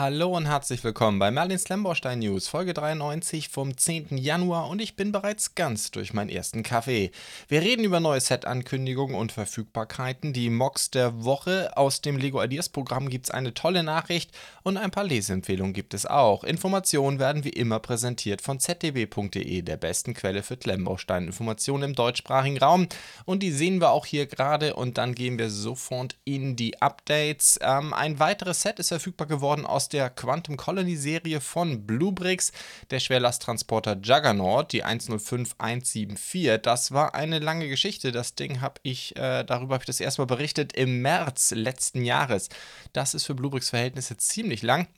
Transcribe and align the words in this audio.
Hallo 0.00 0.34
und 0.34 0.46
herzlich 0.46 0.82
willkommen 0.82 1.18
bei 1.18 1.30
Merlins 1.30 1.68
Lemborstein 1.68 2.20
News, 2.20 2.48
Folge 2.48 2.72
93 2.72 3.50
vom 3.50 3.76
10. 3.76 4.16
Januar 4.16 4.70
und 4.70 4.80
ich 4.80 4.96
bin 4.96 5.12
bereits 5.12 5.54
ganz 5.54 5.90
durch 5.90 6.14
meinen 6.14 6.30
ersten 6.30 6.62
Kaffee. 6.62 7.10
Wir 7.48 7.60
reden 7.60 7.84
über 7.84 8.00
neue 8.00 8.18
Set-Ankündigungen 8.18 9.14
und 9.14 9.30
Verfügbarkeiten, 9.30 10.32
die 10.32 10.48
Mocks 10.48 10.90
der 10.90 11.22
Woche. 11.22 11.76
Aus 11.76 12.00
dem 12.00 12.16
Lego 12.16 12.42
Ideas 12.42 12.70
Programm 12.70 13.10
gibt 13.10 13.26
es 13.26 13.30
eine 13.30 13.52
tolle 13.52 13.82
Nachricht 13.82 14.30
und 14.62 14.78
ein 14.78 14.90
paar 14.90 15.04
Leseempfehlungen 15.04 15.74
gibt 15.74 15.92
es 15.92 16.06
auch. 16.06 16.44
Informationen 16.44 17.18
werden 17.18 17.44
wie 17.44 17.50
immer 17.50 17.78
präsentiert 17.78 18.40
von 18.40 18.58
zdb.de, 18.58 19.60
der 19.60 19.76
besten 19.76 20.14
Quelle 20.14 20.42
für 20.42 20.56
Klemmbaustein-Informationen 20.56 21.90
im 21.90 21.94
deutschsprachigen 21.94 22.56
Raum. 22.56 22.88
Und 23.26 23.42
die 23.42 23.52
sehen 23.52 23.82
wir 23.82 23.90
auch 23.90 24.06
hier 24.06 24.24
gerade 24.24 24.76
und 24.76 24.96
dann 24.96 25.14
gehen 25.14 25.38
wir 25.38 25.50
sofort 25.50 26.16
in 26.24 26.56
die 26.56 26.80
Updates. 26.80 27.60
Ähm, 27.60 27.92
ein 27.92 28.18
weiteres 28.18 28.62
Set 28.62 28.78
ist 28.78 28.88
verfügbar 28.88 29.26
geworden 29.26 29.66
aus 29.66 29.89
der 29.92 30.10
Quantum 30.10 30.56
Colony 30.56 30.96
Serie 30.96 31.40
von 31.40 31.86
Bluebricks, 31.86 32.52
der 32.90 33.00
Schwerlasttransporter 33.00 33.98
Juggernaut, 34.02 34.72
die 34.72 34.84
105174. 34.84 36.58
Das 36.62 36.92
war 36.92 37.14
eine 37.14 37.38
lange 37.38 37.68
Geschichte. 37.68 38.12
Das 38.12 38.34
Ding 38.34 38.60
habe 38.60 38.80
ich, 38.82 39.16
äh, 39.16 39.44
darüber 39.44 39.74
habe 39.74 39.82
ich 39.82 39.86
das 39.86 40.00
erstmal 40.00 40.26
berichtet 40.26 40.72
im 40.72 41.02
März 41.02 41.52
letzten 41.52 42.04
Jahres. 42.04 42.48
Das 42.92 43.14
ist 43.14 43.24
für 43.24 43.34
Bluebricks 43.34 43.70
Verhältnisse 43.70 44.16
ziemlich 44.16 44.62
lang. 44.62 44.88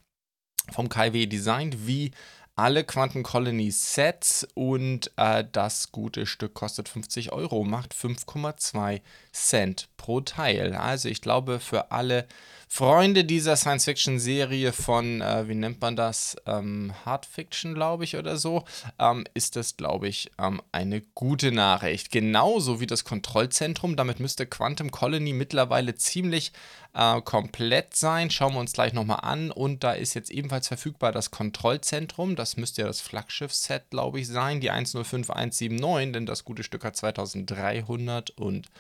Vom 0.71 0.89
KW 0.89 1.27
designt 1.27 1.87
wie 1.87 2.13
alle 2.55 2.85
Quantum 2.85 3.23
Colony 3.23 3.71
Sets 3.71 4.47
und 4.55 5.11
äh, 5.17 5.45
das 5.51 5.91
gute 5.91 6.27
Stück 6.27 6.55
kostet 6.55 6.89
50 6.89 7.33
Euro, 7.33 7.65
macht 7.65 7.95
5,2 7.95 9.01
Cent 9.33 9.89
pro 9.97 10.21
Teil. 10.21 10.75
Also 10.75 11.09
ich 11.09 11.23
glaube 11.23 11.61
für 11.61 11.93
alle 11.93 12.27
Freunde 12.75 13.27
dieser 13.27 13.57
Science-Fiction-Serie 13.57 14.73
von, 14.73 15.21
äh, 15.21 15.47
wie 15.47 15.55
nennt 15.55 15.83
man 15.83 15.95
das, 15.95 16.37
ähm, 16.47 16.95
Hard 17.05 17.27
Fiction, 17.27 17.75
glaube 17.75 18.05
ich, 18.05 18.17
oder 18.17 18.39
so, 18.39 18.65
ähm, 18.99 19.27
ist 19.35 19.57
das, 19.57 19.77
glaube 19.77 20.09
ich, 20.09 20.31
ähm, 20.39 20.63
eine 20.73 21.03
gute 21.03 21.53
Nachricht. 21.53 22.11
Genauso 22.11 22.81
wie 22.81 22.87
das 22.87 23.05
Kontrollzentrum, 23.05 23.95
damit 23.95 24.21
müsste 24.21 24.47
Quantum 24.47 24.91
Colony 24.91 25.35
mittlerweile 25.35 25.97
ziemlich 25.97 26.53
äh, 26.95 27.21
komplett 27.21 27.95
sein. 27.95 28.31
Schauen 28.31 28.55
wir 28.55 28.61
uns 28.61 28.73
gleich 28.73 28.95
nochmal 28.95 29.21
an. 29.21 29.51
Und 29.51 29.85
da 29.85 29.93
ist 29.93 30.15
jetzt 30.15 30.31
ebenfalls 30.31 30.69
verfügbar 30.69 31.13
das 31.13 31.31
Kontrollzentrum. 31.31 32.37
Das 32.37 32.57
müsste 32.57 32.81
ja 32.81 32.87
das 32.89 33.03
Flaggschiff-Set, 33.03 33.91
glaube 33.91 34.21
ich, 34.21 34.29
sein, 34.29 34.63
die 34.63 34.71
105179, 34.71 36.13
denn 36.13 36.25
das 36.25 36.47
gute 36.47 36.63
Stück 36.63 36.85
hat 36.85 36.97
2300 36.97 38.31
und 38.31 38.71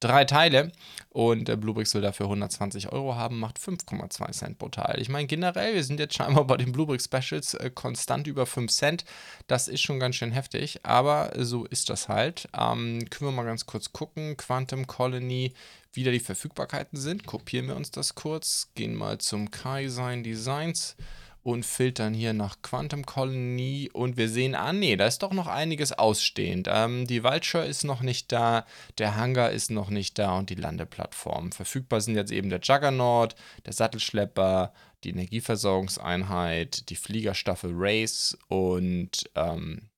drei 0.00 0.24
Teile 0.24 0.72
und 1.10 1.48
äh, 1.48 1.56
Bluebricks 1.56 1.94
will 1.94 2.02
dafür 2.02 2.26
120 2.26 2.92
Euro 2.92 3.14
haben, 3.14 3.38
macht 3.38 3.58
5,2 3.58 4.32
Cent 4.32 4.58
pro 4.58 4.68
Teil. 4.68 5.00
Ich 5.00 5.08
meine, 5.08 5.26
generell, 5.26 5.74
wir 5.74 5.84
sind 5.84 6.00
jetzt 6.00 6.14
scheinbar 6.14 6.44
bei 6.46 6.56
den 6.56 6.72
Bluebrick 6.72 7.02
Specials 7.02 7.54
äh, 7.54 7.70
konstant 7.70 8.26
über 8.26 8.46
5 8.46 8.70
Cent. 8.70 9.04
Das 9.46 9.68
ist 9.68 9.82
schon 9.82 10.00
ganz 10.00 10.16
schön 10.16 10.32
heftig, 10.32 10.80
aber 10.84 11.32
so 11.36 11.64
ist 11.66 11.90
das 11.90 12.08
halt. 12.08 12.48
Ähm, 12.58 13.04
können 13.10 13.30
wir 13.30 13.36
mal 13.36 13.44
ganz 13.44 13.66
kurz 13.66 13.92
gucken. 13.92 14.36
Quantum 14.36 14.86
Colony, 14.86 15.52
wieder 15.92 16.12
die 16.12 16.20
Verfügbarkeiten 16.20 16.98
sind. 16.98 17.26
Kopieren 17.26 17.68
wir 17.68 17.76
uns 17.76 17.90
das 17.90 18.14
kurz, 18.14 18.70
gehen 18.74 18.94
mal 18.94 19.18
zum 19.18 19.50
Kaisign 19.50 20.22
Designs 20.22 20.96
und 21.42 21.64
filtern 21.64 22.12
hier 22.12 22.32
nach 22.32 22.60
Quantum 22.62 23.06
Colony 23.06 23.88
und 23.92 24.16
wir 24.16 24.28
sehen, 24.28 24.54
ah 24.54 24.72
nee, 24.72 24.96
da 24.96 25.06
ist 25.06 25.22
doch 25.22 25.32
noch 25.32 25.46
einiges 25.46 25.92
ausstehend. 25.92 26.68
Ähm, 26.70 27.06
die 27.06 27.24
Vulture 27.24 27.64
ist 27.64 27.84
noch 27.84 28.02
nicht 28.02 28.30
da, 28.30 28.66
der 28.98 29.16
Hangar 29.16 29.50
ist 29.50 29.70
noch 29.70 29.90
nicht 29.90 30.18
da 30.18 30.38
und 30.38 30.50
die 30.50 30.54
Landeplattform. 30.54 31.52
Verfügbar 31.52 32.00
sind 32.00 32.16
jetzt 32.16 32.32
eben 32.32 32.50
der 32.50 32.60
Juggernaut, 32.60 33.34
der 33.64 33.72
Sattelschlepper, 33.72 34.72
die 35.04 35.10
Energieversorgungseinheit, 35.10 36.90
die 36.90 36.96
Fliegerstaffel 36.96 37.72
Race 37.74 38.36
und 38.48 39.30
ähm, 39.34 39.88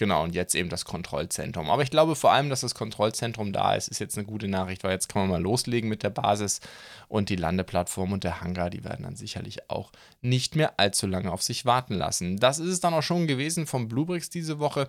Genau, 0.00 0.24
und 0.24 0.34
jetzt 0.34 0.54
eben 0.54 0.70
das 0.70 0.86
Kontrollzentrum. 0.86 1.68
Aber 1.68 1.82
ich 1.82 1.90
glaube 1.90 2.16
vor 2.16 2.32
allem, 2.32 2.48
dass 2.48 2.62
das 2.62 2.74
Kontrollzentrum 2.74 3.52
da 3.52 3.74
ist, 3.74 3.88
ist 3.88 3.98
jetzt 3.98 4.16
eine 4.16 4.26
gute 4.26 4.48
Nachricht, 4.48 4.82
weil 4.82 4.92
jetzt 4.92 5.10
kann 5.10 5.20
man 5.20 5.30
mal 5.30 5.42
loslegen 5.42 5.90
mit 5.90 6.02
der 6.02 6.08
Basis 6.08 6.60
und 7.08 7.28
die 7.28 7.36
Landeplattform 7.36 8.12
und 8.12 8.24
der 8.24 8.40
Hangar, 8.40 8.70
die 8.70 8.82
werden 8.82 9.02
dann 9.02 9.14
sicherlich 9.14 9.68
auch 9.68 9.92
nicht 10.22 10.56
mehr 10.56 10.80
allzu 10.80 11.06
lange 11.06 11.30
auf 11.30 11.42
sich 11.42 11.66
warten 11.66 11.92
lassen. 11.92 12.38
Das 12.38 12.58
ist 12.58 12.70
es 12.70 12.80
dann 12.80 12.94
auch 12.94 13.02
schon 13.02 13.26
gewesen 13.26 13.66
vom 13.66 13.88
Bluebricks 13.88 14.30
diese 14.30 14.58
Woche. 14.58 14.88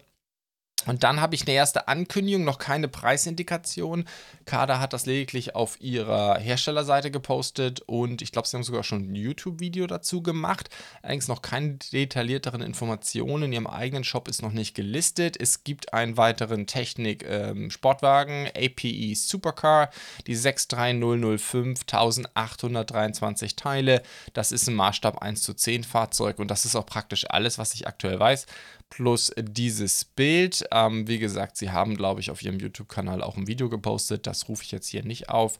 Und 0.87 1.03
dann 1.03 1.21
habe 1.21 1.35
ich 1.35 1.43
eine 1.47 1.55
erste 1.55 1.87
Ankündigung, 1.87 2.43
noch 2.43 2.57
keine 2.57 2.87
Preisindikation. 2.87 4.05
Kada 4.45 4.79
hat 4.79 4.93
das 4.93 5.05
lediglich 5.05 5.55
auf 5.55 5.79
ihrer 5.79 6.37
Herstellerseite 6.39 7.11
gepostet 7.11 7.81
und 7.81 8.21
ich 8.21 8.31
glaube, 8.31 8.47
sie 8.47 8.57
haben 8.57 8.63
sogar 8.63 8.83
schon 8.83 9.11
ein 9.11 9.15
YouTube-Video 9.15 9.87
dazu 9.87 10.23
gemacht. 10.23 10.69
Allerdings 11.01 11.27
noch 11.27 11.41
keine 11.41 11.77
detaillierteren 11.91 12.61
Informationen. 12.61 13.43
In 13.43 13.53
ihrem 13.53 13.67
eigenen 13.67 14.03
Shop 14.03 14.27
ist 14.27 14.41
noch 14.41 14.51
nicht 14.51 14.75
gelistet. 14.75 15.39
Es 15.39 15.63
gibt 15.63 15.93
einen 15.93 16.17
weiteren 16.17 16.67
Technik-Sportwagen, 16.67 18.47
ähm, 18.47 18.51
APE 18.55 19.15
Supercar, 19.15 19.89
die 20.27 20.35
63005, 20.35 21.81
1823 21.81 23.55
Teile. 23.55 24.01
Das 24.33 24.51
ist 24.51 24.67
ein 24.67 24.75
Maßstab 24.75 25.21
1 25.21 25.43
zu 25.43 25.53
10 25.53 25.83
Fahrzeug 25.83 26.39
und 26.39 26.49
das 26.49 26.65
ist 26.65 26.75
auch 26.75 26.85
praktisch 26.85 27.29
alles, 27.29 27.57
was 27.57 27.73
ich 27.73 27.87
aktuell 27.87 28.19
weiß 28.19 28.45
plus 28.91 29.31
dieses 29.37 30.05
Bild. 30.05 30.70
Ähm, 30.71 31.07
wie 31.07 31.19
gesagt, 31.19 31.57
sie 31.57 31.71
haben, 31.71 31.95
glaube 31.95 32.21
ich, 32.21 32.31
auf 32.31 32.41
ihrem 32.41 32.59
YouTube-Kanal 32.59 33.21
auch 33.21 33.37
ein 33.37 33.47
Video 33.47 33.69
gepostet. 33.69 34.27
Das 34.27 34.47
rufe 34.47 34.63
ich 34.63 34.71
jetzt 34.71 34.87
hier 34.87 35.03
nicht 35.03 35.29
auf. 35.29 35.59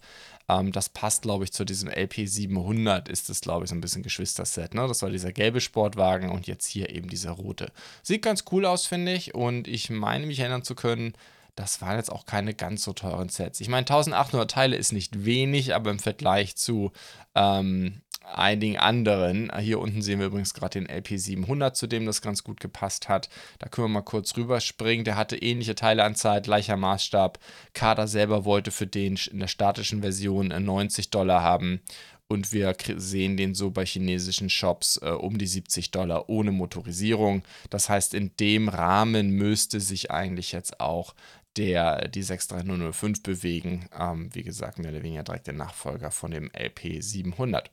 Ähm, 0.49 0.71
das 0.71 0.89
passt, 0.89 1.23
glaube 1.23 1.43
ich, 1.43 1.53
zu 1.53 1.65
diesem 1.65 1.89
LP700. 1.89 3.09
Ist 3.09 3.29
das, 3.29 3.41
glaube 3.41 3.65
ich, 3.65 3.69
so 3.69 3.75
ein 3.75 3.81
bisschen 3.81 4.03
Geschwisterset. 4.03 4.73
Ne? 4.73 4.87
Das 4.87 5.01
war 5.01 5.09
dieser 5.09 5.31
gelbe 5.31 5.61
Sportwagen 5.61 6.29
und 6.29 6.47
jetzt 6.47 6.67
hier 6.67 6.89
eben 6.89 7.09
dieser 7.09 7.31
rote. 7.31 7.71
Sieht 8.03 8.21
ganz 8.21 8.45
cool 8.51 8.65
aus, 8.65 8.85
finde 8.85 9.13
ich. 9.13 9.35
Und 9.35 9.67
ich 9.67 9.89
meine, 9.89 10.25
mich 10.25 10.39
erinnern 10.39 10.63
zu 10.63 10.75
können, 10.75 11.13
das 11.55 11.81
waren 11.81 11.97
jetzt 11.97 12.11
auch 12.11 12.25
keine 12.25 12.53
ganz 12.53 12.83
so 12.83 12.93
teuren 12.93 13.29
Sets. 13.29 13.59
Ich 13.59 13.67
meine, 13.67 13.81
1800 13.81 14.49
Teile 14.49 14.75
ist 14.75 14.93
nicht 14.93 15.25
wenig, 15.25 15.75
aber 15.75 15.91
im 15.91 15.99
Vergleich 15.99 16.55
zu 16.55 16.91
ähm, 17.35 18.01
einigen 18.23 18.77
anderen. 18.77 19.51
Hier 19.59 19.79
unten 19.79 20.01
sehen 20.01 20.19
wir 20.19 20.27
übrigens 20.27 20.53
gerade 20.53 20.79
den 20.79 20.87
LP700, 20.87 21.73
zu 21.73 21.87
dem 21.87 22.05
das 22.05 22.21
ganz 22.21 22.43
gut 22.43 22.59
gepasst 22.59 23.09
hat. 23.09 23.29
Da 23.59 23.67
können 23.67 23.85
wir 23.85 23.99
mal 23.99 24.01
kurz 24.01 24.35
rüberspringen. 24.37 25.05
Der 25.05 25.15
hatte 25.15 25.37
ähnliche 25.37 25.75
Teileanzahl, 25.75 26.41
gleicher 26.41 26.77
Maßstab. 26.77 27.39
Kader 27.73 28.07
selber 28.07 28.45
wollte 28.45 28.71
für 28.71 28.87
den 28.87 29.17
in 29.31 29.39
der 29.39 29.47
statischen 29.47 30.01
Version 30.01 30.47
90 30.47 31.09
Dollar 31.09 31.41
haben. 31.41 31.81
Und 32.27 32.53
wir 32.53 32.77
sehen 32.95 33.35
den 33.35 33.53
so 33.53 33.71
bei 33.71 33.85
chinesischen 33.85 34.49
Shops 34.49 34.95
äh, 35.03 35.09
um 35.09 35.37
die 35.37 35.47
70 35.47 35.91
Dollar 35.91 36.29
ohne 36.29 36.53
Motorisierung. 36.53 37.43
Das 37.69 37.89
heißt, 37.89 38.13
in 38.13 38.31
dem 38.37 38.69
Rahmen 38.69 39.31
müsste 39.31 39.81
sich 39.81 40.11
eigentlich 40.11 40.53
jetzt 40.53 40.79
auch 40.79 41.13
der 41.57 42.07
die 42.07 42.23
63005 42.23 43.23
bewegen. 43.23 43.89
Ähm, 43.97 44.33
wie 44.33 44.43
gesagt, 44.43 44.79
mehr 44.79 44.91
oder 44.91 45.03
weniger 45.03 45.23
direkt 45.23 45.47
der 45.47 45.55
Nachfolger 45.55 46.11
von 46.11 46.31
dem 46.31 46.49
LP700. 46.51 47.65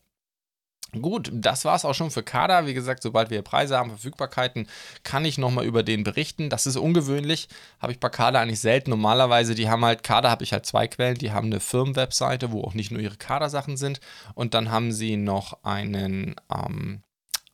Gut, 0.92 1.30
das 1.34 1.66
war 1.66 1.76
es 1.76 1.84
auch 1.84 1.92
schon 1.92 2.10
für 2.10 2.22
Kader. 2.22 2.66
Wie 2.66 2.72
gesagt, 2.72 3.02
sobald 3.02 3.28
wir 3.28 3.42
Preise 3.42 3.76
haben, 3.76 3.90
Verfügbarkeiten, 3.90 4.66
kann 5.02 5.26
ich 5.26 5.36
nochmal 5.36 5.66
über 5.66 5.82
den 5.82 6.02
berichten. 6.02 6.48
Das 6.48 6.66
ist 6.66 6.76
ungewöhnlich, 6.76 7.48
habe 7.78 7.92
ich 7.92 8.00
bei 8.00 8.08
Kader 8.08 8.40
eigentlich 8.40 8.60
selten. 8.60 8.88
Normalerweise, 8.90 9.54
die 9.54 9.68
haben 9.68 9.84
halt, 9.84 10.02
Kader 10.02 10.30
habe 10.30 10.44
ich 10.44 10.52
halt 10.54 10.64
zwei 10.64 10.88
Quellen. 10.88 11.18
Die 11.18 11.30
haben 11.30 11.48
eine 11.48 11.60
Firmenwebseite, 11.60 12.52
wo 12.52 12.62
auch 12.62 12.72
nicht 12.72 12.90
nur 12.90 13.02
ihre 13.02 13.16
Kader-Sachen 13.16 13.76
sind. 13.76 14.00
Und 14.34 14.54
dann 14.54 14.70
haben 14.70 14.90
sie 14.90 15.16
noch 15.18 15.62
einen, 15.62 16.36
ähm, 16.50 17.02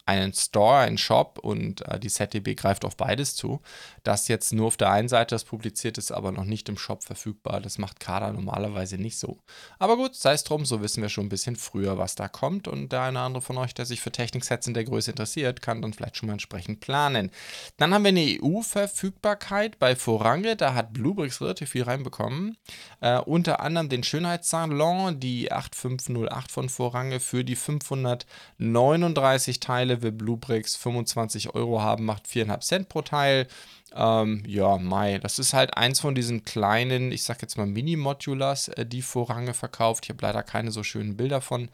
einen 0.07 0.35
Store, 0.35 0.79
einen 0.79 0.99
Shop 0.99 1.39
und 1.41 1.87
äh, 1.89 1.99
die 1.99 2.09
ZDB 2.09 2.55
greift 2.55 2.85
auf 2.85 2.97
beides 2.97 3.35
zu. 3.35 3.61
Das 4.03 4.29
jetzt 4.29 4.53
nur 4.53 4.67
auf 4.67 4.77
der 4.77 4.91
einen 4.91 5.09
Seite 5.09 5.35
das 5.35 5.45
publiziert 5.45 5.99
ist, 5.99 6.13
aber 6.13 6.31
noch 6.31 6.45
nicht 6.45 6.69
im 6.69 6.77
Shop 6.77 7.03
verfügbar. 7.03 7.61
Das 7.61 7.79
macht 7.79 8.01
Kader 8.01 8.33
normalerweise 8.33 8.99
nicht 8.99 9.19
so. 9.19 9.39
Aber 9.79 9.97
gut, 9.97 10.15
sei 10.15 10.35
es 10.35 10.45
drum, 10.45 10.67
so 10.67 10.83
wissen 10.83 11.03
wir 11.03 11.09
schon 11.09 11.27
ein 11.27 11.31
bisschen 11.31 11.57
früher, 11.57 11.97
was 11.97 12.15
da 12.15 12.29
kommt. 12.29 12.69
Und 12.69 12.93
der 12.93 13.03
eine 13.03 13.19
oder 13.19 13.27
andere 13.27 13.43
von 13.43 13.57
euch, 13.57 13.73
der 13.73 13.87
sich 13.87 14.01
für 14.01 14.13
Techniksets 14.13 14.67
in 14.67 14.75
der 14.75 14.85
Größe 14.85 15.13
interessiert, 15.13 15.63
kann 15.63 15.81
dann 15.81 15.95
vielleicht 15.95 16.17
schon 16.17 16.27
mal 16.27 16.35
entsprechend 16.35 16.81
planen. 16.81 17.31
Dann 17.79 17.95
haben 17.95 18.05
wir 18.05 18.11
eine 18.11 18.39
EU-Verfügbarkeit 18.43 19.79
bei 19.79 19.97
Forange. 19.97 20.57
Da 20.57 20.75
hat 20.75 20.93
Bluebricks 20.93 21.41
relativ 21.41 21.71
viel 21.71 21.85
reinbekommen. 21.85 22.59
Äh, 23.01 23.19
unter 23.21 23.61
anderem 23.61 23.89
den 23.89 24.05
Schönheitssalon, 24.05 25.19
die 25.19 25.51
8508 25.51 26.53
von 26.53 26.69
Forange 26.69 27.21
für 27.21 27.45
die 27.45 27.57
539 27.57 29.61
Teile 29.61 29.94
will 30.03 30.13
Bluebricks 30.13 30.77
25 30.77 31.55
Euro 31.55 31.81
haben, 31.81 32.05
macht 32.05 32.27
4,5 32.27 32.61
Cent 32.61 32.89
pro 32.89 33.03
Teil. 33.03 33.47
Ähm, 33.95 34.43
ja, 34.47 34.77
Mai. 34.79 35.19
Das 35.19 35.39
ist 35.39 35.55
halt 35.55 35.77
eins 35.77 36.01
von 36.01 36.15
diesen 36.15 36.45
kleinen, 36.45 37.13
ich 37.13 37.23
sag 37.23 37.41
jetzt 37.43 37.57
mal 37.57 37.67
Mini-Modulars, 37.67 38.69
äh, 38.69 38.85
die 38.85 39.03
Vorrange 39.03 39.55
verkauft. 39.55 40.05
Ich 40.05 40.11
habe 40.11 40.23
leider 40.23 40.43
keine 40.43 40.73
so 40.73 40.83
schönen 40.83 41.17
Bilder 41.17 41.41
von 41.41 41.71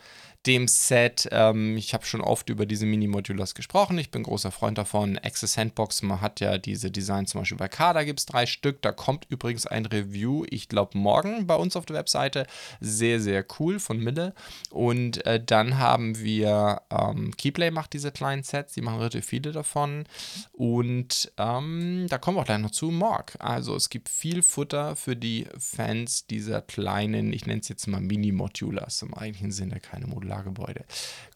dem 0.46 0.68
Set. 0.68 1.28
Ähm, 1.32 1.76
ich 1.76 1.92
habe 1.92 2.06
schon 2.06 2.22
oft 2.22 2.48
über 2.48 2.64
diese 2.64 2.86
Mini-Modulars 2.86 3.54
gesprochen. 3.54 3.98
Ich 3.98 4.10
bin 4.10 4.22
großer 4.22 4.50
Freund 4.50 4.78
davon. 4.78 5.18
Access 5.18 5.52
Sandbox, 5.54 6.02
man 6.02 6.20
hat 6.20 6.40
ja 6.40 6.56
diese 6.56 6.90
Designs 6.90 7.30
zum 7.30 7.42
Beispiel 7.42 7.58
bei 7.58 7.68
Kada 7.68 8.04
gibt 8.04 8.20
es 8.20 8.26
drei 8.26 8.46
Stück. 8.46 8.80
Da 8.80 8.92
kommt 8.92 9.26
übrigens 9.28 9.66
ein 9.66 9.84
Review, 9.86 10.44
ich 10.48 10.68
glaube 10.68 10.96
morgen 10.96 11.46
bei 11.46 11.56
uns 11.56 11.76
auf 11.76 11.84
der 11.84 11.96
Webseite. 11.96 12.46
Sehr, 12.80 13.20
sehr 13.20 13.44
cool 13.58 13.78
von 13.78 13.98
Mille. 13.98 14.34
Und 14.70 15.24
äh, 15.26 15.42
dann 15.44 15.78
haben 15.78 16.18
wir 16.18 16.82
ähm, 16.90 17.36
Keyplay 17.36 17.70
macht 17.70 17.92
diese 17.92 18.10
kleinen 18.10 18.42
Sets, 18.42 18.72
die 18.72 18.82
machen 18.82 18.98
relativ 18.98 19.26
viele 19.26 19.52
davon. 19.52 20.04
Und 20.52 21.32
ähm, 21.36 22.06
da 22.12 22.18
kommen 22.18 22.36
wir 22.36 22.42
auch 22.42 22.46
gleich 22.46 22.58
noch 22.58 22.70
zu 22.70 22.90
Morg. 22.90 23.36
Also 23.38 23.74
es 23.74 23.88
gibt 23.88 24.10
viel 24.10 24.42
Futter 24.42 24.96
für 24.96 25.16
die 25.16 25.46
Fans 25.58 26.26
dieser 26.26 26.60
kleinen, 26.60 27.32
ich 27.32 27.46
nenne 27.46 27.60
es 27.60 27.68
jetzt 27.68 27.86
mal 27.86 28.00
Mini-Modulars, 28.00 29.02
im 29.02 29.14
eigentlichen 29.14 29.52
Sinne 29.52 29.80
keine. 29.80 30.10
Modulargebäude. 30.10 30.84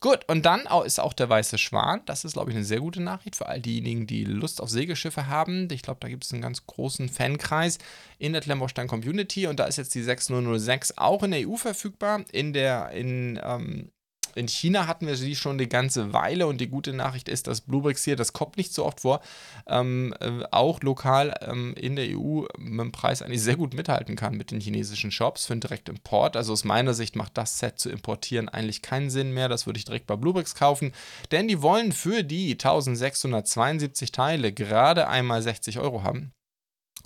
Gut, 0.00 0.28
und 0.28 0.44
dann 0.44 0.66
ist 0.84 1.00
auch 1.00 1.12
der 1.12 1.28
Weiße 1.28 1.56
Schwan. 1.56 2.02
Das 2.04 2.24
ist, 2.24 2.34
glaube 2.34 2.50
ich, 2.50 2.56
eine 2.56 2.64
sehr 2.64 2.80
gute 2.80 3.00
Nachricht 3.00 3.36
für 3.36 3.46
all 3.46 3.60
diejenigen, 3.60 4.06
die 4.06 4.24
Lust 4.24 4.60
auf 4.60 4.68
Segelschiffe 4.68 5.28
haben. 5.28 5.68
Ich 5.70 5.82
glaube, 5.82 6.00
da 6.00 6.08
gibt 6.08 6.24
es 6.24 6.32
einen 6.32 6.42
ganz 6.42 6.66
großen 6.66 7.08
Fankreis 7.08 7.78
in 8.18 8.32
der 8.32 8.42
Klemmbaustein 8.42 8.88
Community 8.88 9.46
und 9.46 9.58
da 9.58 9.64
ist 9.64 9.76
jetzt 9.76 9.94
die 9.94 10.02
6006 10.02 10.98
auch 10.98 11.22
in 11.22 11.30
der 11.30 11.48
EU 11.48 11.56
verfügbar. 11.56 12.24
In 12.32 12.52
der, 12.52 12.90
in, 12.90 13.40
ähm, 13.42 13.90
in 14.34 14.48
China 14.48 14.86
hatten 14.86 15.06
wir 15.06 15.16
sie 15.16 15.36
schon 15.36 15.58
die 15.58 15.68
ganze 15.68 16.12
Weile 16.12 16.46
und 16.46 16.60
die 16.60 16.68
gute 16.68 16.92
Nachricht 16.92 17.28
ist, 17.28 17.46
dass 17.46 17.60
Bluebricks 17.60 18.04
hier, 18.04 18.16
das 18.16 18.32
kommt 18.32 18.56
nicht 18.56 18.72
so 18.72 18.84
oft 18.84 19.00
vor, 19.00 19.20
ähm, 19.66 20.14
äh, 20.20 20.44
auch 20.50 20.80
lokal 20.82 21.34
ähm, 21.42 21.74
in 21.76 21.96
der 21.96 22.06
EU 22.18 22.44
mit 22.58 22.80
dem 22.80 22.92
Preis 22.92 23.22
eigentlich 23.22 23.42
sehr 23.42 23.56
gut 23.56 23.74
mithalten 23.74 24.16
kann 24.16 24.36
mit 24.36 24.50
den 24.50 24.60
chinesischen 24.60 25.10
Shops 25.10 25.46
für 25.46 25.54
einen 25.54 25.60
Direktimport. 25.60 26.36
Also 26.36 26.52
aus 26.52 26.64
meiner 26.64 26.94
Sicht 26.94 27.16
macht 27.16 27.36
das 27.38 27.58
Set 27.58 27.78
zu 27.78 27.90
importieren 27.90 28.48
eigentlich 28.48 28.82
keinen 28.82 29.10
Sinn 29.10 29.32
mehr. 29.32 29.48
Das 29.48 29.66
würde 29.66 29.78
ich 29.78 29.84
direkt 29.84 30.06
bei 30.06 30.16
Bluebricks 30.16 30.54
kaufen, 30.54 30.92
denn 31.30 31.48
die 31.48 31.62
wollen 31.62 31.92
für 31.92 32.22
die 32.22 32.52
1672 32.52 34.12
Teile 34.12 34.52
gerade 34.52 35.08
einmal 35.08 35.42
60 35.42 35.78
Euro 35.78 36.02
haben. 36.02 36.32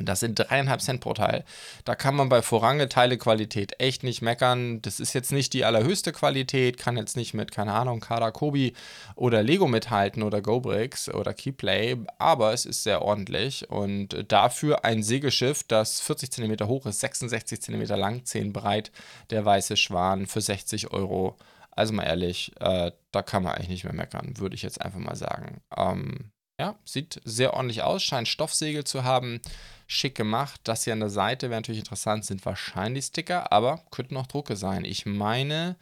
Das 0.01 0.21
sind 0.21 0.39
dreieinhalb 0.39 0.81
Cent 0.81 1.01
pro 1.01 1.15
Teil. 1.15 1.45
Da 1.85 1.95
kann 1.95 2.15
man 2.15 2.29
bei 2.29 2.43
Vorrange 2.43 2.89
Teilequalität 2.89 3.81
echt 3.81 4.03
nicht 4.03 4.23
meckern. 4.23 4.81
Das 4.83 5.01
ist 5.01 5.13
jetzt 5.13 5.33
nicht 5.33 5.53
die 5.53 5.65
allerhöchste 5.65 6.13
Qualität, 6.13 6.79
kann 6.79 6.97
jetzt 6.97 7.17
nicht 7.17 7.35
mit, 7.35 7.51
keine 7.51 7.73
Ahnung, 7.73 8.01
Karakobi 8.01 8.75
oder 9.17 9.43
Lego 9.43 9.67
mithalten 9.67 10.23
oder 10.23 10.41
GoBricks 10.41 11.09
oder 11.09 11.35
Keyplay, 11.35 11.97
aber 12.19 12.53
es 12.53 12.65
ist 12.65 12.83
sehr 12.83 13.03
ordentlich 13.03 13.69
und 13.71 14.25
dafür 14.29 14.85
ein 14.85 15.03
Segelschiff, 15.03 15.65
das 15.65 16.01
40 16.01 16.31
cm 16.31 16.67
hoch 16.67 16.87
ist, 16.87 17.01
66 17.01 17.61
cm 17.61 17.83
lang, 17.97 18.25
10 18.25 18.53
breit, 18.53 18.93
der 19.31 19.45
weiße 19.45 19.77
Schwan 19.77 20.27
für 20.27 20.41
60 20.41 20.93
Euro. 20.93 21.37
Also 21.71 21.93
mal 21.93 22.05
ehrlich, 22.05 22.53
äh, 22.61 22.91
da 23.13 23.23
kann 23.23 23.45
man 23.45 23.55
eigentlich 23.55 23.69
nicht 23.69 23.85
mehr 23.85 23.93
meckern, 23.93 24.39
würde 24.39 24.57
ich 24.57 24.63
jetzt 24.63 24.81
einfach 24.81 24.99
mal 24.99 25.15
sagen. 25.15 25.61
Ähm, 25.77 26.33
ja, 26.61 26.75
sieht 26.85 27.21
sehr 27.25 27.55
ordentlich 27.55 27.83
aus, 27.83 28.03
scheint 28.03 28.27
Stoffsegel 28.27 28.83
zu 28.83 29.05
haben. 29.05 29.41
Schick 29.89 30.15
gemacht. 30.15 30.61
Das 30.65 30.85
hier 30.85 30.93
an 30.93 31.01
der 31.01 31.11
Seite 31.11 31.49
wäre 31.51 31.61
natürlich 31.61 31.81
interessant, 31.81 32.25
sind 32.25 32.45
wahrscheinlich 32.47 33.07
Sticker, 33.07 33.51
aber 33.51 33.83
könnten 33.91 34.17
auch 34.19 34.27
Drucke 34.27 34.55
sein. 34.55 34.85
Ich 34.85 35.07
meine, 35.07 35.77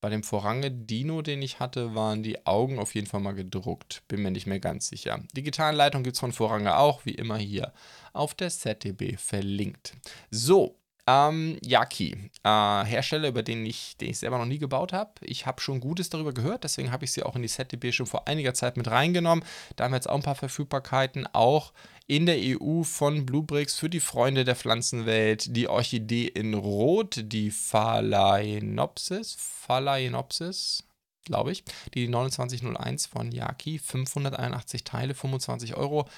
bei 0.00 0.08
dem 0.08 0.22
Vorrange 0.22 0.70
Dino, 0.70 1.20
den 1.20 1.42
ich 1.42 1.60
hatte, 1.60 1.94
waren 1.94 2.22
die 2.22 2.46
Augen 2.46 2.78
auf 2.78 2.94
jeden 2.94 3.06
Fall 3.06 3.20
mal 3.20 3.34
gedruckt. 3.34 4.02
Bin 4.08 4.22
mir 4.22 4.30
nicht 4.30 4.46
mehr 4.46 4.60
ganz 4.60 4.88
sicher. 4.88 5.20
Digitalanleitung 5.36 6.02
gibt 6.02 6.16
es 6.16 6.20
von 6.20 6.32
Vorrange 6.32 6.76
auch, 6.78 7.04
wie 7.04 7.14
immer 7.14 7.36
hier 7.36 7.72
auf 8.14 8.34
der 8.34 8.48
ZDB 8.48 9.18
verlinkt. 9.18 9.94
So, 10.30 10.79
ähm, 11.10 11.58
Yaki, 11.62 12.16
äh, 12.44 12.84
Hersteller, 12.84 13.28
über 13.28 13.42
den 13.42 13.66
ich, 13.66 13.96
den 13.96 14.10
ich 14.10 14.18
selber 14.18 14.38
noch 14.38 14.46
nie 14.46 14.58
gebaut 14.58 14.92
habe. 14.92 15.10
Ich 15.22 15.46
habe 15.46 15.60
schon 15.60 15.80
Gutes 15.80 16.10
darüber 16.10 16.32
gehört, 16.32 16.64
deswegen 16.64 16.92
habe 16.92 17.04
ich 17.04 17.12
sie 17.12 17.22
auch 17.22 17.36
in 17.36 17.42
die 17.42 17.48
ZDB 17.48 17.92
schon 17.92 18.06
vor 18.06 18.28
einiger 18.28 18.54
Zeit 18.54 18.76
mit 18.76 18.88
reingenommen. 18.88 19.44
Da 19.76 19.84
haben 19.84 19.92
wir 19.92 19.96
jetzt 19.96 20.08
auch 20.08 20.16
ein 20.16 20.22
paar 20.22 20.34
Verfügbarkeiten, 20.34 21.26
auch 21.32 21.72
in 22.06 22.26
der 22.26 22.36
EU 22.38 22.82
von 22.82 23.26
Bluebricks 23.26 23.76
für 23.76 23.88
die 23.88 24.00
Freunde 24.00 24.44
der 24.44 24.56
Pflanzenwelt. 24.56 25.56
Die 25.56 25.68
Orchidee 25.68 26.26
in 26.26 26.54
Rot, 26.54 27.20
die 27.24 27.50
Phalaenopsis, 27.50 29.36
Phalaenopsis, 29.38 30.84
glaube 31.24 31.52
ich. 31.52 31.64
Die 31.94 32.06
2901 32.10 33.06
von 33.06 33.32
Yaki, 33.32 33.78
581 33.78 34.84
Teile, 34.84 35.14
25 35.14 35.76
Euro. 35.76 36.08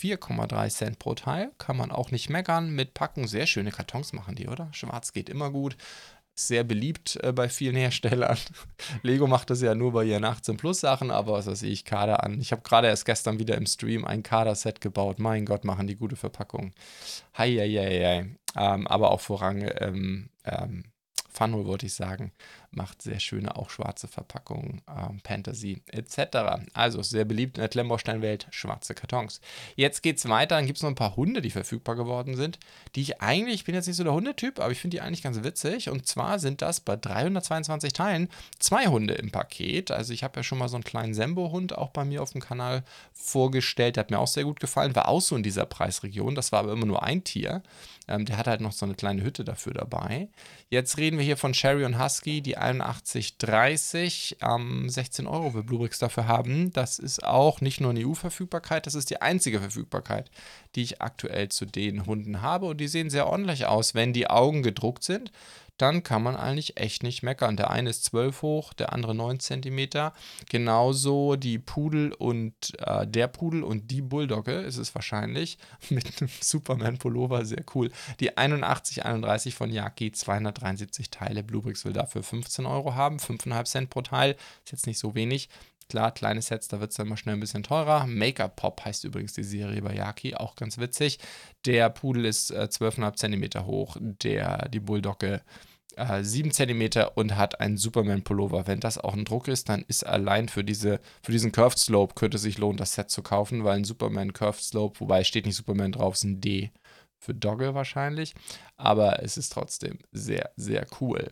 4,3 0.00 0.68
Cent 0.70 0.98
pro 0.98 1.14
Teil. 1.14 1.52
Kann 1.58 1.76
man 1.76 1.90
auch 1.90 2.10
nicht 2.10 2.30
meckern. 2.30 2.70
Mit 2.70 2.94
Packung 2.94 3.26
sehr 3.26 3.46
schöne 3.46 3.70
Kartons 3.70 4.12
machen 4.12 4.34
die, 4.34 4.48
oder? 4.48 4.68
Schwarz 4.72 5.12
geht 5.12 5.28
immer 5.28 5.50
gut. 5.50 5.76
Sehr 6.34 6.62
beliebt 6.62 7.18
äh, 7.22 7.32
bei 7.32 7.48
vielen 7.48 7.74
Herstellern. 7.74 8.38
Lego 9.02 9.26
macht 9.26 9.50
das 9.50 9.60
ja 9.60 9.74
nur 9.74 9.92
bei 9.92 10.04
ihren 10.04 10.24
18 10.24 10.56
Plus 10.56 10.80
Sachen, 10.80 11.10
aber 11.10 11.32
was 11.32 11.46
weiß 11.46 11.62
ich, 11.62 11.84
Kader 11.84 12.22
an. 12.22 12.40
Ich 12.40 12.52
habe 12.52 12.62
gerade 12.62 12.86
erst 12.86 13.06
gestern 13.06 13.40
wieder 13.40 13.56
im 13.56 13.66
Stream 13.66 14.04
ein 14.04 14.22
Kader-Set 14.22 14.80
gebaut. 14.80 15.18
Mein 15.18 15.46
Gott, 15.46 15.64
machen 15.64 15.88
die 15.88 15.96
gute 15.96 16.16
Verpackung. 16.16 16.72
Heieiei. 17.36 18.36
Ähm, 18.56 18.86
aber 18.86 19.10
auch 19.10 19.20
vorrangig 19.20 19.74
ähm, 19.80 20.30
ähm, 20.44 20.84
Funhole 21.38 21.66
wollte 21.66 21.86
ich 21.86 21.94
sagen, 21.94 22.32
macht 22.70 23.02
sehr 23.02 23.20
schöne, 23.20 23.56
auch 23.56 23.70
schwarze 23.70 24.08
Verpackungen, 24.08 24.82
ähm, 24.88 25.20
Fantasy 25.26 25.82
etc. 25.86 26.62
Also 26.74 27.02
sehr 27.02 27.24
beliebt 27.24 27.56
in 27.56 27.62
der 27.62 27.68
Klemmbaustein-Welt, 27.68 28.46
schwarze 28.50 28.94
Kartons. 28.94 29.40
Jetzt 29.74 30.02
geht 30.02 30.18
es 30.18 30.28
weiter, 30.28 30.56
dann 30.56 30.66
gibt 30.66 30.76
es 30.78 30.82
noch 30.82 30.90
ein 30.90 30.94
paar 30.94 31.16
Hunde, 31.16 31.40
die 31.40 31.50
verfügbar 31.50 31.96
geworden 31.96 32.36
sind, 32.36 32.58
die 32.94 33.02
ich 33.02 33.20
eigentlich, 33.22 33.56
ich 33.56 33.64
bin 33.64 33.74
jetzt 33.74 33.86
nicht 33.86 33.96
so 33.96 34.04
der 34.04 34.12
Hundetyp, 34.12 34.60
aber 34.60 34.70
ich 34.70 34.80
finde 34.80 34.96
die 34.96 35.00
eigentlich 35.00 35.22
ganz 35.22 35.42
witzig. 35.42 35.88
Und 35.88 36.06
zwar 36.06 36.38
sind 36.38 36.62
das 36.62 36.80
bei 36.80 36.96
322 36.96 37.92
Teilen 37.92 38.28
zwei 38.58 38.86
Hunde 38.86 39.14
im 39.14 39.30
Paket. 39.30 39.90
Also 39.90 40.12
ich 40.12 40.22
habe 40.22 40.40
ja 40.40 40.42
schon 40.42 40.58
mal 40.58 40.68
so 40.68 40.76
einen 40.76 40.84
kleinen 40.84 41.14
Sembo-Hund 41.14 41.76
auch 41.76 41.90
bei 41.90 42.04
mir 42.04 42.22
auf 42.22 42.32
dem 42.32 42.40
Kanal 42.40 42.84
vorgestellt, 43.12 43.96
der 43.96 44.04
hat 44.04 44.10
mir 44.10 44.18
auch 44.18 44.26
sehr 44.26 44.44
gut 44.44 44.60
gefallen, 44.60 44.94
war 44.94 45.08
auch 45.08 45.20
so 45.20 45.36
in 45.36 45.42
dieser 45.42 45.66
Preisregion, 45.66 46.34
das 46.34 46.52
war 46.52 46.60
aber 46.60 46.72
immer 46.72 46.86
nur 46.86 47.02
ein 47.02 47.24
Tier. 47.24 47.62
Ähm, 48.08 48.24
der 48.24 48.38
hat 48.38 48.46
halt 48.46 48.60
noch 48.60 48.72
so 48.72 48.86
eine 48.86 48.94
kleine 48.94 49.22
Hütte 49.22 49.44
dafür 49.44 49.74
dabei. 49.74 50.28
Jetzt 50.70 50.96
reden 50.96 51.18
wir 51.18 51.24
hier 51.24 51.36
von 51.36 51.52
Cherry 51.52 51.84
und 51.84 52.02
Husky, 52.02 52.40
die 52.40 52.56
8130. 52.58 54.38
Ähm, 54.42 54.88
16 54.88 55.26
Euro 55.26 55.54
will 55.54 55.62
Bluebricks 55.62 55.98
dafür 55.98 56.26
haben. 56.26 56.72
Das 56.72 56.98
ist 56.98 57.24
auch 57.24 57.60
nicht 57.60 57.80
nur 57.80 57.90
eine 57.90 58.06
EU-Verfügbarkeit, 58.06 58.86
das 58.86 58.94
ist 58.94 59.10
die 59.10 59.22
einzige 59.22 59.60
Verfügbarkeit, 59.60 60.30
die 60.74 60.82
ich 60.82 61.00
aktuell 61.00 61.48
zu 61.48 61.66
den 61.66 62.06
Hunden 62.06 62.42
habe. 62.42 62.66
Und 62.66 62.78
die 62.78 62.88
sehen 62.88 63.10
sehr 63.10 63.26
ordentlich 63.26 63.66
aus, 63.66 63.94
wenn 63.94 64.12
die 64.12 64.28
Augen 64.28 64.62
gedruckt 64.62 65.04
sind 65.04 65.32
dann 65.78 66.02
kann 66.02 66.22
man 66.22 66.36
eigentlich 66.36 66.76
echt 66.76 67.02
nicht 67.02 67.22
meckern. 67.22 67.56
Der 67.56 67.70
eine 67.70 67.90
ist 67.90 68.04
12 68.04 68.42
hoch, 68.42 68.72
der 68.74 68.92
andere 68.92 69.14
9 69.14 69.40
cm. 69.40 70.10
Genauso 70.48 71.36
die 71.36 71.58
Pudel 71.58 72.12
und 72.12 72.54
äh, 72.80 73.06
der 73.06 73.28
Pudel 73.28 73.62
und 73.62 73.90
die 73.90 74.02
Bulldogge 74.02 74.60
ist 74.60 74.76
es 74.76 74.94
wahrscheinlich 74.94 75.58
mit 75.88 76.20
einem 76.20 76.30
Superman-Pullover, 76.40 77.44
sehr 77.44 77.64
cool. 77.74 77.90
Die 78.20 78.36
8131 78.36 79.54
von 79.54 79.70
Yaki, 79.70 80.12
273 80.12 81.10
Teile. 81.10 81.42
Bluebricks 81.42 81.84
will 81.84 81.92
dafür 81.92 82.22
15 82.22 82.66
Euro 82.66 82.94
haben, 82.94 83.18
5,5 83.18 83.64
Cent 83.64 83.90
pro 83.90 84.02
Teil, 84.02 84.36
ist 84.64 84.72
jetzt 84.72 84.86
nicht 84.86 84.98
so 84.98 85.14
wenig. 85.14 85.48
Klar, 85.88 86.12
kleine 86.12 86.42
Sets, 86.42 86.68
da 86.68 86.80
wird 86.80 86.90
es 86.90 86.96
dann 86.96 87.08
mal 87.08 87.16
schnell 87.16 87.34
ein 87.34 87.40
bisschen 87.40 87.62
teurer. 87.62 88.06
Make-up 88.06 88.56
Pop 88.56 88.84
heißt 88.84 89.04
übrigens 89.04 89.32
die 89.32 89.42
Serie 89.42 89.80
bei 89.80 89.94
Yaki, 89.94 90.34
auch 90.34 90.54
ganz 90.54 90.78
witzig. 90.78 91.18
Der 91.64 91.88
Pudel 91.88 92.26
ist 92.26 92.50
äh, 92.50 92.68
12,5 92.70 93.16
cm 93.16 93.66
hoch, 93.66 93.96
der, 94.00 94.68
die 94.68 94.80
Bulldogge 94.80 95.42
äh, 95.96 96.22
7 96.22 96.50
cm 96.50 97.08
und 97.14 97.36
hat 97.36 97.60
einen 97.60 97.76
Superman-Pullover. 97.76 98.66
Wenn 98.66 98.80
das 98.80 98.98
auch 98.98 99.14
ein 99.14 99.24
Druck 99.24 99.48
ist, 99.48 99.68
dann 99.68 99.84
ist 99.88 100.06
allein 100.06 100.48
für, 100.48 100.64
diese, 100.64 101.00
für 101.22 101.32
diesen 101.32 101.52
Curved 101.52 101.78
Slope 101.78 102.14
könnte 102.14 102.38
sich 102.38 102.58
lohnen, 102.58 102.76
das 102.76 102.94
Set 102.94 103.10
zu 103.10 103.22
kaufen, 103.22 103.64
weil 103.64 103.78
ein 103.78 103.84
Superman 103.84 104.32
Curved 104.32 104.62
Slope, 104.62 105.00
wobei 105.00 105.24
steht 105.24 105.46
nicht 105.46 105.56
Superman 105.56 105.92
drauf, 105.92 106.14
ist 106.14 106.24
ein 106.24 106.40
D 106.40 106.70
für 107.18 107.34
Dogge 107.34 107.74
wahrscheinlich. 107.74 108.34
Aber 108.76 109.22
es 109.22 109.36
ist 109.36 109.52
trotzdem 109.52 109.98
sehr, 110.12 110.52
sehr 110.56 110.86
cool. 111.00 111.28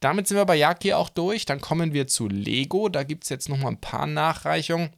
Damit 0.00 0.28
sind 0.28 0.36
wir 0.36 0.44
bei 0.44 0.56
Yaki 0.56 0.92
auch 0.92 1.08
durch. 1.08 1.44
Dann 1.46 1.60
kommen 1.60 1.92
wir 1.92 2.06
zu 2.06 2.28
Lego. 2.28 2.88
Da 2.88 3.02
gibt 3.02 3.24
es 3.24 3.30
jetzt 3.30 3.48
nochmal 3.48 3.72
ein 3.72 3.80
paar 3.80 4.06
Nachreichungen. 4.06 4.90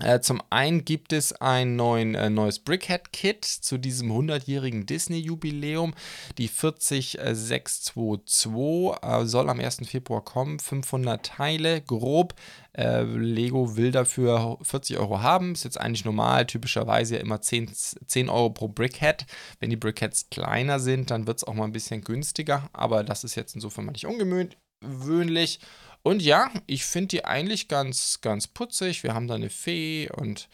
Äh, 0.00 0.20
zum 0.20 0.42
einen 0.48 0.86
gibt 0.86 1.12
es 1.12 1.32
ein 1.32 1.76
neuen, 1.76 2.14
äh, 2.14 2.30
neues 2.30 2.60
Brickhead-Kit 2.60 3.44
zu 3.44 3.76
diesem 3.76 4.10
100-jährigen 4.10 4.86
Disney-Jubiläum. 4.86 5.92
Die 6.38 6.48
40622 6.48 9.02
äh, 9.02 9.26
soll 9.26 9.50
am 9.50 9.60
1. 9.60 9.86
Februar 9.86 10.24
kommen. 10.24 10.58
500 10.58 11.26
Teile, 11.26 11.82
grob. 11.82 12.34
Äh, 12.72 13.02
Lego 13.02 13.76
will 13.76 13.92
dafür 13.92 14.58
40 14.62 14.98
Euro 14.98 15.20
haben. 15.20 15.52
Ist 15.52 15.64
jetzt 15.64 15.78
eigentlich 15.78 16.06
normal, 16.06 16.46
typischerweise 16.46 17.16
ja 17.16 17.20
immer 17.20 17.42
10, 17.42 17.70
10 17.72 18.30
Euro 18.30 18.48
pro 18.50 18.68
Brickhead. 18.68 19.26
Wenn 19.60 19.68
die 19.68 19.76
Brickheads 19.76 20.30
kleiner 20.30 20.80
sind, 20.80 21.10
dann 21.10 21.26
wird 21.26 21.36
es 21.36 21.44
auch 21.44 21.54
mal 21.54 21.64
ein 21.64 21.72
bisschen 21.72 22.00
günstiger. 22.00 22.70
Aber 22.72 23.04
das 23.04 23.24
ist 23.24 23.34
jetzt 23.34 23.54
insofern 23.54 23.84
mal 23.84 23.92
nicht 23.92 24.06
ungewöhnlich. 24.06 25.60
Und 26.04 26.22
ja, 26.22 26.50
ich 26.66 26.84
finde 26.84 27.08
die 27.08 27.24
eigentlich 27.24 27.68
ganz, 27.68 28.20
ganz 28.20 28.48
putzig. 28.48 29.02
Wir 29.02 29.14
haben 29.14 29.28
da 29.28 29.34
eine 29.34 29.50
Fee 29.50 30.10
und 30.10 30.48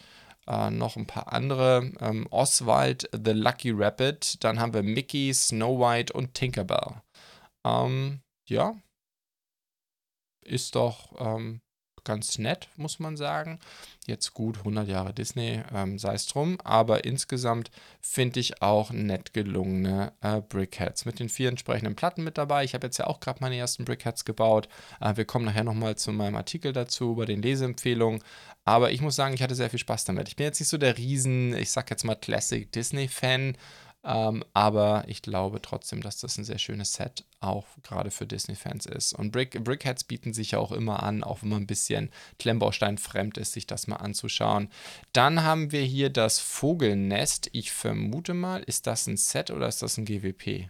Äh, 0.47 0.71
noch 0.71 0.95
ein 0.97 1.05
paar 1.05 1.31
andere. 1.31 1.91
Ähm, 2.01 2.25
Oswald, 2.31 3.07
The 3.13 3.33
Lucky 3.33 3.69
Rabbit. 3.71 4.43
Dann 4.43 4.59
haben 4.59 4.73
wir 4.73 4.81
Mickey, 4.81 5.31
Snow 5.31 5.79
White 5.79 6.11
und 6.13 6.33
Tinkerbell. 6.33 7.03
Ähm, 7.63 8.21
ja. 8.47 8.75
Ist 10.43 10.73
doch 10.73 11.13
ähm, 11.19 11.61
ganz 12.03 12.37
nett, 12.37 12.67
muss 12.75 12.99
man 12.99 13.17
sagen. 13.17 13.59
Jetzt 14.05 14.33
gut 14.33 14.59
100 14.59 14.87
Jahre 14.87 15.13
Disney, 15.13 15.61
ähm, 15.73 15.99
sei 15.99 16.15
es 16.15 16.27
drum. 16.27 16.57
Aber 16.63 17.05
insgesamt 17.05 17.69
finde 18.01 18.39
ich 18.39 18.61
auch 18.61 18.91
nett 18.91 19.33
gelungene 19.33 20.13
äh, 20.21 20.41
Brickheads 20.41 21.05
mit 21.05 21.19
den 21.19 21.29
vier 21.29 21.49
entsprechenden 21.49 21.95
Platten 21.95 22.23
mit 22.23 22.37
dabei. 22.37 22.63
Ich 22.63 22.73
habe 22.73 22.87
jetzt 22.87 22.97
ja 22.97 23.07
auch 23.07 23.19
gerade 23.19 23.39
meine 23.41 23.57
ersten 23.57 23.85
Brickheads 23.85 24.25
gebaut. 24.25 24.67
Äh, 24.99 25.17
wir 25.17 25.25
kommen 25.25 25.45
nachher 25.45 25.63
nochmal 25.63 25.95
zu 25.95 26.11
meinem 26.11 26.35
Artikel 26.35 26.73
dazu 26.73 27.11
über 27.11 27.25
den 27.25 27.41
Leseempfehlungen. 27.41 28.23
Aber 28.65 28.91
ich 28.91 29.01
muss 29.01 29.15
sagen, 29.15 29.33
ich 29.33 29.41
hatte 29.41 29.55
sehr 29.55 29.69
viel 29.69 29.79
Spaß 29.79 30.05
damit. 30.05 30.27
Ich 30.27 30.35
bin 30.35 30.45
jetzt 30.45 30.59
nicht 30.59 30.69
so 30.69 30.77
der 30.77 30.97
Riesen, 30.97 31.55
ich 31.55 31.71
sag 31.71 31.89
jetzt 31.89 32.03
mal 32.03 32.15
Classic 32.15 32.71
Disney-Fan. 32.71 33.57
Ähm, 34.03 34.45
aber 34.53 35.03
ich 35.07 35.21
glaube 35.21 35.61
trotzdem, 35.61 36.01
dass 36.01 36.19
das 36.19 36.37
ein 36.37 36.45
sehr 36.45 36.57
schönes 36.57 36.93
Set 36.93 37.25
auch 37.41 37.65
gerade 37.83 38.11
für 38.11 38.25
Disney-Fans 38.25 38.85
ist. 38.85 39.13
Und 39.13 39.31
Brick, 39.31 39.61
Brickheads 39.63 40.05
bieten 40.05 40.33
sich 40.33 40.51
ja 40.51 40.59
auch 40.59 40.71
immer 40.71 41.03
an, 41.03 41.23
auch 41.23 41.41
wenn 41.41 41.49
man 41.49 41.63
ein 41.63 41.67
bisschen 41.67 42.09
Klemmbaustein 42.37 42.97
fremd 42.97 43.37
ist, 43.37 43.53
sich 43.53 43.67
das 43.67 43.87
mal 43.87 43.97
anzuschauen. 43.97 44.69
Dann 45.11 45.43
haben 45.43 45.71
wir 45.71 45.81
hier 45.81 46.09
das 46.09 46.39
Vogelnest. 46.39 47.49
Ich 47.51 47.71
vermute 47.71 48.33
mal, 48.33 48.63
ist 48.63 48.87
das 48.87 49.07
ein 49.07 49.17
Set 49.17 49.51
oder 49.51 49.67
ist 49.67 49.81
das 49.81 49.97
ein 49.97 50.05
GWP? 50.05 50.69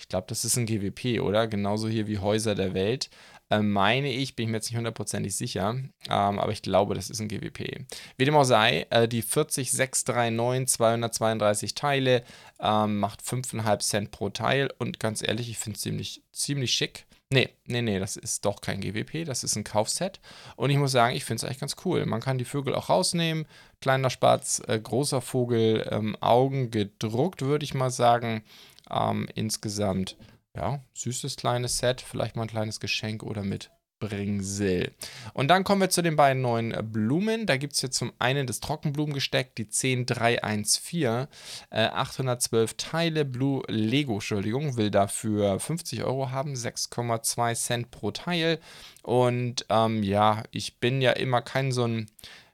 Ich 0.00 0.08
glaube, 0.08 0.28
das 0.28 0.44
ist 0.44 0.56
ein 0.56 0.66
GWP, 0.66 1.20
oder? 1.20 1.48
Genauso 1.48 1.88
hier 1.88 2.06
wie 2.06 2.18
Häuser 2.18 2.54
der 2.54 2.72
Welt. 2.72 3.10
Äh, 3.50 3.60
meine 3.60 4.10
ich, 4.12 4.36
bin 4.36 4.44
ich 4.44 4.50
mir 4.50 4.56
jetzt 4.58 4.70
nicht 4.70 4.76
hundertprozentig 4.76 5.34
sicher, 5.34 5.70
ähm, 5.70 5.90
aber 6.08 6.52
ich 6.52 6.62
glaube, 6.62 6.94
das 6.94 7.10
ist 7.10 7.20
ein 7.20 7.28
GWP. 7.28 7.86
Wie 8.16 8.24
dem 8.24 8.36
auch 8.36 8.44
sei, 8.44 8.86
äh, 8.90 9.08
die 9.08 9.22
40639, 9.22 10.76
232 10.76 11.74
Teile, 11.74 12.24
ähm, 12.60 12.98
macht 12.98 13.22
5,5 13.22 13.78
Cent 13.80 14.10
pro 14.10 14.28
Teil 14.28 14.70
und 14.78 15.00
ganz 15.00 15.26
ehrlich, 15.26 15.48
ich 15.50 15.58
finde 15.58 15.76
es 15.76 15.82
ziemlich, 15.82 16.22
ziemlich 16.32 16.72
schick. 16.72 17.06
Nee, 17.30 17.50
nee, 17.66 17.82
nee, 17.82 17.98
das 17.98 18.16
ist 18.16 18.46
doch 18.46 18.62
kein 18.62 18.80
GWP, 18.80 19.24
das 19.26 19.44
ist 19.44 19.54
ein 19.54 19.64
Kaufset. 19.64 20.18
Und 20.56 20.70
ich 20.70 20.78
muss 20.78 20.92
sagen, 20.92 21.14
ich 21.14 21.26
finde 21.26 21.36
es 21.36 21.44
eigentlich 21.44 21.60
ganz 21.60 21.76
cool. 21.84 22.06
Man 22.06 22.22
kann 22.22 22.38
die 22.38 22.46
Vögel 22.46 22.74
auch 22.74 22.88
rausnehmen. 22.88 23.46
Kleiner 23.82 24.08
Spatz, 24.08 24.62
äh, 24.66 24.80
großer 24.80 25.20
Vogel, 25.20 25.86
ähm, 25.90 26.16
Augen 26.20 26.70
gedruckt, 26.70 27.42
würde 27.42 27.64
ich 27.64 27.74
mal 27.74 27.90
sagen. 27.90 28.42
Ähm, 28.90 29.28
insgesamt 29.34 30.16
ja, 30.56 30.82
süßes 30.94 31.36
kleines 31.36 31.78
Set, 31.78 32.00
vielleicht 32.00 32.36
mal 32.36 32.42
ein 32.42 32.48
kleines 32.48 32.80
Geschenk 32.80 33.22
oder 33.22 33.42
mit 33.42 33.70
Bringsel. 33.98 34.92
Und 35.34 35.48
dann 35.48 35.64
kommen 35.64 35.80
wir 35.80 35.90
zu 35.90 36.02
den 36.02 36.16
beiden 36.16 36.42
neuen 36.42 36.72
Blumen. 36.92 37.46
Da 37.46 37.56
gibt 37.56 37.74
es 37.74 37.80
hier 37.80 37.90
zum 37.90 38.12
einen 38.18 38.46
das 38.46 38.60
Trockenblumengesteck, 38.60 39.54
die 39.56 39.68
10314, 39.68 41.26
äh, 41.70 41.86
812 41.86 42.74
Teile 42.74 43.24
Blue 43.24 43.62
Lego, 43.68 44.14
Entschuldigung, 44.14 44.76
will 44.76 44.90
dafür 44.90 45.58
50 45.58 46.04
Euro 46.04 46.30
haben, 46.30 46.54
6,2 46.54 47.54
Cent 47.54 47.90
pro 47.90 48.10
Teil. 48.10 48.60
Und 49.02 49.66
ähm, 49.68 50.02
ja, 50.02 50.44
ich 50.50 50.78
bin 50.78 51.00
ja 51.00 51.12
immer 51.12 51.42
kein 51.42 51.72
so 51.72 51.84
ein 51.84 52.06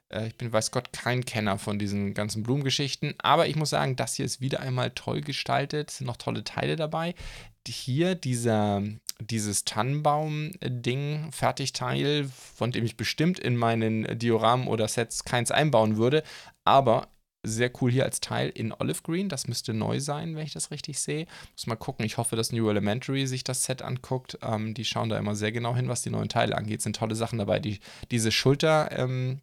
äh, 0.09 0.27
ich 0.27 0.35
bin, 0.35 0.51
weiß 0.51 0.71
Gott, 0.71 0.93
kein 0.93 1.25
Kenner 1.25 1.57
von 1.57 1.79
diesen 1.79 2.13
ganzen 2.13 2.43
Blumengeschichten, 2.43 3.15
aber 3.19 3.47
ich 3.47 3.55
muss 3.55 3.71
sagen, 3.71 3.95
das 3.95 4.15
hier 4.15 4.25
ist 4.25 4.41
wieder 4.41 4.59
einmal 4.59 4.91
toll 4.91 5.21
gestaltet, 5.21 5.91
sind 5.91 6.07
noch 6.07 6.17
tolle 6.17 6.43
Teile 6.43 6.75
dabei. 6.75 7.15
Hier 7.67 8.15
dieser, 8.15 8.83
dieses 9.19 9.65
Tannenbaum-Ding, 9.65 11.31
Fertigteil, 11.31 12.29
von 12.55 12.71
dem 12.71 12.85
ich 12.85 12.97
bestimmt 12.97 13.39
in 13.39 13.55
meinen 13.57 14.17
Dioramen 14.17 14.67
oder 14.67 14.87
Sets 14.87 15.23
keins 15.23 15.51
einbauen 15.51 15.97
würde, 15.97 16.23
aber 16.63 17.07
sehr 17.45 17.71
cool 17.81 17.91
hier 17.91 18.03
als 18.03 18.19
Teil 18.19 18.49
in 18.49 18.73
Olive 18.73 19.01
Green. 19.03 19.29
Das 19.29 19.47
müsste 19.47 19.73
neu 19.73 19.99
sein, 19.99 20.35
wenn 20.35 20.45
ich 20.45 20.53
das 20.53 20.71
richtig 20.71 20.99
sehe. 20.99 21.27
Muss 21.53 21.67
mal 21.67 21.75
gucken. 21.75 22.05
Ich 22.05 22.17
hoffe, 22.17 22.35
dass 22.35 22.51
New 22.51 22.69
Elementary 22.69 23.27
sich 23.27 23.43
das 23.43 23.63
Set 23.63 23.81
anguckt. 23.81 24.37
Ähm, 24.41 24.73
die 24.73 24.85
schauen 24.85 25.09
da 25.09 25.17
immer 25.17 25.35
sehr 25.35 25.51
genau 25.51 25.75
hin, 25.75 25.87
was 25.87 26.01
die 26.01 26.09
neuen 26.09 26.29
Teile 26.29 26.57
angeht. 26.57 26.81
Sind 26.81 26.95
tolle 26.95 27.15
Sachen 27.15 27.39
dabei. 27.39 27.59
Die, 27.59 27.79
diese 28.11 28.31
Schulter, 28.31 28.89
ähm, 28.91 29.41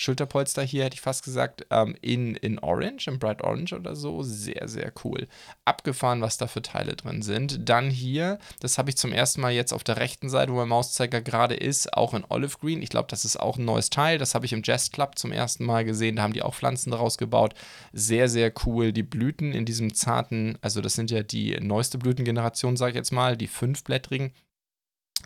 Schulterpolster 0.00 0.62
hier, 0.62 0.84
hätte 0.84 0.94
ich 0.94 1.00
fast 1.00 1.24
gesagt, 1.24 1.66
ähm, 1.70 1.96
in, 2.00 2.36
in 2.36 2.60
Orange, 2.60 3.08
in 3.08 3.18
Bright 3.18 3.42
Orange 3.42 3.72
oder 3.72 3.96
so. 3.96 4.22
Sehr, 4.22 4.68
sehr 4.68 4.92
cool. 5.02 5.26
Abgefahren, 5.64 6.20
was 6.20 6.38
da 6.38 6.46
für 6.46 6.62
Teile 6.62 6.94
drin 6.94 7.20
sind. 7.20 7.68
Dann 7.68 7.90
hier, 7.90 8.38
das 8.60 8.78
habe 8.78 8.90
ich 8.90 8.96
zum 8.96 9.12
ersten 9.12 9.40
Mal 9.40 9.50
jetzt 9.50 9.72
auf 9.72 9.82
der 9.82 9.96
rechten 9.96 10.28
Seite, 10.28 10.52
wo 10.52 10.56
mein 10.58 10.68
Mauszeiger 10.68 11.20
gerade 11.20 11.56
ist, 11.56 11.94
auch 11.94 12.14
in 12.14 12.24
Olive 12.28 12.58
Green. 12.60 12.80
Ich 12.80 12.90
glaube, 12.90 13.08
das 13.10 13.24
ist 13.24 13.40
auch 13.40 13.58
ein 13.58 13.64
neues 13.64 13.90
Teil. 13.90 14.18
Das 14.18 14.36
habe 14.36 14.46
ich 14.46 14.52
im 14.52 14.62
Jazz 14.64 14.92
Club 14.92 15.18
zum 15.18 15.32
ersten 15.32 15.64
Mal 15.64 15.84
gesehen. 15.84 16.14
Da 16.14 16.22
haben 16.22 16.32
die 16.32 16.42
auch 16.42 16.54
Pflanzen 16.54 16.92
daraus 16.92 17.18
gebaut. 17.18 17.54
Sehr, 17.92 18.28
sehr 18.28 18.52
cool. 18.66 18.92
Die 18.92 19.02
Blüten 19.02 19.50
in 19.50 19.64
diesem 19.64 19.94
zarten, 19.94 20.58
also 20.60 20.80
das 20.80 20.94
sind 20.94 21.10
ja 21.10 21.24
die 21.24 21.58
neueste 21.60 21.98
Blütengeneration, 21.98 22.76
sage 22.76 22.92
ich 22.92 22.96
jetzt 22.96 23.10
mal, 23.10 23.36
die 23.36 23.48
fünfblättrigen 23.48 24.30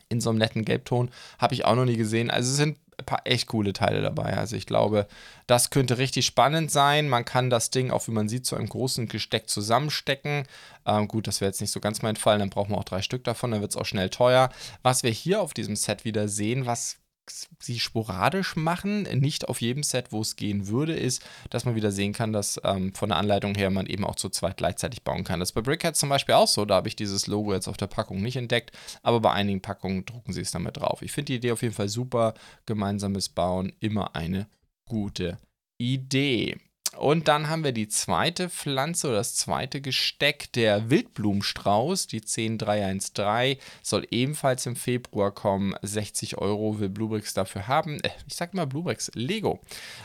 in 0.08 0.22
so 0.22 0.30
einem 0.30 0.38
netten 0.38 0.64
Gelbton. 0.64 1.10
Habe 1.38 1.52
ich 1.52 1.66
auch 1.66 1.74
noch 1.74 1.84
nie 1.84 1.98
gesehen. 1.98 2.30
Also 2.30 2.50
es 2.50 2.56
sind 2.56 2.78
ein 2.98 3.04
paar 3.04 3.22
echt 3.24 3.48
coole 3.48 3.72
Teile 3.72 4.02
dabei. 4.02 4.36
Also 4.36 4.56
ich 4.56 4.66
glaube, 4.66 5.06
das 5.46 5.70
könnte 5.70 5.98
richtig 5.98 6.26
spannend 6.26 6.70
sein. 6.70 7.08
Man 7.08 7.24
kann 7.24 7.50
das 7.50 7.70
Ding 7.70 7.90
auch, 7.90 8.06
wie 8.06 8.12
man 8.12 8.28
sieht, 8.28 8.46
zu 8.46 8.56
einem 8.56 8.68
großen 8.68 9.08
Gesteck 9.08 9.48
zusammenstecken. 9.48 10.44
Ähm, 10.86 11.08
gut, 11.08 11.26
das 11.26 11.40
wäre 11.40 11.48
jetzt 11.48 11.60
nicht 11.60 11.72
so 11.72 11.80
ganz 11.80 12.02
mein 12.02 12.16
Fall. 12.16 12.38
Dann 12.38 12.50
brauchen 12.50 12.70
wir 12.70 12.78
auch 12.78 12.84
drei 12.84 13.02
Stück 13.02 13.24
davon. 13.24 13.50
Dann 13.50 13.60
wird 13.60 13.72
es 13.72 13.76
auch 13.76 13.86
schnell 13.86 14.10
teuer. 14.10 14.50
Was 14.82 15.02
wir 15.02 15.10
hier 15.10 15.40
auf 15.40 15.54
diesem 15.54 15.76
Set 15.76 16.04
wieder 16.04 16.28
sehen, 16.28 16.66
was 16.66 16.98
sie 17.28 17.78
sporadisch 17.78 18.56
machen, 18.56 19.02
nicht 19.20 19.48
auf 19.48 19.60
jedem 19.60 19.82
Set, 19.82 20.10
wo 20.10 20.20
es 20.20 20.36
gehen 20.36 20.66
würde, 20.66 20.94
ist, 20.94 21.24
dass 21.50 21.64
man 21.64 21.74
wieder 21.74 21.92
sehen 21.92 22.12
kann, 22.12 22.32
dass 22.32 22.60
ähm, 22.64 22.94
von 22.94 23.10
der 23.10 23.18
Anleitung 23.18 23.54
her 23.54 23.70
man 23.70 23.86
eben 23.86 24.04
auch 24.04 24.16
zu 24.16 24.28
zweit 24.28 24.56
gleichzeitig 24.56 25.02
bauen 25.02 25.24
kann. 25.24 25.40
Das 25.40 25.50
ist 25.50 25.54
bei 25.54 25.60
Brickheads 25.60 26.00
zum 26.00 26.08
Beispiel 26.08 26.34
auch 26.34 26.48
so, 26.48 26.64
da 26.64 26.76
habe 26.76 26.88
ich 26.88 26.96
dieses 26.96 27.26
Logo 27.26 27.52
jetzt 27.52 27.68
auf 27.68 27.76
der 27.76 27.86
Packung 27.86 28.20
nicht 28.20 28.36
entdeckt, 28.36 28.72
aber 29.02 29.20
bei 29.20 29.32
einigen 29.32 29.62
Packungen 29.62 30.04
drucken 30.04 30.32
sie 30.32 30.40
es 30.40 30.50
damit 30.50 30.78
drauf. 30.78 31.02
Ich 31.02 31.12
finde 31.12 31.26
die 31.26 31.36
Idee 31.36 31.52
auf 31.52 31.62
jeden 31.62 31.74
Fall 31.74 31.88
super, 31.88 32.34
gemeinsames 32.66 33.28
Bauen 33.28 33.72
immer 33.80 34.16
eine 34.16 34.48
gute 34.86 35.38
Idee. 35.78 36.58
Und 36.96 37.26
dann 37.28 37.48
haben 37.48 37.64
wir 37.64 37.72
die 37.72 37.88
zweite 37.88 38.50
Pflanze 38.50 39.08
oder 39.08 39.16
das 39.16 39.34
zweite 39.34 39.80
Gesteck, 39.80 40.52
der 40.52 40.90
Wildblumenstrauß, 40.90 42.06
die 42.06 42.20
10313, 42.20 43.56
soll 43.82 44.06
ebenfalls 44.10 44.66
im 44.66 44.76
Februar 44.76 45.32
kommen. 45.32 45.74
60 45.82 46.38
Euro 46.38 46.78
will 46.80 46.90
Bluebricks 46.90 47.34
dafür 47.34 47.66
haben. 47.66 47.98
Äh, 48.00 48.10
ich 48.26 48.34
sag 48.34 48.54
mal 48.54 48.66
Bluebricks, 48.66 49.10
Lego. 49.14 49.60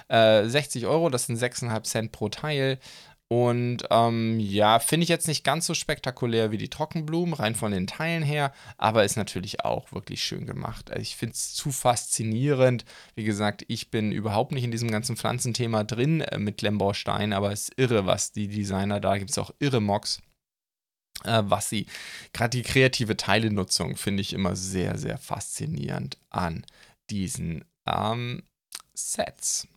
Äh, 0.07 0.45
60 0.45 0.85
Euro, 0.85 1.09
das 1.09 1.25
sind 1.25 1.37
6,5 1.37 1.83
Cent 1.83 2.11
pro 2.11 2.29
Teil. 2.29 2.79
Und 3.29 3.83
ähm, 3.89 4.39
ja, 4.39 4.79
finde 4.79 5.03
ich 5.03 5.09
jetzt 5.09 5.27
nicht 5.27 5.43
ganz 5.43 5.65
so 5.65 5.73
spektakulär 5.73 6.51
wie 6.51 6.57
die 6.57 6.69
Trockenblumen, 6.69 7.33
rein 7.33 7.55
von 7.55 7.73
den 7.73 7.85
Teilen 7.85 8.23
her, 8.23 8.53
aber 8.77 9.03
ist 9.03 9.17
natürlich 9.17 9.65
auch 9.65 9.91
wirklich 9.91 10.23
schön 10.23 10.45
gemacht. 10.45 10.89
Also 10.91 11.01
ich 11.01 11.17
finde 11.17 11.33
es 11.33 11.53
zu 11.53 11.71
faszinierend. 11.73 12.85
Wie 13.15 13.25
gesagt, 13.25 13.65
ich 13.67 13.91
bin 13.91 14.13
überhaupt 14.13 14.53
nicht 14.53 14.63
in 14.63 14.71
diesem 14.71 14.89
ganzen 14.89 15.17
Pflanzenthema 15.17 15.83
drin 15.83 16.21
äh, 16.21 16.37
mit 16.37 16.59
Klemmbaustein, 16.59 17.33
aber 17.33 17.51
es 17.51 17.63
ist 17.63 17.77
irre, 17.77 18.05
was 18.05 18.31
die 18.31 18.47
Designer 18.47 19.01
da 19.01 19.17
gibt 19.17 19.31
es 19.31 19.37
auch 19.37 19.51
irre 19.59 19.81
Mocks. 19.81 20.21
Äh, 21.25 21.43
was 21.45 21.69
sie, 21.69 21.87
gerade 22.31 22.51
die 22.51 22.63
kreative 22.63 23.17
Teilenutzung 23.17 23.97
finde 23.97 24.21
ich 24.21 24.31
immer 24.31 24.55
sehr, 24.55 24.97
sehr 24.97 25.17
faszinierend 25.17 26.17
an 26.29 26.65
diesen 27.09 27.65
ähm, 27.85 28.43
Sets. 28.93 29.67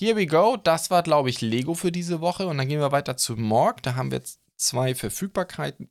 Here 0.00 0.16
we 0.16 0.24
go. 0.24 0.56
Das 0.56 0.90
war, 0.90 1.02
glaube 1.02 1.28
ich, 1.28 1.42
Lego 1.42 1.74
für 1.74 1.92
diese 1.92 2.22
Woche. 2.22 2.46
Und 2.46 2.56
dann 2.56 2.66
gehen 2.66 2.80
wir 2.80 2.90
weiter 2.90 3.18
zu 3.18 3.36
Morg. 3.36 3.82
Da 3.82 3.96
haben 3.96 4.10
wir 4.10 4.16
jetzt 4.16 4.40
zwei 4.56 4.94
Verfügbarkeiten. 4.94 5.90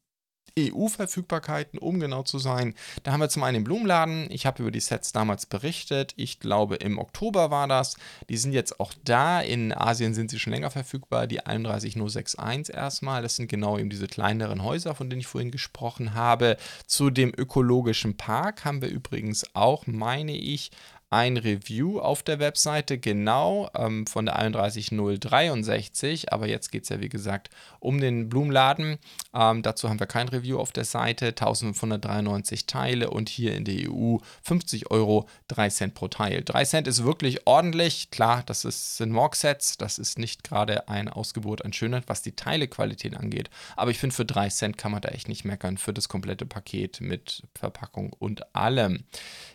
EU-Verfügbarkeiten, 0.57 1.77
um 1.77 1.99
genau 1.99 2.23
zu 2.23 2.39
sein. 2.39 2.73
Da 3.03 3.11
haben 3.11 3.19
wir 3.19 3.29
zum 3.29 3.43
einen 3.43 3.59
den 3.59 3.63
Blumenladen. 3.65 4.25
Ich 4.31 4.47
habe 4.47 4.63
über 4.63 4.71
die 4.71 4.79
Sets 4.79 5.11
damals 5.11 5.45
berichtet. 5.45 6.13
Ich 6.17 6.39
glaube, 6.39 6.77
im 6.77 6.97
Oktober 6.97 7.51
war 7.51 7.67
das. 7.67 7.97
Die 8.29 8.37
sind 8.37 8.51
jetzt 8.51 8.79
auch 8.79 8.93
da. 9.03 9.41
In 9.41 9.71
Asien 9.71 10.15
sind 10.15 10.31
sie 10.31 10.39
schon 10.39 10.53
länger 10.53 10.71
verfügbar. 10.71 11.27
Die 11.27 11.45
31061 11.45 12.73
erstmal. 12.73 13.21
Das 13.21 13.35
sind 13.35 13.47
genau 13.47 13.77
eben 13.77 13.91
diese 13.91 14.07
kleineren 14.07 14.63
Häuser, 14.63 14.95
von 14.95 15.11
denen 15.11 15.19
ich 15.19 15.27
vorhin 15.27 15.51
gesprochen 15.51 16.15
habe. 16.15 16.57
Zu 16.87 17.11
dem 17.11 17.31
ökologischen 17.37 18.17
Park 18.17 18.65
haben 18.65 18.81
wir 18.81 18.89
übrigens 18.89 19.45
auch, 19.53 19.85
meine 19.85 20.35
ich, 20.35 20.71
ein 21.11 21.37
Review 21.37 21.99
auf 21.99 22.21
der 22.21 22.39
Webseite, 22.39 22.99
genau 22.99 23.69
ähm, 23.75 24.05
von 24.05 24.27
der 24.27 24.37
31063. 24.37 26.31
Aber 26.31 26.47
jetzt 26.47 26.71
geht 26.71 26.83
es 26.83 26.89
ja, 26.89 27.01
wie 27.01 27.09
gesagt, 27.09 27.49
um 27.79 27.99
den 27.99 28.29
Blumenladen. 28.29 28.99
Ähm, 29.33 29.63
dazu 29.63 29.89
haben 29.89 29.99
wir 29.99 30.05
kein 30.05 30.29
Review 30.29 30.59
auf 30.59 30.71
der 30.71 30.85
Seite. 30.85 31.27
1593 31.27 32.67
Teile 32.67 33.09
und 33.09 33.29
hier 33.29 33.55
in 33.55 33.65
der 33.65 33.89
EU 33.89 34.17
50 34.43 34.91
Euro, 34.91 35.27
3 35.47 35.69
Cent 35.69 35.93
pro 35.95 36.09
Teil. 36.09 36.43
3 36.43 36.65
Cent 36.65 36.87
ist 36.87 37.03
wirklich 37.03 37.47
ordentlich. 37.47 38.11
Klar, 38.11 38.43
das 38.45 38.63
ist, 38.63 38.97
sind 38.97 39.11
Morg-Sets. 39.11 39.77
Das 39.77 39.97
ist 39.97 40.19
nicht 40.19 40.43
gerade 40.43 40.89
ein 40.89 41.09
Ausgebot 41.09 41.65
an 41.65 41.73
Schönheit, 41.73 42.03
was 42.07 42.21
die 42.21 42.35
Teilequalität 42.35 43.17
angeht. 43.17 43.49
Aber 43.75 43.89
ich 43.89 43.97
finde, 43.97 44.15
für 44.15 44.25
3 44.25 44.49
Cent 44.49 44.77
kann 44.77 44.91
man 44.91 45.01
da 45.01 45.09
echt 45.09 45.27
nicht 45.27 45.43
meckern 45.43 45.79
für 45.79 45.93
das 45.93 46.07
komplette 46.07 46.45
Paket 46.45 47.01
mit 47.01 47.43
Verpackung 47.55 48.13
und 48.19 48.55
allem. 48.55 49.05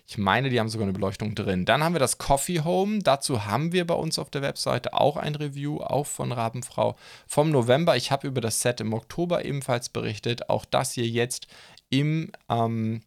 Ich 0.06 0.18
meine, 0.18 0.50
die 0.50 0.58
haben 0.58 0.68
sogar 0.68 0.87
eine 0.87 0.92
Beleuchtung 0.92 1.34
drin 1.34 1.43
drin. 1.44 1.64
Dann 1.64 1.82
haben 1.82 1.94
wir 1.94 2.00
das 2.00 2.18
Coffee 2.18 2.60
Home. 2.60 3.00
Dazu 3.00 3.46
haben 3.46 3.72
wir 3.72 3.86
bei 3.86 3.94
uns 3.94 4.18
auf 4.18 4.30
der 4.30 4.42
Webseite 4.42 4.94
auch 4.94 5.16
ein 5.16 5.34
Review, 5.34 5.80
auch 5.80 6.06
von 6.06 6.32
Rabenfrau 6.32 6.96
vom 7.26 7.50
November. 7.50 7.96
Ich 7.96 8.10
habe 8.10 8.26
über 8.26 8.40
das 8.40 8.60
Set 8.60 8.80
im 8.80 8.92
Oktober 8.92 9.44
ebenfalls 9.44 9.88
berichtet. 9.88 10.48
Auch 10.48 10.64
das 10.64 10.92
hier 10.92 11.06
jetzt 11.06 11.46
im 11.90 12.32
ähm, 12.48 13.02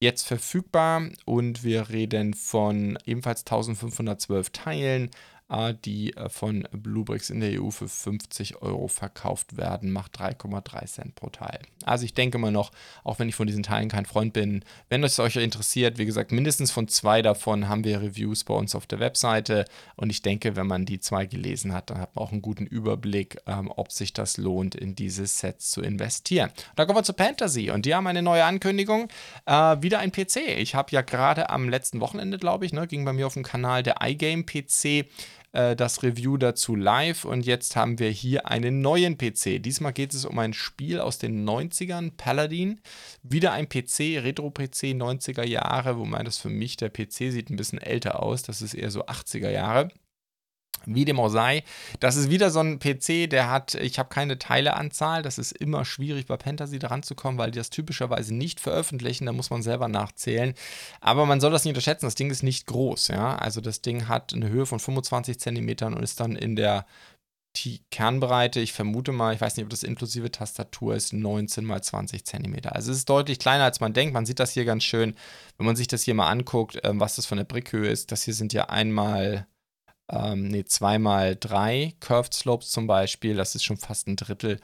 jetzt 0.00 0.26
verfügbar 0.26 1.08
und 1.24 1.64
wir 1.64 1.88
reden 1.88 2.34
von 2.34 2.98
ebenfalls 3.06 3.40
1512 3.40 4.50
Teilen, 4.50 5.10
die 5.84 6.16
äh, 6.16 6.28
von 6.28 6.66
Bluebricks 6.72 7.30
in 7.30 7.40
der 7.40 7.62
EU 7.62 7.70
für 7.70 7.88
50 7.88 8.62
Euro 8.62 8.88
verkauft 8.88 9.56
werden, 9.56 9.92
macht 9.92 10.18
3,3 10.18 10.86
Cent 10.86 11.14
pro 11.14 11.28
Teil. 11.28 11.60
Also 11.84 12.04
ich 12.04 12.14
denke 12.14 12.38
mal 12.38 12.50
noch, 12.50 12.72
auch 13.04 13.18
wenn 13.18 13.28
ich 13.28 13.34
von 13.34 13.46
diesen 13.46 13.62
Teilen 13.62 13.88
kein 13.88 14.06
Freund 14.06 14.32
bin, 14.32 14.64
wenn 14.88 15.04
es 15.04 15.18
euch 15.18 15.36
interessiert, 15.36 15.98
wie 15.98 16.06
gesagt, 16.06 16.32
mindestens 16.32 16.70
von 16.70 16.88
zwei 16.88 17.20
davon 17.20 17.68
haben 17.68 17.84
wir 17.84 18.00
Reviews 18.00 18.44
bei 18.44 18.54
uns 18.54 18.74
auf 18.74 18.86
der 18.86 19.00
Webseite 19.00 19.66
und 19.96 20.10
ich 20.10 20.22
denke, 20.22 20.56
wenn 20.56 20.66
man 20.66 20.86
die 20.86 20.98
zwei 20.98 21.26
gelesen 21.26 21.74
hat, 21.74 21.90
dann 21.90 21.98
hat 21.98 22.16
man 22.16 22.24
auch 22.24 22.32
einen 22.32 22.42
guten 22.42 22.66
Überblick, 22.66 23.38
ähm, 23.46 23.70
ob 23.74 23.92
sich 23.92 24.14
das 24.14 24.38
lohnt, 24.38 24.74
in 24.74 24.94
diese 24.94 25.26
Sets 25.26 25.70
zu 25.70 25.82
investieren. 25.82 26.50
Da 26.74 26.86
kommen 26.86 26.98
wir 26.98 27.04
zu 27.04 27.14
Fantasy 27.14 27.70
und 27.70 27.84
die 27.84 27.94
haben 27.94 28.06
eine 28.06 28.22
neue 28.22 28.44
Ankündigung, 28.44 29.08
äh, 29.46 29.76
wieder 29.80 29.98
ein 29.98 30.10
PC. 30.10 30.58
Ich 30.58 30.74
habe 30.74 30.90
ja 30.92 31.02
gerade 31.02 31.50
am 31.50 31.68
letzten 31.68 32.00
Wochenende, 32.00 32.38
glaube 32.38 32.64
ich, 32.64 32.72
ne, 32.72 32.86
ging 32.86 33.04
bei 33.04 33.12
mir 33.12 33.26
auf 33.26 33.34
dem 33.34 33.42
Kanal 33.42 33.82
der 33.82 33.96
iGame 34.00 34.44
PC 34.44 35.06
äh, 35.54 35.76
das 35.76 36.02
Review 36.02 36.36
dazu 36.36 36.74
live 36.74 37.24
und 37.24 37.46
jetzt 37.46 37.76
haben 37.76 37.98
wir 37.98 38.10
hier 38.10 38.46
einen 38.46 38.80
neuen 38.80 39.16
PC. 39.16 39.62
Diesmal 39.62 39.92
geht 39.92 40.12
es 40.12 40.24
um 40.24 40.38
ein 40.38 40.52
Spiel 40.52 41.00
aus 41.00 41.18
den 41.18 41.48
90ern, 41.48 42.12
Paladin. 42.16 42.80
Wieder 43.22 43.52
ein 43.52 43.68
PC, 43.68 44.22
Retro-PC 44.22 44.94
90er 44.94 45.44
Jahre, 45.44 45.98
wobei 45.98 46.22
das 46.22 46.38
für 46.38 46.50
mich, 46.50 46.76
der 46.76 46.90
PC 46.90 47.30
sieht 47.30 47.50
ein 47.50 47.56
bisschen 47.56 47.78
älter 47.78 48.22
aus, 48.22 48.42
das 48.42 48.62
ist 48.62 48.74
eher 48.74 48.90
so 48.90 49.06
80er 49.06 49.50
Jahre. 49.50 49.90
Wie 50.86 51.04
dem 51.04 51.20
auch 51.20 51.28
sei, 51.28 51.64
das 52.00 52.16
ist 52.16 52.30
wieder 52.30 52.50
so 52.50 52.60
ein 52.60 52.78
PC, 52.78 53.28
der 53.30 53.50
hat, 53.50 53.74
ich 53.74 53.98
habe 53.98 54.08
keine 54.08 54.38
Teileanzahl, 54.38 55.22
das 55.22 55.38
ist 55.38 55.52
immer 55.52 55.84
schwierig 55.84 56.26
bei 56.26 56.38
Fantasy 56.38 56.78
daran 56.78 57.02
zu 57.02 57.14
kommen, 57.14 57.38
weil 57.38 57.50
die 57.50 57.58
das 57.58 57.70
typischerweise 57.70 58.34
nicht 58.34 58.60
veröffentlichen, 58.60 59.26
da 59.26 59.32
muss 59.32 59.50
man 59.50 59.62
selber 59.62 59.88
nachzählen. 59.88 60.54
Aber 61.00 61.26
man 61.26 61.40
soll 61.40 61.50
das 61.50 61.64
nicht 61.64 61.72
unterschätzen, 61.72 62.06
das 62.06 62.14
Ding 62.14 62.30
ist 62.30 62.42
nicht 62.42 62.66
groß, 62.66 63.08
ja. 63.08 63.36
Also 63.36 63.60
das 63.60 63.82
Ding 63.82 64.08
hat 64.08 64.32
eine 64.34 64.48
Höhe 64.48 64.66
von 64.66 64.80
25 64.80 65.38
cm 65.38 65.76
und 65.86 66.02
ist 66.02 66.20
dann 66.20 66.36
in 66.36 66.56
der 66.56 66.86
die 67.56 67.82
Kernbreite, 67.90 68.60
ich 68.60 68.72
vermute 68.72 69.12
mal, 69.12 69.34
ich 69.34 69.40
weiß 69.40 69.56
nicht, 69.56 69.64
ob 69.64 69.70
das 69.70 69.84
inklusive 69.84 70.30
Tastatur 70.30 70.94
ist, 70.96 71.12
19 71.12 71.64
mal 71.64 71.82
20 71.82 72.24
cm. 72.24 72.56
Also 72.64 72.90
es 72.90 72.98
ist 72.98 73.08
deutlich 73.08 73.38
kleiner, 73.38 73.64
als 73.64 73.80
man 73.80 73.92
denkt. 73.92 74.12
Man 74.12 74.26
sieht 74.26 74.40
das 74.40 74.52
hier 74.52 74.64
ganz 74.64 74.82
schön, 74.82 75.14
wenn 75.56 75.66
man 75.66 75.76
sich 75.76 75.86
das 75.86 76.02
hier 76.02 76.14
mal 76.14 76.28
anguckt, 76.28 76.80
ähm, 76.82 76.98
was 76.98 77.16
das 77.16 77.26
von 77.26 77.38
der 77.38 77.44
Brickhöhe 77.44 77.88
ist. 77.88 78.10
Das 78.10 78.24
hier 78.24 78.34
sind 78.34 78.52
ja 78.52 78.68
einmal 78.70 79.46
ähm, 80.10 80.48
nee, 80.48 80.64
zweimal 80.64 81.36
drei 81.36 81.94
Curved 82.00 82.34
Slopes 82.34 82.70
zum 82.70 82.86
Beispiel, 82.86 83.34
das 83.36 83.54
ist 83.54 83.64
schon 83.64 83.78
fast 83.78 84.06
ein 84.06 84.16
Drittel 84.16 84.60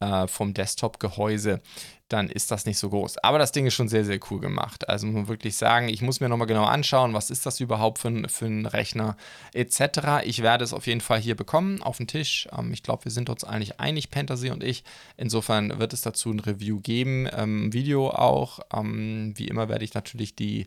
äh, 0.00 0.26
vom 0.26 0.52
Desktop-Gehäuse, 0.52 1.62
dann 2.08 2.28
ist 2.28 2.50
das 2.50 2.66
nicht 2.66 2.76
so 2.76 2.90
groß. 2.90 3.18
Aber 3.18 3.38
das 3.38 3.52
Ding 3.52 3.64
ist 3.64 3.72
schon 3.72 3.88
sehr, 3.88 4.04
sehr 4.04 4.20
cool 4.30 4.38
gemacht. 4.40 4.88
Also 4.90 5.06
muss 5.06 5.14
man 5.14 5.28
wirklich 5.28 5.56
sagen, 5.56 5.88
ich 5.88 6.02
muss 6.02 6.20
mir 6.20 6.28
nochmal 6.28 6.46
genau 6.46 6.64
anschauen, 6.64 7.14
was 7.14 7.30
ist 7.30 7.46
das 7.46 7.60
überhaupt 7.60 8.00
für 8.00 8.08
ein, 8.08 8.28
für 8.28 8.44
ein 8.44 8.66
Rechner 8.66 9.16
etc. 9.54 10.24
Ich 10.24 10.42
werde 10.42 10.64
es 10.64 10.74
auf 10.74 10.86
jeden 10.86 11.00
Fall 11.00 11.20
hier 11.20 11.36
bekommen, 11.36 11.82
auf 11.82 11.96
den 11.96 12.06
Tisch. 12.06 12.48
Ähm, 12.56 12.72
ich 12.74 12.82
glaube, 12.82 13.06
wir 13.06 13.12
sind 13.12 13.30
uns 13.30 13.44
eigentlich 13.44 13.80
einig, 13.80 14.08
Fantasy 14.12 14.50
und 14.50 14.62
ich. 14.62 14.84
Insofern 15.16 15.78
wird 15.78 15.94
es 15.94 16.02
dazu 16.02 16.30
ein 16.30 16.40
Review 16.40 16.80
geben, 16.80 17.28
ähm, 17.34 17.72
Video 17.72 18.10
auch. 18.10 18.60
Ähm, 18.74 19.32
wie 19.36 19.48
immer 19.48 19.70
werde 19.70 19.84
ich 19.84 19.94
natürlich 19.94 20.36
die 20.36 20.66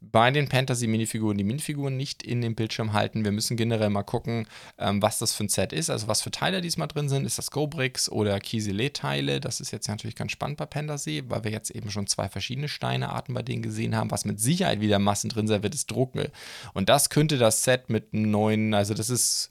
bei 0.00 0.30
den 0.30 0.46
Fantasy-Minifiguren 0.46 1.38
die 1.38 1.44
Minifiguren 1.44 1.96
nicht 1.96 2.22
in 2.22 2.40
den 2.40 2.54
Bildschirm 2.54 2.92
halten. 2.92 3.24
Wir 3.24 3.32
müssen 3.32 3.56
generell 3.56 3.90
mal 3.90 4.02
gucken, 4.02 4.46
ähm, 4.78 5.02
was 5.02 5.18
das 5.18 5.32
für 5.32 5.44
ein 5.44 5.48
Set 5.48 5.72
ist, 5.72 5.90
also 5.90 6.06
was 6.08 6.22
für 6.22 6.30
Teile 6.30 6.60
diesmal 6.60 6.88
drin 6.88 7.08
sind. 7.08 7.24
Ist 7.24 7.38
das 7.38 7.50
Go-Bricks 7.50 8.10
oder 8.10 8.38
Kieselet-Teile? 8.38 9.40
Das 9.40 9.60
ist 9.60 9.70
jetzt 9.70 9.88
natürlich 9.88 10.16
ganz 10.16 10.32
spannend 10.32 10.58
bei 10.58 10.66
Fantasy, 10.66 11.24
weil 11.28 11.44
wir 11.44 11.50
jetzt 11.50 11.70
eben 11.70 11.90
schon 11.90 12.06
zwei 12.06 12.28
verschiedene 12.28 12.68
Steinearten 12.68 13.34
bei 13.34 13.42
denen 13.42 13.62
gesehen 13.62 13.96
haben. 13.96 14.10
Was 14.10 14.24
mit 14.24 14.40
Sicherheit 14.40 14.80
wieder 14.80 14.98
Massen 14.98 15.30
drin 15.30 15.48
sein 15.48 15.62
wird, 15.62 15.74
ist 15.74 15.90
Druckel. 15.90 16.30
Und 16.74 16.88
das 16.88 17.10
könnte 17.10 17.38
das 17.38 17.64
Set 17.64 17.88
mit 17.88 18.12
einem 18.12 18.30
neuen, 18.30 18.74
also 18.74 18.94
das 18.94 19.10
ist 19.10 19.50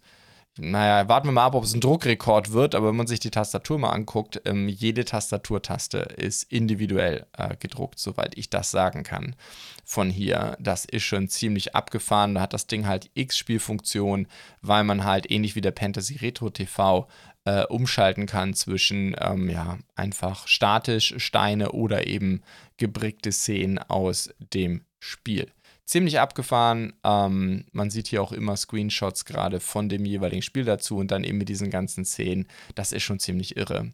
naja, 0.58 1.10
warten 1.10 1.28
wir 1.28 1.34
mal 1.34 1.46
ab, 1.46 1.56
ob 1.56 1.66
es 1.66 1.74
ein 1.74 1.82
Druckrekord 1.82 2.54
wird, 2.54 2.76
aber 2.76 2.88
wenn 2.88 2.96
man 2.96 3.08
sich 3.08 3.20
die 3.20 3.30
Tastatur 3.30 3.78
mal 3.78 3.90
anguckt, 3.90 4.42
ähm, 4.46 4.70
jede 4.70 5.04
Tastaturtaste 5.04 5.98
ist 5.98 6.44
individuell 6.52 7.26
äh, 7.38 7.58
gedruckt, 7.58 8.00
soweit 8.00 8.38
ich 8.38 8.50
das 8.50 8.72
sagen 8.72 9.04
kann. 9.04 9.36
Von 9.84 10.10
hier, 10.10 10.56
das 10.62 10.86
ist 10.86 11.04
schon 11.04 11.28
ziemlich 11.28 11.76
abgefahren. 11.76 12.36
Da 12.36 12.42
hat 12.42 12.54
das 12.54 12.68
Ding 12.68 12.88
halt 12.88 13.10
X-Spielfunktion, 13.16 14.28
weil 14.62 14.86
man 14.86 15.04
halt 15.04 15.30
ähnlich 15.30 15.56
wie 15.56 15.62
der 15.62 15.74
Fantasy 15.78 16.16
Retro 16.16 16.50
TV 16.50 17.10
äh, 17.44 17.66
umschalten 17.66 18.26
kann 18.26 18.54
zwischen 18.54 19.14
ähm, 19.20 19.50
ja, 19.50 19.78
einfach 19.96 20.48
statisch 20.48 21.16
Steine 21.18 21.74
oder 21.74 22.08
eben 22.08 22.44
gebrickte 22.78 23.34
Szenen 23.34 23.78
aus 23.78 24.30
dem 24.40 24.86
Spiel 25.00 25.52
ziemlich 25.86 26.20
abgefahren. 26.20 26.94
Ähm, 27.04 27.66
man 27.72 27.90
sieht 27.90 28.08
hier 28.08 28.22
auch 28.22 28.32
immer 28.32 28.58
Screenshots 28.58 29.26
gerade 29.26 29.60
von 29.60 29.88
dem 29.90 30.06
jeweiligen 30.06 30.42
Spiel 30.42 30.66
dazu 30.66 30.98
und 30.98 31.12
dann 31.12 31.24
eben 31.24 31.38
mit 31.38 31.50
diesen 31.50 31.70
ganzen 31.70 32.06
Szenen. 32.06 32.48
Das 32.76 32.92
ist 32.92 33.04
schon 33.04 33.20
ziemlich 33.20 33.56
irre. 33.56 33.92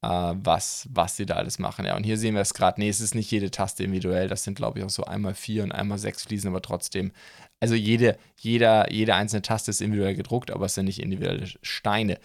Uh, 0.00 0.36
was, 0.44 0.88
was 0.92 1.16
sie 1.16 1.26
da 1.26 1.34
alles 1.34 1.58
machen. 1.58 1.84
Ja, 1.84 1.96
und 1.96 2.04
hier 2.04 2.16
sehen 2.16 2.36
wir 2.36 2.40
es 2.40 2.54
gerade. 2.54 2.78
Nee, 2.78 2.88
es 2.88 3.00
ist 3.00 3.16
nicht 3.16 3.32
jede 3.32 3.50
Taste 3.50 3.82
individuell. 3.82 4.28
Das 4.28 4.44
sind, 4.44 4.54
glaube 4.54 4.78
ich, 4.78 4.84
auch 4.84 4.90
so 4.90 5.02
einmal 5.02 5.34
vier 5.34 5.64
und 5.64 5.72
einmal 5.72 5.98
sechs 5.98 6.22
Fliesen, 6.22 6.50
aber 6.50 6.62
trotzdem. 6.62 7.10
Also 7.58 7.74
jede, 7.74 8.16
jeder, 8.38 8.92
jede 8.92 9.16
einzelne 9.16 9.42
Taste 9.42 9.72
ist 9.72 9.80
individuell 9.80 10.14
gedruckt, 10.14 10.52
aber 10.52 10.66
es 10.66 10.74
sind 10.74 10.84
nicht 10.84 11.02
individuelle 11.02 11.48
Steine. 11.62 12.20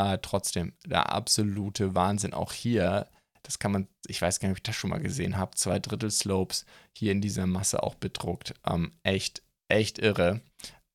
Uh, 0.00 0.16
trotzdem, 0.22 0.72
der 0.86 1.12
absolute 1.12 1.94
Wahnsinn. 1.94 2.32
Auch 2.32 2.54
hier 2.54 3.06
das 3.42 3.58
kann 3.58 3.72
man, 3.72 3.88
ich 4.06 4.20
weiß 4.20 4.40
gar 4.40 4.48
nicht, 4.48 4.54
ob 4.54 4.58
ich 4.58 4.62
das 4.64 4.76
schon 4.76 4.90
mal 4.90 5.00
gesehen 5.00 5.36
habe, 5.36 5.56
zwei 5.56 5.78
Drittel 5.78 6.10
Slopes 6.10 6.64
hier 6.96 7.12
in 7.12 7.20
dieser 7.20 7.46
Masse 7.46 7.82
auch 7.82 7.94
bedruckt. 7.94 8.54
Ähm, 8.66 8.92
echt, 9.02 9.42
echt 9.68 9.98
irre. 9.98 10.40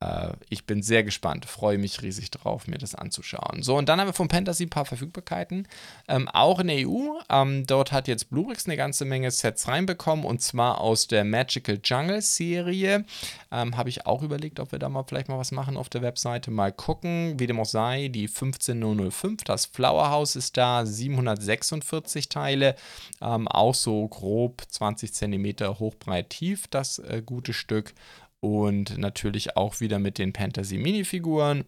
Äh, 0.06 0.34
ich 0.50 0.66
bin 0.66 0.82
sehr 0.82 1.04
gespannt, 1.04 1.46
freue 1.46 1.78
mich 1.78 2.02
riesig 2.02 2.32
drauf, 2.32 2.68
mir 2.68 2.78
das 2.78 2.96
anzuschauen. 2.96 3.64
So, 3.64 3.78
und 3.78 3.90
dann 3.90 4.00
haben 4.00 4.08
wir 4.08 4.14
von 4.14 4.30
Fantasy 4.30 4.66
ein 4.66 4.70
paar 4.70 4.86
Verfügbarkeiten. 4.86 5.68
Ähm, 6.08 6.28
auch 6.30 6.60
in 6.60 6.68
der 6.68 6.88
EU. 6.88 7.20
Ähm, 7.30 7.66
dort 7.66 7.92
hat 7.92 8.08
jetzt 8.08 8.30
Bluebricks 8.30 8.66
eine 8.66 8.78
ganze 8.78 9.06
Menge 9.06 9.32
Sets 9.32 9.68
reinbekommen 9.68 10.26
und 10.26 10.42
zwar 10.42 10.82
aus 10.82 11.08
der 11.08 11.24
Magical 11.24 11.80
Jungle 11.84 12.22
Serie. 12.22 13.06
Ähm, 13.52 13.78
Habe 13.78 13.90
ich 13.90 14.06
auch 14.06 14.22
überlegt, 14.22 14.60
ob 14.60 14.72
wir 14.72 14.80
da 14.80 14.90
mal 14.90 15.04
vielleicht 15.08 15.30
mal 15.30 15.38
was 15.38 15.52
machen 15.52 15.78
auf 15.78 15.90
der 15.90 16.02
Webseite. 16.02 16.52
Mal 16.52 16.72
gucken, 16.72 17.40
wie 17.40 17.48
dem 17.48 17.60
auch 17.60 17.66
sei. 17.66 18.10
Die 18.10 18.28
15005, 18.28 19.44
das 19.44 19.66
Flower 19.66 20.10
House 20.10 20.36
ist 20.36 20.58
da, 20.58 20.86
746 20.86 22.30
Teile. 22.30 22.76
Ähm, 23.22 23.48
auch 23.48 23.76
so 23.76 24.08
grob 24.08 24.64
20 24.68 25.14
cm 25.14 25.80
hochbreit 25.80 26.30
tief, 26.30 26.68
das 26.68 27.00
äh, 27.00 27.22
gute 27.26 27.54
Stück 27.54 27.94
und 28.40 28.98
natürlich 28.98 29.58
auch 29.58 29.80
wieder 29.80 30.00
mit 30.00 30.18
den 30.18 30.34
Fantasy-Minifiguren 30.34 31.66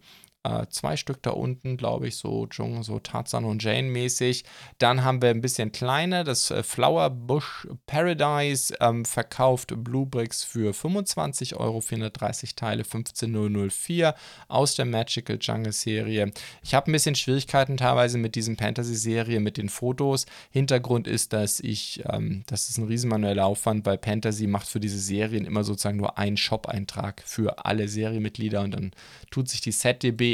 äh, 0.48 0.66
zwei 0.70 0.96
Stück 0.96 1.22
da 1.22 1.30
unten, 1.30 1.76
glaube 1.76 2.08
ich, 2.08 2.16
so, 2.16 2.48
so 2.80 2.98
Tarzan 2.98 3.44
und 3.44 3.62
Jane 3.62 3.88
mäßig. 3.88 4.44
Dann 4.78 5.04
haben 5.04 5.20
wir 5.20 5.30
ein 5.30 5.40
bisschen 5.40 5.72
kleiner, 5.72 6.24
das 6.24 6.50
äh, 6.50 6.62
Flower 6.62 7.10
Bush 7.10 7.68
Paradise 7.86 8.74
ähm, 8.80 9.04
verkauft 9.04 9.72
Bluebricks 9.76 10.44
für 10.44 10.72
25 10.72 11.56
Euro, 11.56 11.80
430 11.80 12.54
Teile, 12.54 12.84
15004 12.84 14.14
aus 14.48 14.74
der 14.74 14.86
Magical 14.86 15.38
Jungle 15.40 15.72
Serie. 15.72 16.32
Ich 16.62 16.74
habe 16.74 16.90
ein 16.90 16.92
bisschen 16.92 17.14
Schwierigkeiten 17.14 17.76
teilweise 17.76 18.18
mit 18.18 18.34
diesem 18.34 18.56
Fantasy-Serie, 18.56 19.40
mit 19.40 19.56
den 19.56 19.68
Fotos. 19.68 20.26
Hintergrund 20.50 21.06
ist, 21.06 21.32
dass 21.32 21.60
ich, 21.60 22.02
ähm, 22.10 22.44
das 22.46 22.70
ist 22.70 22.78
ein 22.78 22.86
riesen 22.86 23.10
manueller 23.10 23.44
Aufwand, 23.44 23.84
weil 23.84 23.98
Fantasy 24.02 24.46
macht 24.46 24.68
für 24.68 24.80
diese 24.80 24.98
Serien 24.98 25.44
immer 25.44 25.64
sozusagen 25.64 25.98
nur 25.98 26.16
einen 26.16 26.36
Shop-Eintrag 26.36 27.22
für 27.24 27.66
alle 27.66 27.88
Serienmitglieder 27.88 28.62
und 28.62 28.72
dann 28.72 28.92
tut 29.30 29.48
sich 29.48 29.60
die 29.60 29.72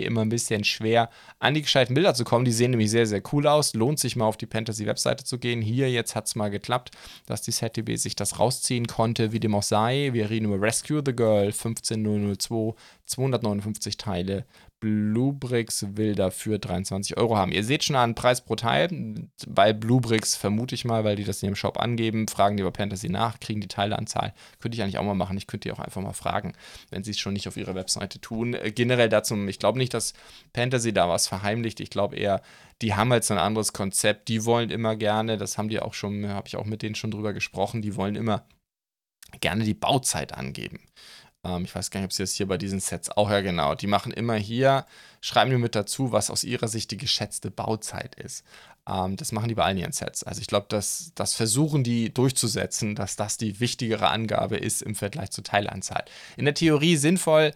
SetDB 0.04 0.06
immer 0.06 0.22
ein 0.22 0.28
bisschen 0.28 0.64
schwer, 0.64 1.10
an 1.38 1.54
die 1.54 1.62
gescheiten 1.62 1.94
Bilder 1.94 2.14
zu 2.14 2.24
kommen. 2.24 2.44
Die 2.44 2.52
sehen 2.52 2.70
nämlich 2.70 2.90
sehr, 2.90 3.06
sehr 3.06 3.22
cool 3.32 3.46
aus. 3.46 3.74
Lohnt 3.74 3.98
sich 3.98 4.16
mal 4.16 4.26
auf 4.26 4.36
die 4.36 4.46
Fantasy-Webseite 4.46 5.24
zu 5.24 5.38
gehen. 5.38 5.60
Hier 5.60 5.90
jetzt 5.90 6.14
hat 6.14 6.26
es 6.26 6.34
mal 6.34 6.50
geklappt, 6.50 6.90
dass 7.26 7.42
die 7.42 7.52
ZDB 7.52 7.96
sich 7.96 8.16
das 8.16 8.38
rausziehen 8.38 8.86
konnte, 8.86 9.32
wie 9.32 9.40
dem 9.40 9.54
auch 9.54 9.62
sei. 9.62 10.10
Wir 10.12 10.30
reden 10.30 10.46
über 10.46 10.60
Rescue 10.60 11.02
the 11.04 11.14
Girl 11.14 11.52
15002, 11.52 12.74
259 13.06 13.96
Teile, 13.96 14.44
Bluebricks 14.84 15.86
will 15.96 16.14
dafür 16.14 16.58
23 16.58 17.16
Euro 17.16 17.38
haben. 17.38 17.52
Ihr 17.52 17.64
seht 17.64 17.84
schon 17.84 17.96
einen 17.96 18.14
Preis 18.14 18.42
pro 18.42 18.54
Teil. 18.54 18.90
Bei 19.48 19.72
Bluebricks 19.72 20.36
vermute 20.36 20.74
ich 20.74 20.84
mal, 20.84 21.04
weil 21.04 21.16
die 21.16 21.24
das 21.24 21.42
in 21.42 21.46
ihrem 21.46 21.56
Shop 21.56 21.80
angeben, 21.80 22.28
fragen 22.28 22.58
die 22.58 22.62
bei 22.62 22.70
Fantasy 22.70 23.08
nach, 23.08 23.40
kriegen 23.40 23.62
die 23.62 23.68
Teileanzahl. 23.68 24.34
Könnte 24.60 24.76
ich 24.76 24.82
eigentlich 24.82 24.98
auch 24.98 25.04
mal 25.04 25.14
machen. 25.14 25.38
Ich 25.38 25.46
könnte 25.46 25.68
die 25.68 25.72
auch 25.72 25.78
einfach 25.78 26.02
mal 26.02 26.12
fragen, 26.12 26.52
wenn 26.90 27.02
sie 27.02 27.12
es 27.12 27.18
schon 27.18 27.32
nicht 27.32 27.48
auf 27.48 27.56
ihrer 27.56 27.74
Webseite 27.74 28.20
tun. 28.20 28.52
Äh, 28.52 28.72
generell 28.72 29.08
dazu, 29.08 29.34
ich 29.46 29.58
glaube 29.58 29.78
nicht, 29.78 29.94
dass 29.94 30.12
Fantasy 30.54 30.92
da 30.92 31.08
was 31.08 31.28
verheimlicht. 31.28 31.80
Ich 31.80 31.88
glaube 31.88 32.16
eher, 32.16 32.42
die 32.82 32.92
haben 32.92 33.10
halt 33.10 33.24
so 33.24 33.32
ein 33.32 33.40
anderes 33.40 33.72
Konzept. 33.72 34.28
Die 34.28 34.44
wollen 34.44 34.68
immer 34.68 34.96
gerne, 34.96 35.38
das 35.38 35.56
haben 35.56 35.70
die 35.70 35.80
auch 35.80 35.94
schon, 35.94 36.28
habe 36.28 36.46
ich 36.46 36.56
auch 36.56 36.66
mit 36.66 36.82
denen 36.82 36.94
schon 36.94 37.10
drüber 37.10 37.32
gesprochen, 37.32 37.80
die 37.80 37.96
wollen 37.96 38.16
immer 38.16 38.44
gerne 39.40 39.64
die 39.64 39.74
Bauzeit 39.74 40.34
angeben. 40.34 40.80
Ähm, 41.44 41.64
ich 41.64 41.74
weiß 41.74 41.90
gar 41.90 42.00
nicht, 42.00 42.06
ob 42.06 42.12
sie 42.12 42.22
das 42.22 42.32
hier 42.32 42.48
bei 42.48 42.58
diesen 42.58 42.80
Sets 42.80 43.10
auch 43.10 43.30
ja 43.30 43.40
genau. 43.40 43.74
Die 43.74 43.86
machen 43.86 44.12
immer 44.12 44.34
hier, 44.34 44.86
schreiben 45.20 45.50
mir 45.50 45.58
mit 45.58 45.74
dazu, 45.74 46.12
was 46.12 46.30
aus 46.30 46.44
ihrer 46.44 46.68
Sicht 46.68 46.90
die 46.90 46.96
geschätzte 46.96 47.50
Bauzeit 47.50 48.14
ist. 48.16 48.44
Ähm, 48.88 49.16
das 49.16 49.32
machen 49.32 49.48
die 49.48 49.54
bei 49.54 49.64
allen 49.64 49.78
ihren 49.78 49.92
Sets. 49.92 50.24
Also 50.24 50.40
ich 50.40 50.46
glaube, 50.46 50.66
das, 50.68 51.12
das 51.14 51.34
versuchen 51.34 51.84
die 51.84 52.12
durchzusetzen, 52.12 52.94
dass 52.94 53.16
das 53.16 53.36
die 53.36 53.60
wichtigere 53.60 54.08
Angabe 54.08 54.56
ist 54.56 54.82
im 54.82 54.94
Vergleich 54.94 55.30
zur 55.30 55.44
Teileanzahl. 55.44 56.04
In 56.36 56.44
der 56.44 56.54
Theorie 56.54 56.96
sinnvoll, 56.96 57.52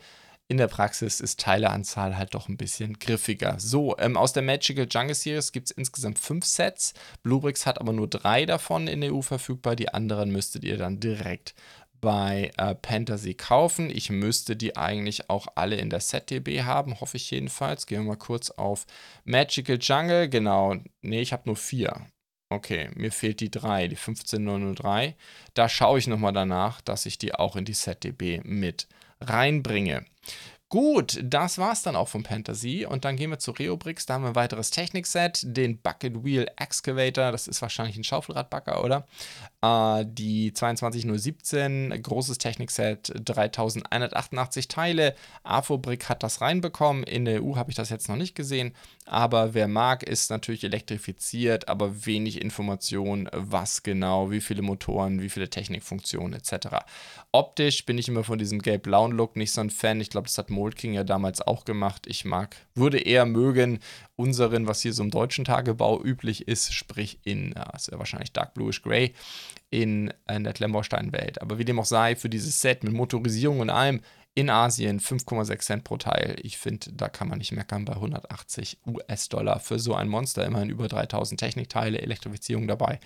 in 0.50 0.56
der 0.56 0.68
Praxis 0.68 1.20
ist 1.20 1.40
Teileanzahl 1.40 2.16
halt 2.16 2.32
doch 2.32 2.48
ein 2.48 2.56
bisschen 2.56 2.98
griffiger. 2.98 3.56
So, 3.60 3.98
ähm, 3.98 4.16
aus 4.16 4.32
der 4.32 4.42
Magical 4.42 4.88
Jungle 4.90 5.14
Series 5.14 5.52
gibt 5.52 5.70
es 5.70 5.76
insgesamt 5.76 6.18
fünf 6.18 6.46
Sets. 6.46 6.94
Bluebricks 7.22 7.66
hat 7.66 7.78
aber 7.78 7.92
nur 7.92 8.08
drei 8.08 8.46
davon 8.46 8.88
in 8.88 9.02
der 9.02 9.12
EU 9.12 9.20
verfügbar. 9.20 9.76
Die 9.76 9.92
anderen 9.92 10.30
müsstet 10.30 10.64
ihr 10.64 10.78
dann 10.78 11.00
direkt 11.00 11.54
bei 12.00 12.50
äh, 12.56 12.74
Fantasy 12.86 13.34
kaufen. 13.34 13.90
Ich 13.90 14.10
müsste 14.10 14.56
die 14.56 14.76
eigentlich 14.76 15.30
auch 15.30 15.48
alle 15.54 15.76
in 15.76 15.90
der 15.90 16.00
SetDB 16.00 16.62
haben, 16.62 17.00
hoffe 17.00 17.16
ich 17.16 17.30
jedenfalls. 17.30 17.86
Gehen 17.86 18.02
wir 18.02 18.08
mal 18.08 18.16
kurz 18.16 18.50
auf 18.50 18.86
Magical 19.24 19.78
Jungle. 19.80 20.28
Genau, 20.28 20.76
nee, 21.02 21.20
ich 21.20 21.32
habe 21.32 21.44
nur 21.46 21.56
vier. 21.56 22.06
Okay, 22.50 22.90
mir 22.94 23.12
fehlt 23.12 23.40
die 23.40 23.50
3, 23.50 23.88
die 23.88 23.96
15003. 23.96 25.16
Da 25.52 25.68
schaue 25.68 25.98
ich 25.98 26.06
nochmal 26.06 26.32
danach, 26.32 26.80
dass 26.80 27.04
ich 27.04 27.18
die 27.18 27.34
auch 27.34 27.56
in 27.56 27.66
die 27.66 27.74
SetDB 27.74 28.40
mit 28.42 28.88
reinbringe. 29.20 30.06
Gut, 30.70 31.18
das 31.22 31.56
war's 31.56 31.82
dann 31.82 31.96
auch 31.96 32.08
vom 32.08 32.26
Fantasy. 32.26 32.84
Und 32.84 33.06
dann 33.06 33.16
gehen 33.16 33.30
wir 33.30 33.38
zu 33.38 33.52
Reobrix. 33.52 34.04
Da 34.04 34.14
haben 34.14 34.24
wir 34.24 34.28
ein 34.28 34.34
weiteres 34.34 34.70
Technikset, 34.70 35.40
den 35.44 35.80
Bucket 35.80 36.24
Wheel 36.24 36.46
Excavator. 36.58 37.32
Das 37.32 37.48
ist 37.48 37.62
wahrscheinlich 37.62 37.96
ein 37.96 38.04
Schaufelradbagger, 38.04 38.84
oder? 38.84 39.06
Äh, 39.60 40.04
die 40.06 40.52
22017, 40.52 42.00
großes 42.02 42.38
Technikset, 42.38 43.12
3188 43.24 44.68
Teile. 44.68 45.14
Afobrick 45.42 46.08
hat 46.08 46.22
das 46.22 46.40
reinbekommen. 46.40 47.02
In 47.02 47.24
der 47.24 47.42
EU 47.42 47.56
habe 47.56 47.70
ich 47.70 47.76
das 47.76 47.90
jetzt 47.90 48.08
noch 48.08 48.16
nicht 48.16 48.34
gesehen. 48.34 48.72
Aber 49.04 49.54
wer 49.54 49.68
mag, 49.68 50.02
ist 50.02 50.30
natürlich 50.30 50.64
elektrifiziert, 50.64 51.68
aber 51.68 52.06
wenig 52.06 52.40
Information, 52.40 53.28
was 53.32 53.82
genau, 53.82 54.30
wie 54.30 54.40
viele 54.40 54.62
Motoren, 54.62 55.20
wie 55.20 55.30
viele 55.30 55.48
Technikfunktionen 55.48 56.34
etc. 56.34 56.68
Optisch 57.32 57.84
bin 57.86 57.98
ich 57.98 58.08
immer 58.08 58.24
von 58.24 58.38
diesem 58.38 58.60
gelb-blauen 58.60 59.12
Look 59.12 59.36
nicht 59.36 59.52
so 59.52 59.60
ein 59.60 59.70
Fan. 59.70 60.00
Ich 60.00 60.10
glaube, 60.10 60.26
das 60.26 60.38
hat 60.38 60.50
Mold 60.50 60.76
King 60.76 60.92
ja 60.92 61.04
damals 61.04 61.40
auch 61.40 61.64
gemacht. 61.64 62.06
Ich 62.06 62.24
mag, 62.24 62.56
würde 62.74 62.98
eher 62.98 63.24
mögen 63.26 63.80
unseren, 64.18 64.66
was 64.66 64.82
hier 64.82 64.92
so 64.92 65.02
im 65.02 65.10
deutschen 65.10 65.44
Tagebau 65.44 66.02
üblich 66.02 66.48
ist, 66.48 66.74
sprich 66.74 67.20
in, 67.22 67.52
ja, 67.56 67.70
ist 67.74 67.90
ja 67.90 67.98
wahrscheinlich 67.98 68.32
Dark 68.32 68.52
Bluish 68.52 68.82
Gray, 68.82 69.14
in, 69.70 70.12
in 70.28 70.44
der 70.44 70.52
Klemmbaustein-Welt. 70.52 71.42
Aber 71.42 71.58
wie 71.58 71.64
dem 71.64 71.78
auch 71.78 71.84
sei, 71.84 72.16
für 72.16 72.28
dieses 72.28 72.60
Set 72.60 72.84
mit 72.84 72.92
Motorisierung 72.92 73.60
und 73.60 73.70
allem 73.70 74.00
in 74.38 74.50
Asien 74.50 75.00
5,6 75.00 75.58
Cent 75.58 75.84
pro 75.84 75.96
Teil. 75.96 76.36
Ich 76.42 76.58
finde, 76.58 76.92
da 76.92 77.08
kann 77.08 77.28
man 77.28 77.38
nicht 77.38 77.50
meckern 77.50 77.84
bei 77.84 77.94
180 77.94 78.78
US-Dollar 78.86 79.58
für 79.58 79.80
so 79.80 79.96
ein 79.96 80.06
Monster. 80.06 80.44
Immerhin 80.44 80.70
über 80.70 80.86
3000 80.86 81.40
Technikteile, 81.40 82.00
Elektrifizierung 82.00 82.68
dabei. 82.68 83.00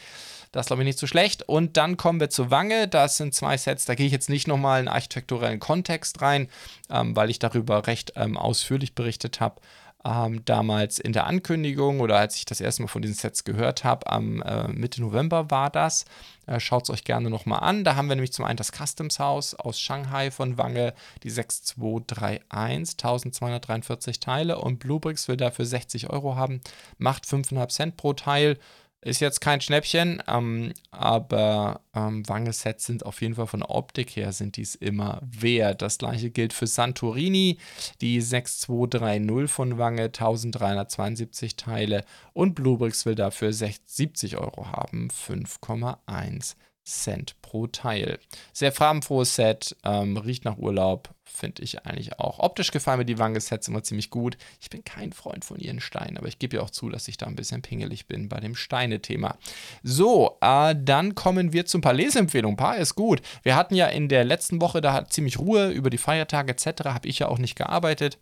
Das 0.51 0.67
glaube 0.67 0.83
ich 0.83 0.87
nicht 0.87 0.99
so 0.99 1.07
schlecht. 1.07 1.49
Und 1.49 1.79
dann 1.79 1.97
kommen 1.97 2.21
wir 2.21 2.29
zur 2.29 2.51
Wange. 2.51 2.87
Das 2.87 3.17
sind 3.17 3.35
zwei 3.35 3.57
Sets. 3.57 3.87
Da 3.87 3.95
gehe 3.95 4.05
ich 4.05 4.13
jetzt 4.13 4.29
nicht 4.29 4.47
nochmal 4.47 4.83
in 4.83 4.89
architekturellen 4.89 5.59
Kontext 5.59 6.21
rein, 6.21 6.49
ähm, 6.91 7.17
weil 7.17 7.31
ich 7.31 7.39
darüber 7.39 7.87
recht 7.87 8.13
ähm, 8.17 8.37
ausführlich 8.37 8.95
berichtet 8.95 9.41
habe 9.41 9.63
ähm, 10.05 10.45
damals 10.45 10.99
in 10.99 11.13
der 11.13 11.27
Ankündigung 11.27 12.01
oder 12.01 12.19
als 12.19 12.37
ich 12.37 12.45
das 12.45 12.61
erste 12.61 12.83
Mal 12.83 12.89
von 12.89 13.03
diesen 13.03 13.15
Sets 13.15 13.45
gehört 13.45 13.85
habe, 13.85 14.11
am 14.11 14.43
äh, 14.43 14.69
Mitte 14.69 15.01
November 15.01 15.51
war 15.51 15.71
das. 15.71 16.05
Äh, 16.47 16.61
Schaut 16.61 16.85
es 16.85 16.91
euch 16.91 17.05
gerne 17.05 17.31
nochmal 17.31 17.61
an. 17.61 17.85
Da 17.85 17.97
haben 17.97 18.09
wir 18.09 18.17
nämlich 18.17 18.33
zum 18.33 18.45
einen 18.45 18.57
das 18.57 18.73
Customs 18.73 19.19
House 19.19 19.55
aus 19.55 19.81
Shanghai 19.81 20.31
von 20.31 20.59
Wange, 20.59 20.95
die 21.23 21.31
6231, 21.31 22.95
1243 22.95 24.21
Teile 24.21 24.59
und 24.59 24.79
Bluebricks 24.79 25.29
will 25.29 25.37
dafür 25.37 25.65
60 25.65 26.11
Euro 26.11 26.37
haben, 26.37 26.61
macht 26.99 27.25
5,5 27.25 27.69
Cent 27.69 27.97
pro 27.97 28.13
Teil. 28.13 28.59
Ist 29.05 29.21
jetzt 29.21 29.41
kein 29.41 29.61
Schnäppchen, 29.61 30.23
ähm, 30.29 30.73
aber 30.93 31.81
ähm, 31.93 32.27
Wange-Sets 32.29 32.87
sind 32.87 33.05
auf 33.05 33.21
jeden 33.21 33.35
Fall 33.35 33.49
von 33.49 33.61
der 33.61 33.71
Optik 33.71 34.15
her 34.15 34.33
sind 34.33 34.57
dies 34.57 34.77
immer 34.77 35.21
wert. 35.23 35.83
Das 35.83 35.99
gleiche 35.99 36.31
gilt 36.31 36.53
für 36.53 36.69
Santorini, 36.69 37.59
die 38.01 38.21
6230 38.21 39.51
von 39.51 39.77
Wange, 39.77 40.05
1372 40.05 41.57
Teile 41.57 42.05
und 42.33 42.55
Bluebricks 42.55 43.05
will 43.05 43.17
dafür 43.17 43.53
70 43.53 44.37
Euro 44.37 44.69
haben, 44.69 45.09
5,1 45.09 46.55
Cent 46.85 47.41
pro 47.43 47.67
Teil. 47.67 48.19
Sehr 48.53 48.73
farbenfrohes 48.73 49.35
Set, 49.35 49.77
ähm, 49.85 50.17
riecht 50.17 50.45
nach 50.45 50.59
Urlaub, 50.59 51.11
finde 51.25 51.63
ich 51.63 51.85
eigentlich 51.87 52.19
auch. 52.19 52.39
Optisch 52.39 52.71
gefallen 52.71 52.99
mir 52.99 53.05
die 53.05 53.19
Wange-Sets 53.19 53.69
immer 53.69 53.83
ziemlich 53.83 54.11
gut. 54.11 54.37
Ich 54.61 54.71
bin 54.71 54.85
kein 54.85 55.13
Freund 55.13 55.45
von 55.45 55.59
ihren 55.59 55.81
Steinen, 55.81 56.19
aber 56.19 56.29
ich 56.29 56.39
gebe 56.39 56.57
ja 56.57 56.63
auch 56.63 56.71
zu, 56.71 56.89
dass 56.89 57.09
ich 57.09 57.17
da 57.17 57.27
ein 57.27 57.37
bisschen 57.37 57.63
pingelig 57.63 58.07
bin 58.07 58.29
bei 58.29 58.41
dem 58.41 58.55
Steine-Thema. 58.55 59.37
So, 59.83 60.39
äh, 60.41 60.75
dann 60.79 61.15
kommen 61.15 61.53
wir 61.53 61.67
zu 61.67 61.79
ein 61.79 61.83
paar 61.83 61.95
Leseempfehlungen. 61.95 62.57
Paar 62.57 62.77
ist 62.77 62.95
gut. 62.95 63.23
Wir 63.43 63.57
hatten 63.57 63.75
ja 63.75 63.87
in 63.87 64.09
der 64.09 64.25
letzten 64.25 64.61
Woche, 64.61 64.81
da 64.81 64.93
hat 64.93 65.13
ziemlich 65.13 65.39
Ruhe 65.39 65.71
über 65.71 65.91
die 65.91 65.99
Feiertage 65.99 66.53
etc., 66.53 66.85
habe 66.85 67.09
ich 67.09 67.21
ja 67.21 67.29
auch 67.29 67.39
nicht 67.39 67.57
gearbeitet. 67.57 68.19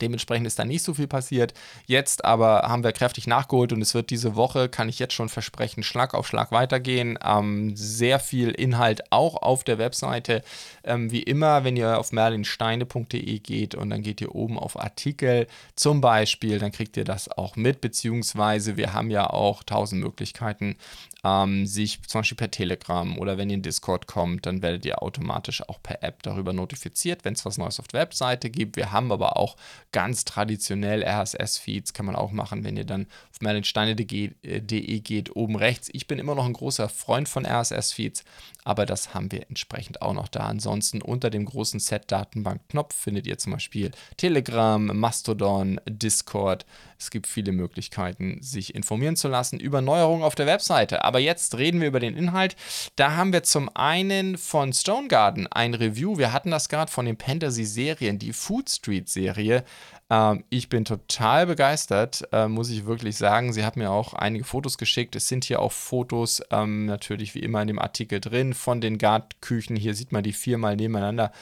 Dementsprechend 0.00 0.46
ist 0.46 0.58
da 0.58 0.64
nicht 0.64 0.82
so 0.82 0.94
viel 0.94 1.06
passiert. 1.06 1.54
Jetzt 1.86 2.24
aber 2.24 2.62
haben 2.62 2.84
wir 2.84 2.92
kräftig 2.92 3.26
nachgeholt 3.26 3.72
und 3.72 3.82
es 3.82 3.94
wird 3.94 4.10
diese 4.10 4.36
Woche, 4.36 4.68
kann 4.68 4.88
ich 4.88 4.98
jetzt 4.98 5.14
schon 5.14 5.28
versprechen, 5.28 5.82
Schlag 5.82 6.14
auf 6.14 6.26
Schlag 6.26 6.52
weitergehen. 6.52 7.18
Ähm, 7.24 7.76
sehr 7.76 8.18
viel 8.18 8.50
Inhalt 8.50 9.02
auch 9.10 9.42
auf 9.42 9.64
der 9.64 9.78
Webseite. 9.78 10.42
Ähm, 10.84 11.10
wie 11.10 11.22
immer, 11.22 11.64
wenn 11.64 11.76
ihr 11.76 11.98
auf 11.98 12.12
merlinsteine.de 12.12 13.38
geht 13.38 13.74
und 13.74 13.90
dann 13.90 14.02
geht 14.02 14.20
ihr 14.20 14.34
oben 14.34 14.58
auf 14.58 14.78
Artikel 14.78 15.46
zum 15.76 16.00
Beispiel, 16.00 16.58
dann 16.58 16.72
kriegt 16.72 16.96
ihr 16.96 17.04
das 17.04 17.28
auch 17.30 17.56
mit, 17.56 17.80
beziehungsweise 17.80 18.76
wir 18.76 18.92
haben 18.92 19.10
ja 19.10 19.28
auch 19.28 19.62
tausend 19.62 20.02
Möglichkeiten, 20.02 20.76
ähm, 21.24 21.66
sich 21.66 22.02
zum 22.02 22.20
Beispiel 22.20 22.36
per 22.36 22.50
Telegram 22.50 23.16
oder 23.18 23.38
wenn 23.38 23.48
ihr 23.48 23.54
in 23.54 23.62
Discord 23.62 24.06
kommt, 24.06 24.44
dann 24.46 24.60
werdet 24.60 24.84
ihr 24.84 25.02
automatisch 25.02 25.62
auch 25.68 25.80
per 25.80 26.02
App 26.02 26.22
darüber 26.22 26.52
notifiziert, 26.52 27.24
wenn 27.24 27.34
es 27.34 27.44
was 27.44 27.58
Neues 27.58 27.78
auf 27.78 27.86
der 27.88 28.00
Webseite 28.00 28.50
gibt. 28.50 28.76
Wir 28.76 28.90
haben 28.90 29.12
aber 29.12 29.36
auch 29.36 29.56
ganz 29.92 30.24
traditionell 30.24 31.04
RSS-Feeds, 31.04 31.92
kann 31.92 32.06
man 32.06 32.16
auch 32.16 32.32
machen, 32.32 32.64
wenn 32.64 32.76
ihr 32.76 32.84
dann 32.84 33.06
auf 33.30 33.40
merlinsteine.de 33.40 34.32
äh, 34.42 34.60
geht, 35.00 35.36
oben 35.36 35.56
rechts. 35.56 35.88
Ich 35.92 36.08
bin 36.08 36.18
immer 36.18 36.34
noch 36.34 36.44
ein 36.44 36.54
großer 36.54 36.88
Freund 36.88 37.28
von 37.28 37.46
RSS-Feeds, 37.46 38.24
aber 38.64 38.84
das 38.84 39.14
haben 39.14 39.30
wir 39.30 39.48
entsprechend 39.48 40.02
auch 40.02 40.14
noch 40.14 40.28
da. 40.28 40.40
Ansonsten 40.40 41.02
unter 41.02 41.30
dem 41.30 41.44
großen 41.44 41.78
Set-Datenbank-Knopf 41.78 42.94
findet 42.94 43.28
ihr 43.28 43.38
zum 43.38 43.52
Beispiel 43.52 43.92
Telegram, 44.16 44.84
Mastodon, 44.86 45.80
Discord. 45.86 46.66
Es 47.02 47.10
gibt 47.10 47.26
viele 47.26 47.50
Möglichkeiten, 47.50 48.38
sich 48.42 48.76
informieren 48.76 49.16
zu 49.16 49.26
lassen 49.26 49.58
über 49.58 49.80
Neuerungen 49.80 50.22
auf 50.22 50.36
der 50.36 50.46
Webseite. 50.46 51.04
Aber 51.04 51.18
jetzt 51.18 51.58
reden 51.58 51.80
wir 51.80 51.88
über 51.88 51.98
den 51.98 52.16
Inhalt. 52.16 52.54
Da 52.94 53.16
haben 53.16 53.32
wir 53.32 53.42
zum 53.42 53.68
einen 53.74 54.38
von 54.38 54.72
Stone 54.72 55.08
Garden 55.08 55.48
ein 55.48 55.74
Review. 55.74 56.16
Wir 56.16 56.32
hatten 56.32 56.52
das 56.52 56.68
gerade 56.68 56.92
von 56.92 57.04
den 57.04 57.18
Fantasy-Serien, 57.18 58.20
die 58.20 58.32
Food 58.32 58.70
Street-Serie. 58.70 59.64
Ähm, 60.12 60.44
ich 60.50 60.68
bin 60.68 60.84
total 60.84 61.46
begeistert, 61.46 62.28
äh, 62.32 62.46
muss 62.46 62.68
ich 62.68 62.84
wirklich 62.84 63.16
sagen. 63.16 63.54
Sie 63.54 63.64
hat 63.64 63.78
mir 63.78 63.90
auch 63.90 64.12
einige 64.12 64.44
Fotos 64.44 64.76
geschickt. 64.76 65.16
Es 65.16 65.26
sind 65.26 65.44
hier 65.44 65.60
auch 65.60 65.72
Fotos, 65.72 66.42
ähm, 66.50 66.84
natürlich 66.84 67.34
wie 67.34 67.38
immer 67.38 67.62
in 67.62 67.68
dem 67.68 67.78
Artikel 67.78 68.20
drin, 68.20 68.52
von 68.52 68.82
den 68.82 68.98
Gartküchen. 68.98 69.74
Hier 69.74 69.94
sieht 69.94 70.12
man 70.12 70.22
die 70.22 70.34
viermal 70.34 70.76
nebeneinander. 70.76 71.32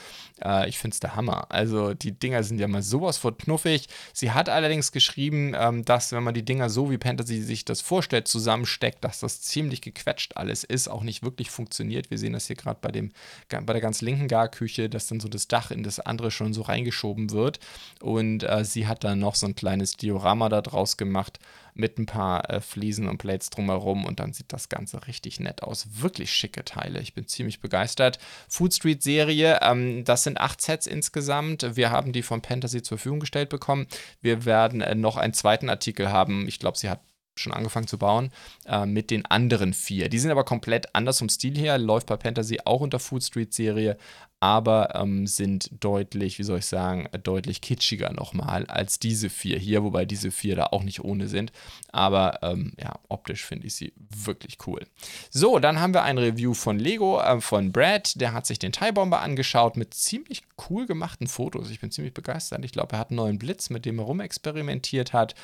Äh, 0.41 0.69
ich 0.69 0.79
finde 0.79 0.93
es 0.95 1.01
der 1.01 1.17
Hammer. 1.17 1.51
Also 1.51 1.93
die 1.93 2.13
Dinger 2.13 2.43
sind 2.43 2.59
ja 2.59 2.67
mal 2.69 2.81
sowas 2.81 3.17
von 3.17 3.37
knuffig. 3.37 3.87
Sie 4.13 4.31
hat 4.31 4.47
allerdings 4.47 4.93
geschrieben, 4.93 5.53
ähm, 5.53 5.83
dass 5.83 6.13
wenn 6.13 6.23
man 6.23 6.33
die 6.33 6.45
Dinger 6.45 6.69
so 6.69 6.89
wie 6.89 6.97
Fantasy 6.97 7.41
sich 7.41 7.65
das 7.65 7.81
vorstellt, 7.81 8.29
zusammensteckt, 8.29 9.03
dass 9.03 9.19
das 9.19 9.41
ziemlich 9.41 9.81
gequetscht 9.81 10.37
alles 10.37 10.63
ist, 10.63 10.87
auch 10.87 11.03
nicht 11.03 11.23
wirklich 11.23 11.51
funktioniert. 11.51 12.09
Wir 12.09 12.17
sehen 12.17 12.31
das 12.31 12.47
hier 12.47 12.55
gerade 12.55 12.79
bei, 12.81 12.91
bei 12.91 13.73
der 13.73 13.81
ganz 13.81 13.99
linken 13.99 14.29
Garküche, 14.29 14.87
dass 14.87 15.07
dann 15.07 15.19
so 15.19 15.27
das 15.27 15.49
Dach 15.49 15.71
in 15.71 15.83
das 15.83 15.99
andere 15.99 16.31
schon 16.31 16.53
so 16.53 16.61
reingeschoben 16.61 17.31
wird. 17.31 17.59
Und 17.99 18.43
äh, 18.43 18.60
sie 18.65 18.87
hat 18.87 19.03
dann 19.03 19.19
noch 19.19 19.35
so 19.35 19.45
ein 19.45 19.55
kleines 19.55 19.97
Diorama 19.97 20.49
da 20.49 20.61
draus 20.61 20.97
gemacht 20.97 21.39
mit 21.73 21.97
ein 21.97 22.05
paar 22.05 22.49
äh, 22.49 22.61
Fliesen 22.61 23.07
und 23.07 23.17
Plates 23.17 23.49
drumherum 23.49 24.05
und 24.05 24.19
dann 24.19 24.33
sieht 24.33 24.51
das 24.51 24.69
Ganze 24.69 25.07
richtig 25.07 25.39
nett 25.39 25.63
aus. 25.63 25.87
Wirklich 26.01 26.31
schicke 26.31 26.65
Teile. 26.65 26.99
Ich 26.99 27.13
bin 27.13 27.27
ziemlich 27.27 27.59
begeistert. 27.59 28.19
Food 28.47 28.73
Street 28.73 29.03
Serie, 29.03 29.59
ähm, 29.61 30.03
das 30.03 30.23
sind 30.23 30.39
acht 30.39 30.61
Sets 30.61 30.87
insgesamt. 30.87 31.75
Wir 31.75 31.91
haben 31.91 32.11
die 32.11 32.23
von 32.23 32.41
Fantasy 32.41 32.81
zur 32.81 32.97
Verfügung 32.97 33.21
gestellt 33.21 33.49
bekommen. 33.49 33.87
Wir 34.21 34.45
werden 34.45 34.81
äh, 34.81 34.95
noch 34.95 35.17
einen 35.17 35.33
zweiten 35.33 35.69
Artikel 35.69 36.11
haben. 36.11 36.47
Ich 36.47 36.59
glaube, 36.59 36.77
sie 36.77 36.89
hat 36.89 36.99
schon 37.35 37.53
angefangen 37.53 37.87
zu 37.87 37.97
bauen, 37.97 38.29
äh, 38.65 38.85
mit 38.85 39.11
den 39.11 39.25
anderen 39.25 39.73
vier. 39.73 40.09
Die 40.09 40.19
sind 40.19 40.31
aber 40.31 40.43
komplett 40.43 40.93
anders 40.95 41.19
vom 41.19 41.29
Stil 41.29 41.57
her, 41.57 41.77
läuft 41.77 42.07
bei 42.07 42.17
Fantasy 42.17 42.59
auch 42.65 42.81
unter 42.81 42.99
Food 42.99 43.23
Street 43.23 43.53
Serie, 43.53 43.97
aber 44.41 44.95
ähm, 44.95 45.27
sind 45.27 45.69
deutlich, 45.83 46.39
wie 46.39 46.43
soll 46.43 46.59
ich 46.59 46.65
sagen, 46.65 47.07
deutlich 47.23 47.61
kitschiger 47.61 48.11
nochmal 48.11 48.65
als 48.65 48.97
diese 48.97 49.29
vier 49.29 49.59
hier, 49.59 49.83
wobei 49.83 50.05
diese 50.05 50.31
vier 50.31 50.55
da 50.55 50.65
auch 50.67 50.83
nicht 50.83 51.03
ohne 51.03 51.27
sind. 51.27 51.51
Aber 51.91 52.39
ähm, 52.41 52.73
ja, 52.79 52.95
optisch 53.07 53.45
finde 53.45 53.67
ich 53.67 53.75
sie 53.75 53.93
wirklich 53.97 54.57
cool. 54.65 54.81
So, 55.29 55.59
dann 55.59 55.79
haben 55.79 55.93
wir 55.93 56.01
ein 56.01 56.17
Review 56.17 56.55
von 56.55 56.79
Lego, 56.79 57.21
äh, 57.21 57.39
von 57.39 57.71
Brad, 57.71 58.19
der 58.19 58.33
hat 58.33 58.47
sich 58.47 58.57
den 58.57 58.71
TIE 58.71 58.91
Bomber 58.91 59.21
angeschaut 59.21 59.77
mit 59.77 59.93
ziemlich 59.93 60.41
cool 60.69 60.87
gemachten 60.87 61.27
Fotos. 61.27 61.69
Ich 61.69 61.79
bin 61.79 61.91
ziemlich 61.91 62.15
begeistert. 62.15 62.65
Ich 62.65 62.71
glaube, 62.71 62.93
er 62.93 62.99
hat 62.99 63.11
einen 63.11 63.17
neuen 63.17 63.37
Blitz, 63.37 63.69
mit 63.69 63.85
dem 63.85 63.99
er 63.99 64.05
rumexperimentiert 64.05 65.13
hat. 65.13 65.35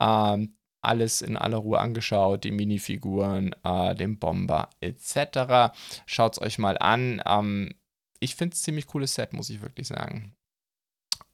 Ähm, 0.00 0.54
alles 0.86 1.22
in 1.22 1.36
aller 1.36 1.58
Ruhe 1.58 1.78
angeschaut, 1.78 2.44
die 2.44 2.52
Minifiguren, 2.52 3.54
äh, 3.64 3.94
den 3.94 4.18
Bomber 4.18 4.70
etc. 4.80 5.74
Schaut 6.06 6.34
es 6.34 6.40
euch 6.40 6.58
mal 6.58 6.78
an. 6.78 7.22
Ähm, 7.26 7.74
ich 8.20 8.36
finde 8.36 8.54
es 8.54 8.62
ziemlich 8.62 8.86
cooles 8.86 9.14
Set, 9.14 9.32
muss 9.32 9.50
ich 9.50 9.60
wirklich 9.62 9.88
sagen. 9.88 10.35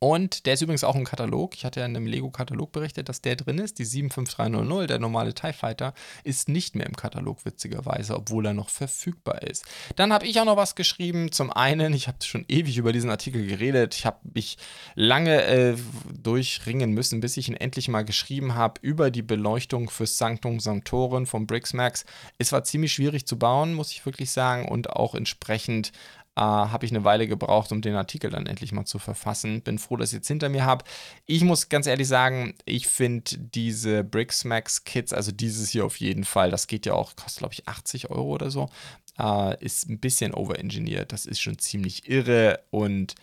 Und 0.02 0.46
der 0.46 0.54
ist 0.54 0.62
übrigens 0.62 0.82
auch 0.82 0.96
im 0.96 1.04
Katalog. 1.04 1.54
Ich 1.54 1.64
hatte 1.64 1.78
ja 1.78 1.86
in 1.86 1.94
einem 1.94 2.06
Lego-Katalog 2.06 2.72
berichtet, 2.72 3.08
dass 3.08 3.20
der 3.20 3.36
drin 3.36 3.58
ist. 3.58 3.78
Die 3.78 3.84
75300, 3.84 4.90
der 4.90 4.98
normale 4.98 5.32
TIE 5.32 5.52
Fighter, 5.52 5.94
ist 6.24 6.48
nicht 6.48 6.74
mehr 6.74 6.86
im 6.86 6.96
Katalog, 6.96 7.44
witzigerweise, 7.44 8.16
obwohl 8.16 8.46
er 8.46 8.52
noch 8.52 8.68
verfügbar 8.68 9.42
ist. 9.42 9.64
Dann 9.94 10.12
habe 10.12 10.26
ich 10.26 10.40
auch 10.40 10.44
noch 10.44 10.56
was 10.56 10.74
geschrieben. 10.74 11.30
Zum 11.30 11.52
einen, 11.52 11.94
ich 11.94 12.08
habe 12.08 12.16
schon 12.24 12.44
ewig 12.48 12.78
über 12.78 12.92
diesen 12.92 13.10
Artikel 13.10 13.46
geredet. 13.46 13.94
Ich 13.94 14.04
habe 14.04 14.18
mich 14.34 14.58
lange 14.96 15.44
äh, 15.44 15.76
durchringen 16.20 16.90
müssen, 16.90 17.20
bis 17.20 17.36
ich 17.36 17.48
ihn 17.48 17.54
endlich 17.54 17.86
mal 17.86 18.04
geschrieben 18.04 18.56
habe 18.56 18.80
über 18.82 19.12
die 19.12 19.22
Beleuchtung 19.22 19.88
für 19.88 20.06
Sanctum 20.06 20.58
Sanctoren 20.58 21.26
von 21.26 21.46
Brixmax. 21.46 22.06
Es 22.38 22.50
war 22.50 22.64
ziemlich 22.64 22.92
schwierig 22.92 23.24
zu 23.24 23.38
bauen, 23.38 23.72
muss 23.74 23.92
ich 23.92 24.04
wirklich 24.04 24.32
sagen, 24.32 24.66
und 24.66 24.90
auch 24.90 25.14
entsprechend 25.14 25.92
äh, 26.34 26.40
habe 26.40 26.86
ich 26.86 26.92
eine 26.92 27.04
Weile 27.04 27.28
gebraucht, 27.28 27.72
um 27.72 27.82
den 27.82 27.94
Artikel 27.94 28.30
dann 28.30 28.46
endlich 28.46 28.72
mal 28.72 28.84
zu 28.84 28.98
verfassen. 28.98 29.62
Bin 29.62 29.78
froh, 29.78 29.96
dass 29.96 30.10
ich 30.10 30.18
jetzt 30.18 30.28
hinter 30.28 30.48
mir 30.48 30.64
habe. 30.64 30.84
Ich 31.26 31.44
muss 31.44 31.68
ganz 31.68 31.86
ehrlich 31.86 32.08
sagen, 32.08 32.54
ich 32.64 32.88
finde 32.88 33.36
diese 33.38 34.02
Brixmax 34.02 34.84
Kits, 34.84 35.12
also 35.12 35.30
dieses 35.32 35.70
hier 35.70 35.84
auf 35.84 35.96
jeden 35.96 36.24
Fall, 36.24 36.50
das 36.50 36.66
geht 36.66 36.86
ja 36.86 36.94
auch, 36.94 37.16
kostet 37.16 37.40
glaube 37.40 37.54
ich 37.54 37.68
80 37.68 38.10
Euro 38.10 38.32
oder 38.32 38.50
so, 38.50 38.70
äh, 39.18 39.62
ist 39.62 39.88
ein 39.88 40.00
bisschen 40.00 40.32
overengineert. 40.32 41.12
Das 41.12 41.26
ist 41.26 41.40
schon 41.40 41.58
ziemlich 41.58 42.08
irre 42.08 42.60
und 42.70 43.14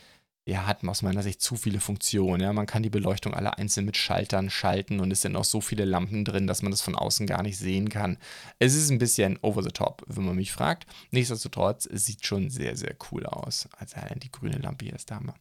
ja, 0.49 0.65
hat 0.65 0.83
aus 0.85 1.01
meiner 1.01 1.21
Sicht 1.21 1.41
zu 1.41 1.55
viele 1.55 1.79
Funktionen. 1.79 2.41
Ja. 2.41 2.51
Man 2.53 2.65
kann 2.65 2.81
die 2.81 2.89
Beleuchtung 2.89 3.33
alle 3.33 3.57
einzeln 3.57 3.85
mit 3.85 3.97
Schaltern 3.97 4.49
schalten 4.49 4.99
und 4.99 5.11
es 5.11 5.21
sind 5.21 5.35
auch 5.35 5.43
so 5.43 5.61
viele 5.61 5.85
Lampen 5.85 6.25
drin, 6.25 6.47
dass 6.47 6.63
man 6.63 6.71
das 6.71 6.81
von 6.81 6.95
außen 6.95 7.27
gar 7.27 7.43
nicht 7.43 7.57
sehen 7.57 7.89
kann. 7.89 8.17
Es 8.57 8.73
ist 8.73 8.89
ein 8.89 8.97
bisschen 8.97 9.37
over 9.41 9.61
the 9.61 9.69
top, 9.69 10.03
wenn 10.07 10.25
man 10.25 10.35
mich 10.35 10.51
fragt. 10.51 10.87
Nichtsdestotrotz, 11.11 11.85
es 11.85 12.05
sieht 12.05 12.25
schon 12.25 12.49
sehr, 12.49 12.75
sehr 12.75 12.95
cool 13.11 13.25
aus. 13.25 13.69
Also 13.77 13.95
die 14.15 14.31
grüne 14.31 14.57
Lampe 14.57 14.85
hier 14.85 14.95
ist 14.95 15.11
da 15.11 15.19
mal. 15.19 15.35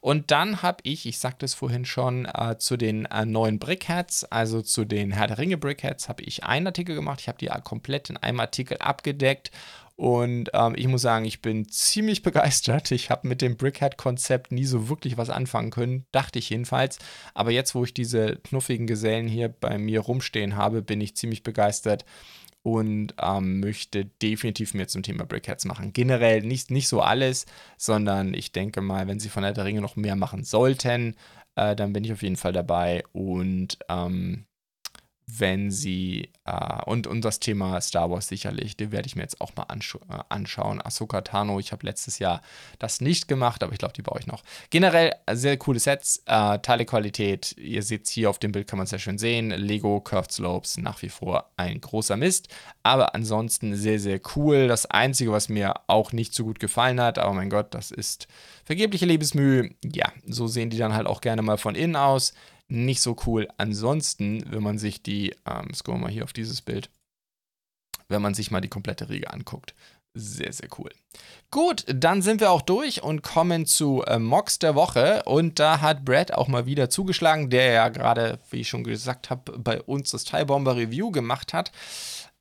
Und 0.00 0.30
dann 0.30 0.62
habe 0.62 0.78
ich, 0.82 1.06
ich 1.06 1.18
sagte 1.18 1.44
es 1.44 1.54
vorhin 1.54 1.84
schon, 1.84 2.24
äh, 2.26 2.56
zu 2.58 2.76
den 2.76 3.04
äh, 3.06 3.26
neuen 3.26 3.58
Brickheads, 3.58 4.24
also 4.24 4.62
zu 4.62 4.84
den 4.84 5.12
Herr 5.12 5.26
der 5.26 5.38
Ringe 5.38 5.58
Brickheads, 5.58 6.08
habe 6.08 6.22
ich 6.22 6.44
einen 6.44 6.66
Artikel 6.66 6.94
gemacht. 6.94 7.20
Ich 7.20 7.28
habe 7.28 7.38
die 7.38 7.50
komplett 7.62 8.10
in 8.10 8.16
einem 8.16 8.40
Artikel 8.40 8.78
abgedeckt 8.78 9.50
und 9.98 10.50
ähm, 10.52 10.74
ich 10.76 10.86
muss 10.86 11.02
sagen, 11.02 11.24
ich 11.24 11.42
bin 11.42 11.68
ziemlich 11.68 12.22
begeistert. 12.22 12.92
Ich 12.92 13.10
habe 13.10 13.26
mit 13.26 13.42
dem 13.42 13.56
Brickhead-Konzept 13.56 14.52
nie 14.52 14.64
so 14.64 14.88
wirklich 14.88 15.18
was 15.18 15.28
anfangen 15.28 15.70
können, 15.70 16.06
dachte 16.12 16.38
ich 16.38 16.50
jedenfalls. 16.50 17.00
Aber 17.34 17.50
jetzt, 17.50 17.74
wo 17.74 17.82
ich 17.82 17.94
diese 17.94 18.36
knuffigen 18.36 18.86
Gesellen 18.86 19.26
hier 19.26 19.48
bei 19.48 19.76
mir 19.76 19.98
rumstehen 19.98 20.54
habe, 20.54 20.82
bin 20.82 21.00
ich 21.00 21.16
ziemlich 21.16 21.42
begeistert 21.42 22.04
und 22.62 23.14
ähm, 23.20 23.58
möchte 23.58 24.04
definitiv 24.04 24.72
mehr 24.72 24.86
zum 24.86 25.02
Thema 25.02 25.26
Brickheads 25.26 25.64
machen. 25.64 25.92
Generell 25.92 26.42
nicht, 26.42 26.70
nicht 26.70 26.86
so 26.86 27.00
alles, 27.00 27.46
sondern 27.76 28.34
ich 28.34 28.52
denke 28.52 28.80
mal, 28.80 29.08
wenn 29.08 29.18
sie 29.18 29.28
von 29.28 29.42
der 29.42 29.64
Ringe 29.64 29.80
noch 29.80 29.96
mehr 29.96 30.14
machen 30.14 30.44
sollten, 30.44 31.16
äh, 31.56 31.74
dann 31.74 31.92
bin 31.92 32.04
ich 32.04 32.12
auf 32.12 32.22
jeden 32.22 32.36
Fall 32.36 32.52
dabei. 32.52 33.02
Und 33.12 33.78
ähm, 33.88 34.46
wenn 35.30 35.70
sie, 35.70 36.30
äh, 36.46 36.82
und, 36.86 37.06
und 37.06 37.20
das 37.20 37.38
Thema 37.38 37.80
Star 37.82 38.10
Wars 38.10 38.28
sicherlich, 38.28 38.76
den 38.76 38.92
werde 38.92 39.06
ich 39.06 39.14
mir 39.14 39.22
jetzt 39.22 39.42
auch 39.42 39.54
mal 39.56 39.64
ansch 39.64 39.96
äh, 40.08 40.18
anschauen. 40.30 40.80
Ahsoka 40.80 41.20
Tano, 41.20 41.60
ich 41.60 41.70
habe 41.70 41.84
letztes 41.84 42.18
Jahr 42.18 42.40
das 42.78 43.02
nicht 43.02 43.28
gemacht, 43.28 43.62
aber 43.62 43.72
ich 43.72 43.78
glaube, 43.78 43.92
die 43.92 44.02
baue 44.02 44.18
ich 44.18 44.26
noch. 44.26 44.42
Generell 44.70 45.12
sehr 45.32 45.58
coole 45.58 45.80
Sets, 45.80 46.22
äh, 46.26 46.58
Teilequalität, 46.60 47.54
ihr 47.58 47.82
seht 47.82 48.06
es 48.06 48.10
hier 48.10 48.30
auf 48.30 48.38
dem 48.38 48.52
Bild, 48.52 48.66
kann 48.66 48.78
man 48.78 48.84
es 48.84 48.90
sehr 48.90 48.98
schön 48.98 49.18
sehen. 49.18 49.50
Lego 49.50 50.00
Curved 50.00 50.32
Slopes, 50.32 50.78
nach 50.78 51.02
wie 51.02 51.10
vor 51.10 51.50
ein 51.58 51.80
großer 51.80 52.16
Mist, 52.16 52.48
aber 52.82 53.14
ansonsten 53.14 53.76
sehr, 53.76 54.00
sehr 54.00 54.20
cool. 54.34 54.66
Das 54.66 54.86
Einzige, 54.86 55.30
was 55.30 55.50
mir 55.50 55.74
auch 55.88 56.12
nicht 56.12 56.32
so 56.32 56.44
gut 56.44 56.58
gefallen 56.58 57.00
hat, 57.00 57.18
aber 57.18 57.34
mein 57.34 57.50
Gott, 57.50 57.74
das 57.74 57.90
ist 57.90 58.28
vergebliche 58.64 59.04
Lebensmühe. 59.04 59.74
Ja, 59.84 60.10
so 60.26 60.46
sehen 60.46 60.70
die 60.70 60.78
dann 60.78 60.94
halt 60.94 61.06
auch 61.06 61.20
gerne 61.20 61.42
mal 61.42 61.58
von 61.58 61.74
innen 61.74 61.96
aus 61.96 62.32
nicht 62.68 63.00
so 63.00 63.16
cool. 63.26 63.48
Ansonsten, 63.56 64.44
wenn 64.50 64.62
man 64.62 64.78
sich 64.78 65.02
die, 65.02 65.34
ähm, 65.46 65.72
scrollen 65.74 66.00
mal 66.00 66.10
hier 66.10 66.24
auf 66.24 66.32
dieses 66.32 66.62
Bild, 66.62 66.90
wenn 68.08 68.22
man 68.22 68.34
sich 68.34 68.50
mal 68.50 68.60
die 68.60 68.68
komplette 68.68 69.08
Riege 69.08 69.30
anguckt. 69.30 69.74
Sehr, 70.14 70.52
sehr 70.52 70.68
cool. 70.78 70.90
Gut, 71.50 71.84
dann 71.86 72.22
sind 72.22 72.40
wir 72.40 72.50
auch 72.50 72.62
durch 72.62 73.02
und 73.02 73.22
kommen 73.22 73.66
zu 73.66 74.02
äh, 74.04 74.18
Mox 74.18 74.58
der 74.58 74.74
Woche. 74.74 75.22
Und 75.24 75.58
da 75.58 75.80
hat 75.80 76.04
Brad 76.04 76.32
auch 76.32 76.48
mal 76.48 76.66
wieder 76.66 76.90
zugeschlagen, 76.90 77.50
der 77.50 77.72
ja 77.72 77.88
gerade, 77.88 78.40
wie 78.50 78.60
ich 78.60 78.68
schon 78.68 78.84
gesagt 78.84 79.30
habe, 79.30 79.58
bei 79.58 79.80
uns 79.82 80.10
das 80.10 80.24
Tie 80.24 80.44
Bomber 80.44 80.76
Review 80.76 81.10
gemacht 81.10 81.52
hat. 81.52 81.70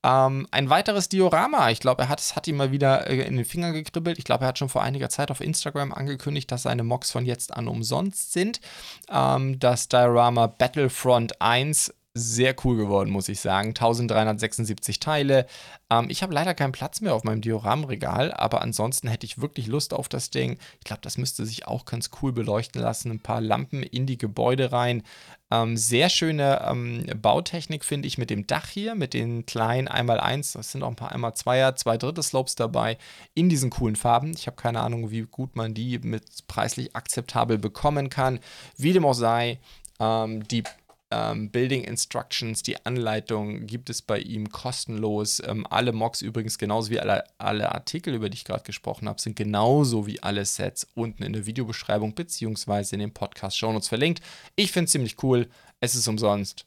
Ähm, 0.04 0.48
ein 0.52 0.70
weiteres 0.70 1.10
Diorama. 1.10 1.72
Ich 1.72 1.80
glaube, 1.80 2.04
er 2.04 2.10
hat 2.10 2.20
es 2.20 2.36
hat 2.36 2.48
ihm 2.48 2.58
mal 2.58 2.72
wieder 2.72 3.08
äh, 3.08 3.22
in 3.22 3.36
den 3.36 3.46
Finger 3.46 3.72
gekribbelt. 3.74 4.18
Ich 4.20 4.26
glaube, 4.26 4.46
er 4.46 4.50
hat 4.50 4.60
schon 4.60 4.70
vor 4.70 4.84
einiger 4.84 5.10
Zeit 5.10 5.32
auf 5.32 5.42
Instagram 5.42 5.92
angekündigt, 5.92 6.52
dass 6.52 6.64
seine 6.64 6.84
Mocks 6.84 7.12
von 7.12 7.26
jetzt 7.26 7.54
an 7.54 7.68
umsonst 7.68 8.34
sind. 8.34 8.62
Ähm, 9.10 9.60
das 9.60 9.90
Diorama 9.90 10.48
Battlefront 10.48 11.42
1 11.42 11.94
sehr 12.18 12.56
cool 12.64 12.76
geworden, 12.78 13.10
muss 13.10 13.30
ich 13.30 13.40
sagen. 13.40 13.70
1376 13.70 15.00
Teile. 15.00 15.46
Ähm, 15.90 16.08
ich 16.10 16.24
habe 16.24 16.34
leider 16.34 16.54
keinen 16.54 16.72
Platz 16.72 17.02
mehr 17.02 17.14
auf 17.14 17.24
meinem 17.24 17.42
Dioramregal, 17.42 18.34
aber 18.34 18.62
ansonsten 18.62 19.08
hätte 19.08 19.26
ich 19.26 19.40
wirklich 19.40 19.68
Lust 19.68 19.94
auf 19.94 20.10
das 20.10 20.30
Ding. 20.30 20.58
Ich 20.80 20.86
glaube, 20.86 21.02
das 21.02 21.18
müsste 21.18 21.46
sich 21.46 21.68
auch 21.68 21.86
ganz 21.86 22.10
cool 22.22 22.34
beleuchten 22.34 22.82
lassen. 22.82 23.12
Ein 23.12 23.20
paar 23.20 23.42
Lampen 23.42 23.84
in 23.84 24.06
die 24.06 24.18
Gebäude 24.18 24.72
rein. 24.72 25.04
Ähm, 25.50 25.78
sehr 25.78 26.10
schöne 26.10 26.66
ähm, 26.70 27.06
Bautechnik, 27.22 27.86
finde 27.86 28.08
ich, 28.08 28.18
mit 28.18 28.30
dem 28.30 28.48
Dach 28.48 28.68
hier, 28.68 28.96
mit 28.96 29.14
den 29.14 29.46
kleinen 29.46 29.88
1x1. 29.88 30.54
Das 30.54 30.72
sind 30.72 30.84
auch 30.84 30.90
ein 30.90 30.96
paar 30.98 31.16
1x2er, 31.16 31.76
zwei 31.76 31.98
Dritte 31.98 32.22
Slopes 32.22 32.56
dabei, 32.56 32.98
in 33.34 33.48
diesen 33.48 33.70
coolen 33.70 33.96
Farben. 33.96 34.32
Ich 34.32 34.48
habe 34.48 34.58
keine 34.58 34.82
Ahnung, 34.82 35.10
wie 35.10 35.22
gut 35.22 35.56
man 35.56 35.74
die 35.74 36.00
mit 36.00 36.48
preislich 36.48 36.96
akzeptabel 36.96 37.58
bekommen 37.58 38.10
kann. 38.10 38.40
Wie 38.76 38.92
dem 38.92 39.06
auch 39.06 39.14
sei, 39.14 39.60
ähm, 40.00 40.46
die 40.48 40.64
ähm, 41.10 41.52
Building 41.52 41.84
Instructions, 41.84 42.64
die 42.64 42.86
Anleitung 42.86 43.66
gibt 43.66 43.90
es 43.90 44.02
bei 44.02 44.20
ihm 44.20 44.50
kostenlos. 44.50 45.42
Ähm, 45.46 45.66
alle 45.70 45.94
Mocks 45.94 46.22
übrigens, 46.22 46.58
genauso 46.58 46.92
wie 46.92 47.00
alle, 47.00 47.24
alle 47.38 47.72
Artikel, 47.74 48.14
über 48.14 48.30
die 48.30 48.36
ich 48.36 48.46
gerade 48.46 48.64
gesprochen 48.64 49.08
habe, 49.08 49.22
sind 49.22 49.36
genauso 49.36 50.06
wie 50.06 50.22
alle 50.22 50.44
Sets 50.46 50.88
unten 50.96 51.24
in 51.24 51.34
der 51.34 51.46
Videobeschreibung 51.46 52.14
beziehungsweise 52.14 52.96
in 52.96 53.00
den 53.00 53.14
Podcast-Shownotes 53.14 53.88
verlinkt. 53.88 54.22
Ich 54.56 54.72
finde 54.72 54.86
es 54.86 54.92
ziemlich 54.92 55.24
cool. 55.24 55.48
Es 55.80 55.96
ist 55.96 56.08
umsonst. 56.08 56.66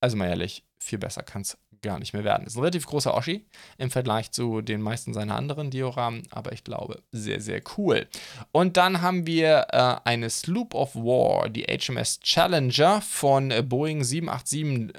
Also 0.00 0.16
mal 0.16 0.28
ehrlich, 0.28 0.64
viel 0.78 0.98
besser 0.98 1.22
kann 1.22 1.42
es 1.42 1.58
gar 1.82 1.98
nicht 1.98 2.12
mehr 2.12 2.24
werden. 2.24 2.46
Ist 2.46 2.56
ein 2.56 2.60
relativ 2.60 2.86
großer 2.86 3.14
Oschi 3.14 3.44
im 3.78 3.90
Vergleich 3.90 4.30
zu 4.32 4.60
den 4.60 4.80
meisten 4.80 5.14
seiner 5.14 5.36
anderen 5.36 5.70
Dioramen, 5.70 6.22
aber 6.30 6.52
ich 6.52 6.64
glaube, 6.64 7.02
sehr, 7.12 7.40
sehr 7.40 7.60
cool. 7.76 8.06
Und 8.52 8.76
dann 8.76 9.02
haben 9.02 9.26
wir 9.26 9.66
äh, 9.70 9.96
eine 10.04 10.30
Sloop 10.30 10.74
of 10.74 10.94
War, 10.94 11.48
die 11.48 11.64
HMS 11.64 12.20
Challenger 12.20 13.00
von 13.00 13.52
Boeing 13.68 14.02
787-8 14.02 14.92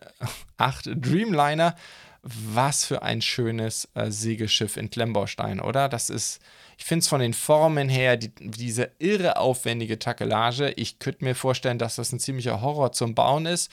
Dreamliner. 0.96 1.76
Was 2.24 2.86
für 2.86 3.02
ein 3.02 3.20
schönes 3.22 3.90
äh, 3.96 4.12
Segelschiff 4.12 4.78
in 4.78 4.92
Klemmbaustein, 4.92 5.60
oder? 5.60 5.90
Das 5.90 6.12
ist, 6.12 6.40
ich 6.78 6.86
finde 6.86 7.02
es 7.02 7.08
von 7.08 7.20
den 7.20 7.34
Formen 7.34 7.90
her, 7.90 8.16
die, 8.16 8.32
diese 8.40 8.92
irre 9.00 9.38
aufwendige 9.38 9.98
Takelage. 9.98 10.70
Ich 10.76 11.00
könnte 11.00 11.26
mir 11.26 11.34
vorstellen, 11.34 11.80
dass 11.80 11.96
das 11.96 12.12
ein 12.12 12.20
ziemlicher 12.20 12.62
Horror 12.62 12.92
zum 12.92 13.16
Bauen 13.16 13.48
ist. 13.48 13.72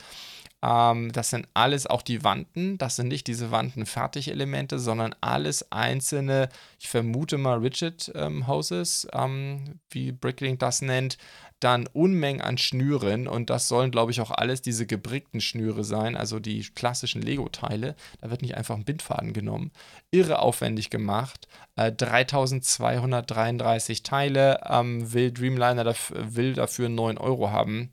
Ähm, 0.61 1.11
das 1.11 1.29
sind 1.29 1.47
alles 1.53 1.85
auch 1.87 2.01
die 2.01 2.23
Wanden. 2.23 2.77
Das 2.77 2.97
sind 2.97 3.07
nicht 3.07 3.27
diese 3.27 3.51
Wanden-Fertigelemente, 3.51 4.79
sondern 4.79 5.15
alles 5.21 5.71
einzelne, 5.71 6.49
ich 6.79 6.89
vermute 6.89 7.37
mal 7.37 7.59
Rigid 7.59 8.11
ähm, 8.15 8.47
Hoses, 8.47 9.07
ähm, 9.13 9.79
wie 9.89 10.11
Bricklink 10.11 10.59
das 10.59 10.81
nennt. 10.81 11.17
Dann 11.61 11.87
Unmengen 11.87 12.41
an 12.41 12.57
Schnüren 12.57 13.27
und 13.27 13.49
das 13.49 13.67
sollen, 13.67 13.91
glaube 13.91 14.11
ich, 14.11 14.21
auch 14.21 14.31
alles 14.31 14.61
diese 14.61 14.85
gebrickten 14.85 15.41
Schnüre 15.41 15.83
sein, 15.83 16.15
also 16.15 16.39
die 16.39 16.61
klassischen 16.61 17.21
Lego-Teile. 17.21 17.97
Da 18.21 18.29
wird 18.29 18.41
nicht 18.41 18.55
einfach 18.55 18.75
ein 18.75 18.85
Bindfaden 18.85 19.33
genommen. 19.33 19.71
Irre 20.09 20.39
aufwendig 20.39 20.89
gemacht. 20.89 21.49
Äh, 21.75 21.91
3233 21.91 24.03
Teile. 24.03 24.61
Ähm, 24.69 25.11
will 25.11 25.33
Dreamliner 25.33 25.83
daf 25.83 26.13
will 26.15 26.53
dafür 26.53 26.87
9 26.87 27.17
Euro 27.17 27.51
haben 27.51 27.91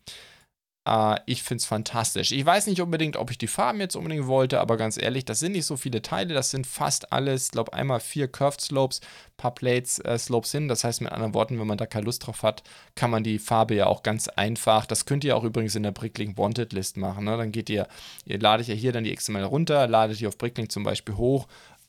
Äh, 0.87 1.20
ich 1.27 1.42
finde 1.42 1.61
es 1.61 1.66
fantastisch. 1.66 2.33
Ich 2.33 2.46
weiß 2.46 2.66
nicht 2.68 2.81
unbedingt, 2.81 3.16
ob 3.16 3.31
ich 3.31 3.38
die 3.38 3.46
Farben 3.49 3.81
jetzt 3.81 3.96
unbedingt 3.96 4.27
wollte, 4.27 4.61
aber 4.61 4.77
ganz 4.77 4.96
ehrlich, 4.96 5.25
das 5.25 5.40
sind 5.40 5.53
nicht 5.53 5.66
so 5.66 5.77
viele 5.77 6.01
Teile. 6.01 6.33
Das 6.33 6.51
sind 6.51 6.66
fast 6.66 7.12
alles, 7.12 7.51
glaube, 7.51 7.72
einmal 7.72 8.01
vier 8.01 8.29
Curved 8.29 8.61
Slopes, 8.61 9.01
paar 9.37 9.55
Plates 9.55 9.99
äh, 9.99 10.16
Slopes 10.16 10.53
hin. 10.53 10.68
Das 10.68 10.85
heißt, 10.85 11.01
mit 11.01 11.12
anderen 11.12 11.35
Worten, 11.35 11.59
wenn 11.59 11.66
man 11.66 11.79
da 11.79 11.87
keine 11.87 12.07
Lust 12.07 12.27
drauf 12.27 12.42
hat, 12.42 12.62
kann 12.94 13.11
man 13.11 13.25
die 13.25 13.38
Farbe 13.38 13.75
ja 13.75 13.87
auch 13.87 14.03
ganz 14.03 14.29
einfach. 14.29 14.87
Das 14.87 15.05
könnt 15.05 15.25
ihr 15.25 15.37
auch 15.37 15.44
übrigens 15.44 15.75
in 15.75 15.83
der 15.83 15.92
Bricklink 15.92 16.38
Wanted 16.38 16.72
List 16.72 16.96
machen. 16.96 17.25
Ne? 17.25 17.37
Dann 17.37 17.53
geht 17.53 17.68
ihr, 17.68 17.88
ihr 18.25 18.38
ladet 18.38 18.68
ja 18.68 18.75
hier 18.75 18.92
dann 18.92 19.05
die 19.05 19.14
XML 19.14 19.42
runter, 19.42 19.87
ladet 19.88 20.20
die 20.20 20.27
auf 20.27 20.38
Bricklink 20.38 20.70
zum 20.70 20.85
Beispiel 20.85 21.16
hoch 21.16 21.46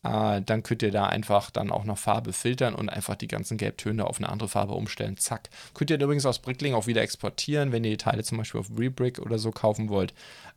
äh, 0.08 0.42
dann 0.42 0.64
könnt 0.64 0.84
ihr 0.84 0.92
da 0.92 1.08
einfach 1.08 1.52
dann 1.52 1.72
auch 1.72 1.84
noch 1.84 1.98
Farbe 1.98 2.32
filtern 2.32 2.76
und 2.76 2.90
einfach 2.90 3.16
die 3.16 3.28
ganzen 3.28 3.58
Gelbtöne 3.58 4.06
auf 4.06 4.18
eine 4.18 4.30
andere 4.30 4.48
Farbe 4.48 4.74
umstellen. 4.74 5.18
Zack. 5.18 5.50
Könnt 5.74 5.90
ihr 5.90 6.00
übrigens 6.00 6.26
aus 6.26 6.40
Brickling 6.40 6.74
auch 6.74 6.88
wieder 6.88 7.02
exportieren, 7.02 7.72
wenn 7.72 7.84
ihr 7.84 7.92
die 7.92 7.98
Teile 7.98 8.24
zum 8.24 8.38
Beispiel 8.38 8.62
auf 8.62 8.70
Rebrick 8.78 9.20
oder 9.20 9.38
so 9.38 9.52
kaufen 9.52 9.90
wollt. 9.90 10.14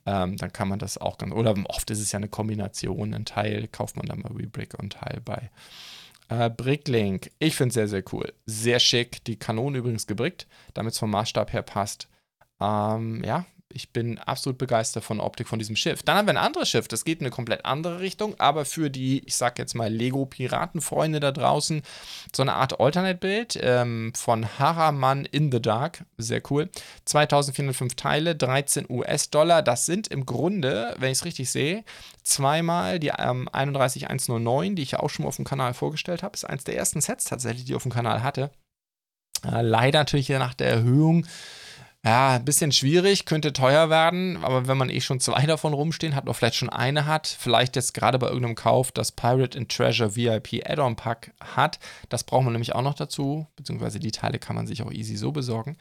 Ähm, 0.06 0.36
dann 0.36 0.52
kann 0.52 0.68
man 0.68 0.78
das 0.78 0.98
auch 0.98 1.18
ganz, 1.18 1.34
oder 1.34 1.54
oft 1.68 1.90
ist 1.90 2.00
es 2.00 2.12
ja 2.12 2.18
eine 2.18 2.28
Kombination. 2.28 3.12
Ein 3.12 3.24
Teil 3.24 3.66
kauft 3.68 3.96
man 3.96 4.06
dann 4.06 4.22
bei 4.22 4.30
Rebrick 4.30 4.78
und 4.78 4.92
Teil 4.92 5.20
bei 5.24 5.50
äh, 6.28 6.48
Bricklink. 6.48 7.30
Ich 7.40 7.56
finde 7.56 7.68
es 7.68 7.74
sehr, 7.74 7.88
sehr 7.88 8.04
cool. 8.12 8.32
Sehr 8.46 8.78
schick. 8.78 9.24
Die 9.24 9.36
Kanone 9.36 9.78
übrigens 9.78 10.06
gebrickt, 10.06 10.46
damit 10.74 10.92
es 10.92 10.98
vom 10.98 11.10
Maßstab 11.10 11.52
her 11.52 11.62
passt. 11.62 12.08
Ähm, 12.60 13.22
ja, 13.24 13.46
ich 13.72 13.92
bin 13.92 14.18
absolut 14.18 14.58
begeistert 14.58 15.04
von 15.04 15.18
der 15.18 15.26
Optik 15.26 15.48
von 15.48 15.58
diesem 15.58 15.76
Schiff. 15.76 16.02
Dann 16.02 16.16
haben 16.16 16.26
wir 16.26 16.34
ein 16.34 16.44
anderes 16.44 16.68
Schiff, 16.68 16.88
das 16.88 17.04
geht 17.04 17.20
in 17.20 17.26
eine 17.26 17.34
komplett 17.34 17.64
andere 17.64 18.00
Richtung, 18.00 18.38
aber 18.38 18.64
für 18.64 18.90
die, 18.90 19.22
ich 19.26 19.36
sag 19.36 19.58
jetzt 19.58 19.74
mal, 19.74 19.92
Lego-Piratenfreunde 19.92 21.20
da 21.20 21.32
draußen, 21.32 21.82
so 22.34 22.42
eine 22.42 22.54
Art 22.54 22.80
Alternate-Bild 22.80 23.58
ähm, 23.62 24.12
von 24.16 24.58
Haraman 24.58 25.24
in 25.24 25.52
the 25.52 25.62
Dark. 25.62 26.04
Sehr 26.18 26.42
cool. 26.50 26.68
2405 27.04 27.94
Teile, 27.94 28.34
13 28.34 28.86
US-Dollar. 28.88 29.62
Das 29.62 29.86
sind 29.86 30.08
im 30.08 30.26
Grunde, 30.26 30.94
wenn 30.98 31.12
ich 31.12 31.18
es 31.18 31.24
richtig 31.24 31.50
sehe, 31.50 31.84
zweimal 32.22 32.98
die 32.98 33.12
ähm, 33.18 33.48
31109, 33.52 34.76
die 34.76 34.82
ich 34.82 34.92
ja 34.92 35.00
auch 35.00 35.10
schon 35.10 35.24
mal 35.24 35.28
auf 35.28 35.36
dem 35.36 35.44
Kanal 35.44 35.74
vorgestellt 35.74 36.22
habe. 36.22 36.34
Ist 36.34 36.44
eins 36.44 36.64
der 36.64 36.76
ersten 36.76 37.00
Sets 37.00 37.24
tatsächlich, 37.24 37.64
die 37.64 37.72
ich 37.72 37.76
auf 37.76 37.82
dem 37.82 37.92
Kanal 37.92 38.22
hatte. 38.22 38.50
Äh, 39.44 39.62
leider 39.62 40.00
natürlich 40.00 40.28
nach 40.28 40.54
der 40.54 40.68
Erhöhung 40.68 41.26
ja, 42.02 42.36
ein 42.36 42.46
bisschen 42.46 42.72
schwierig, 42.72 43.26
könnte 43.26 43.52
teuer 43.52 43.90
werden, 43.90 44.42
aber 44.42 44.66
wenn 44.66 44.78
man 44.78 44.88
eh 44.88 45.02
schon 45.02 45.20
zwei 45.20 45.44
davon 45.44 45.74
rumstehen 45.74 46.14
hat 46.14 46.24
oder 46.24 46.32
vielleicht 46.32 46.54
schon 46.54 46.70
eine 46.70 47.04
hat, 47.04 47.26
vielleicht 47.26 47.76
jetzt 47.76 47.92
gerade 47.92 48.18
bei 48.18 48.28
irgendeinem 48.28 48.54
Kauf 48.54 48.90
das 48.90 49.12
Pirate 49.12 49.58
and 49.58 49.70
Treasure 49.70 50.16
VIP 50.16 50.66
Add-on 50.66 50.96
Pack 50.96 51.34
hat, 51.40 51.78
das 52.08 52.24
braucht 52.24 52.44
man 52.44 52.54
nämlich 52.54 52.74
auch 52.74 52.80
noch 52.80 52.94
dazu, 52.94 53.46
beziehungsweise 53.54 54.00
die 54.00 54.12
Teile 54.12 54.38
kann 54.38 54.56
man 54.56 54.66
sich 54.66 54.82
auch 54.82 54.90
easy 54.90 55.16
so 55.16 55.30
besorgen. 55.30 55.76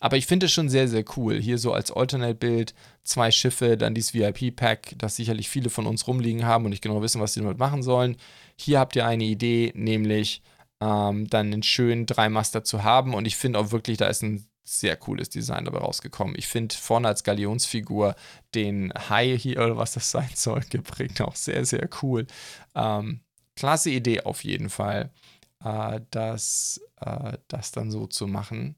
Aber 0.00 0.18
ich 0.18 0.26
finde 0.26 0.44
es 0.44 0.52
schon 0.52 0.68
sehr, 0.68 0.88
sehr 0.88 1.04
cool. 1.16 1.40
Hier 1.40 1.56
so 1.56 1.72
als 1.72 1.90
Alternate-Bild 1.90 2.74
zwei 3.02 3.30
Schiffe, 3.30 3.78
dann 3.78 3.94
dieses 3.94 4.12
VIP 4.12 4.54
Pack, 4.54 4.94
das 4.98 5.16
sicherlich 5.16 5.48
viele 5.48 5.70
von 5.70 5.86
uns 5.86 6.06
rumliegen 6.06 6.44
haben 6.44 6.66
und 6.66 6.70
nicht 6.72 6.82
genau 6.82 7.00
wissen, 7.00 7.22
was 7.22 7.32
sie 7.32 7.40
damit 7.40 7.56
machen 7.58 7.82
sollen. 7.82 8.18
Hier 8.56 8.78
habt 8.78 8.94
ihr 8.94 9.06
eine 9.06 9.24
Idee, 9.24 9.72
nämlich 9.74 10.42
ähm, 10.82 11.28
dann 11.30 11.46
einen 11.46 11.62
schönen 11.62 12.04
Dreimaster 12.04 12.62
zu 12.62 12.82
haben 12.82 13.14
und 13.14 13.24
ich 13.24 13.36
finde 13.36 13.58
auch 13.58 13.72
wirklich, 13.72 13.96
da 13.96 14.08
ist 14.08 14.22
ein 14.22 14.46
sehr 14.64 14.96
cooles 14.96 15.28
Design 15.28 15.64
dabei 15.64 15.78
rausgekommen. 15.78 16.34
Ich 16.36 16.48
finde 16.48 16.74
vorne 16.74 17.08
als 17.08 17.24
Galionsfigur 17.24 18.14
den 18.54 18.92
Hai 19.08 19.36
hier 19.36 19.76
was 19.76 19.92
das 19.92 20.10
sein 20.10 20.30
soll, 20.34 20.62
geprägt 20.70 21.20
auch 21.20 21.36
sehr, 21.36 21.64
sehr 21.64 21.88
cool. 22.02 22.26
Ähm, 22.74 23.20
klasse 23.56 23.90
Idee 23.90 24.22
auf 24.22 24.44
jeden 24.44 24.70
Fall, 24.70 25.10
äh, 25.64 26.00
das, 26.10 26.80
äh, 27.00 27.38
das 27.48 27.72
dann 27.72 27.90
so 27.90 28.06
zu 28.06 28.26
machen 28.26 28.76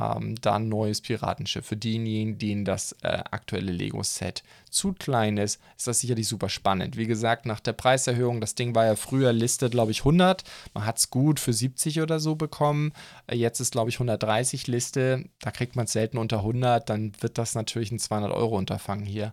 ähm, 0.00 0.36
dann 0.40 0.68
neues 0.68 1.00
Piratenschiff. 1.00 1.66
Für 1.66 1.76
diejenigen, 1.76 2.38
denen 2.38 2.64
das 2.64 2.92
äh, 3.02 3.22
aktuelle 3.30 3.72
Lego-Set 3.72 4.42
zu 4.70 4.92
klein 4.92 5.36
ist, 5.36 5.60
ist 5.76 5.86
das 5.86 6.00
sicherlich 6.00 6.28
super 6.28 6.48
spannend. 6.48 6.96
Wie 6.96 7.06
gesagt, 7.06 7.44
nach 7.44 7.60
der 7.60 7.72
Preiserhöhung, 7.72 8.40
das 8.40 8.54
Ding 8.54 8.74
war 8.74 8.86
ja 8.86 8.96
früher 8.96 9.32
listet, 9.32 9.72
glaube 9.72 9.90
ich, 9.90 10.00
100. 10.00 10.44
Man 10.74 10.86
hat 10.86 10.98
es 10.98 11.10
gut 11.10 11.40
für 11.40 11.52
70 11.52 12.00
oder 12.00 12.20
so 12.20 12.36
bekommen. 12.36 12.92
Äh, 13.26 13.36
jetzt 13.36 13.60
ist, 13.60 13.72
glaube 13.72 13.90
ich, 13.90 13.96
130 13.96 14.66
Liste. 14.66 15.24
Da 15.40 15.50
kriegt 15.50 15.76
man 15.76 15.84
es 15.84 15.92
selten 15.92 16.18
unter 16.18 16.38
100. 16.38 16.88
Dann 16.88 17.12
wird 17.20 17.38
das 17.38 17.54
natürlich 17.54 17.90
ein 17.92 17.98
200-Euro-Unterfangen 17.98 19.06
hier. 19.06 19.32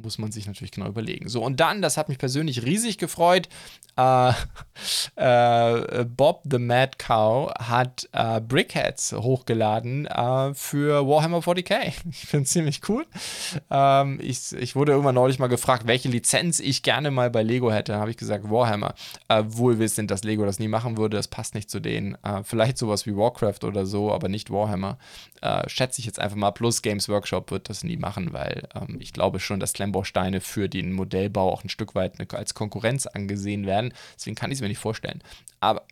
Muss 0.00 0.18
man 0.18 0.30
sich 0.30 0.46
natürlich 0.46 0.70
genau 0.70 0.86
überlegen. 0.86 1.28
So, 1.28 1.42
und 1.42 1.58
dann, 1.58 1.82
das 1.82 1.96
hat 1.96 2.08
mich 2.08 2.18
persönlich 2.18 2.64
riesig 2.64 2.98
gefreut, 2.98 3.48
äh, 3.98 4.32
äh, 5.16 6.04
Bob 6.04 6.42
the 6.48 6.58
Mad 6.58 6.92
Cow 6.98 7.52
hat 7.58 8.08
äh, 8.12 8.40
Brickheads 8.40 9.12
hochgeladen 9.12 10.06
äh, 10.06 10.54
für 10.54 11.06
Warhammer 11.06 11.38
40k. 11.38 11.92
Ich 12.08 12.26
finde 12.26 12.44
es 12.44 12.50
ziemlich 12.50 12.80
cool. 12.88 13.06
Ähm, 13.70 14.18
ich, 14.22 14.52
ich 14.52 14.76
wurde 14.76 14.92
irgendwann 14.92 15.14
neulich 15.14 15.38
mal 15.38 15.48
gefragt, 15.48 15.86
welche 15.86 16.08
Lizenz 16.08 16.60
ich 16.60 16.82
gerne 16.82 17.10
mal 17.10 17.30
bei 17.30 17.42
Lego 17.42 17.72
hätte. 17.72 17.92
Da 17.92 18.00
habe 18.00 18.10
ich 18.10 18.16
gesagt 18.16 18.50
Warhammer. 18.50 18.94
Äh, 19.28 19.42
wohl 19.46 19.78
wissend, 19.78 20.10
dass 20.10 20.22
Lego 20.22 20.44
das 20.44 20.58
nie 20.58 20.68
machen 20.68 20.96
würde. 20.96 21.16
Das 21.16 21.28
passt 21.28 21.54
nicht 21.54 21.70
zu 21.70 21.80
denen. 21.80 22.16
Äh, 22.22 22.42
vielleicht 22.44 22.78
sowas 22.78 23.06
wie 23.06 23.16
Warcraft 23.16 23.64
oder 23.64 23.84
so, 23.84 24.12
aber 24.12 24.28
nicht 24.28 24.50
Warhammer. 24.50 24.98
Schätze 25.68 26.00
ich 26.00 26.06
jetzt 26.06 26.18
einfach 26.18 26.36
mal. 26.36 26.50
Plus 26.50 26.82
Games 26.82 27.08
Workshop 27.08 27.52
wird 27.52 27.68
das 27.68 27.84
nie 27.84 27.96
machen, 27.96 28.32
weil 28.32 28.68
ähm, 28.74 28.96
ich 28.98 29.12
glaube 29.12 29.38
schon, 29.38 29.60
dass 29.60 29.72
Klemmbausteine 29.88 30.40
für 30.40 30.68
den 30.68 30.92
Modellbau 30.92 31.52
auch 31.52 31.64
ein 31.64 31.68
Stück 31.68 31.94
weit 31.94 32.34
als 32.34 32.54
Konkurrenz 32.54 33.06
angesehen 33.06 33.66
werden. 33.66 33.94
Deswegen 34.16 34.36
kann 34.36 34.50
ich 34.50 34.58
es 34.58 34.62
mir 34.62 34.68
nicht 34.68 34.78
vorstellen. 34.78 35.22
Aber 35.60 35.86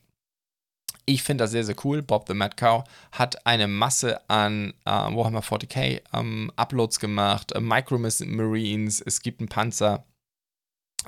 ich 1.06 1.22
finde 1.22 1.44
das 1.44 1.52
sehr, 1.52 1.64
sehr 1.64 1.76
cool. 1.84 2.02
Bob 2.02 2.26
the 2.26 2.34
Mad 2.34 2.56
Cow 2.56 2.84
hat 3.12 3.46
eine 3.46 3.68
Masse 3.68 4.28
an 4.28 4.74
äh, 4.84 4.90
Warhammer 4.90 5.40
40k 5.40 6.02
ähm, 6.12 6.50
Uploads 6.56 6.98
gemacht, 6.98 7.52
äh, 7.52 7.60
Micro 7.60 7.98
Marines, 7.98 9.00
es 9.00 9.22
gibt 9.22 9.40
einen 9.40 9.48
Panzer. 9.48 10.04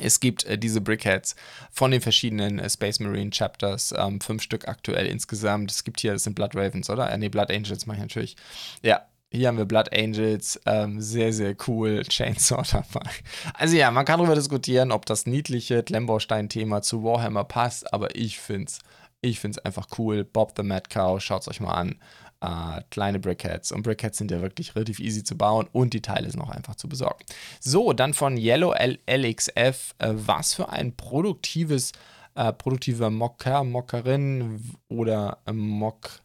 Es 0.00 0.20
gibt 0.20 0.44
äh, 0.44 0.56
diese 0.56 0.80
Brickheads 0.80 1.34
von 1.72 1.90
den 1.90 2.00
verschiedenen 2.00 2.60
äh, 2.60 2.70
Space 2.70 3.00
Marine 3.00 3.30
Chapters, 3.30 3.92
ähm, 3.96 4.20
fünf 4.20 4.42
Stück 4.42 4.68
aktuell 4.68 5.06
insgesamt. 5.06 5.72
Es 5.72 5.82
gibt 5.82 5.98
hier, 5.98 6.12
das 6.12 6.22
sind 6.22 6.34
Blood 6.34 6.54
Ravens, 6.54 6.88
oder? 6.88 7.10
Äh, 7.10 7.18
ne, 7.18 7.28
Blood 7.28 7.50
Angels 7.50 7.86
mache 7.86 7.96
ich 7.96 8.02
natürlich. 8.02 8.36
Ja, 8.82 9.07
hier 9.30 9.48
haben 9.48 9.58
wir 9.58 9.66
Blood 9.66 9.92
Angels, 9.92 10.60
ähm, 10.66 11.00
sehr, 11.00 11.32
sehr 11.32 11.54
cool. 11.66 12.02
Chainsaw 12.08 12.62
dabei. 12.62 13.10
Also 13.54 13.76
ja, 13.76 13.90
man 13.90 14.04
kann 14.04 14.18
darüber 14.18 14.34
diskutieren, 14.34 14.92
ob 14.92 15.06
das 15.06 15.26
niedliche 15.26 15.82
Klemmbaustein-Thema 15.82 16.82
zu 16.82 17.04
Warhammer 17.04 17.44
passt, 17.44 17.92
aber 17.92 18.16
ich 18.16 18.38
finde 18.38 18.66
es 18.66 18.78
ich 19.20 19.40
find's 19.40 19.58
einfach 19.58 19.88
cool. 19.98 20.24
Bob 20.24 20.52
the 20.56 20.62
Mad 20.62 20.88
Cow, 20.90 21.20
schaut 21.20 21.42
es 21.42 21.48
euch 21.48 21.60
mal 21.60 21.74
an. 21.74 21.96
Äh, 22.40 22.82
kleine 22.90 23.18
Brickheads. 23.18 23.72
Und 23.72 23.82
Brickheads 23.82 24.18
sind 24.18 24.30
ja 24.30 24.40
wirklich 24.40 24.76
relativ 24.76 25.00
easy 25.00 25.24
zu 25.24 25.36
bauen 25.36 25.68
und 25.72 25.92
die 25.92 26.02
Teile 26.02 26.30
sind 26.30 26.40
auch 26.40 26.50
einfach 26.50 26.76
zu 26.76 26.88
besorgen. 26.88 27.24
So, 27.58 27.92
dann 27.92 28.14
von 28.14 28.36
Yellow 28.36 28.72
L 28.72 28.98
LXF. 29.10 29.94
Äh, 29.98 30.12
was 30.14 30.54
für 30.54 30.68
ein 30.68 30.96
produktives, 30.96 31.92
äh, 32.36 32.52
produktiver 32.52 33.10
Mocker, 33.10 33.64
Mockerin 33.64 34.62
oder 34.88 35.38
Mock 35.52 36.20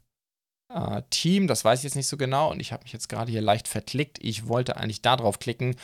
äh, 0.74 1.02
Team, 1.10 1.48
das 1.48 1.64
weiß 1.64 1.80
ich 1.80 1.84
jetzt 1.84 1.96
nicht 1.96 2.08
so 2.08 2.18
genau 2.18 2.52
und 2.52 2.60
ich 2.60 2.72
habe 2.72 2.84
mich 2.84 2.94
jetzt 2.94 3.10
gerade 3.10 3.32
hier 3.32 3.42
leicht 3.42 3.68
verklickt. 3.68 4.20
Ich 4.22 4.48
wollte 4.48 4.78
eigentlich 4.78 5.02
da 5.02 5.16
drauf 5.16 5.40
klicken. 5.40 5.76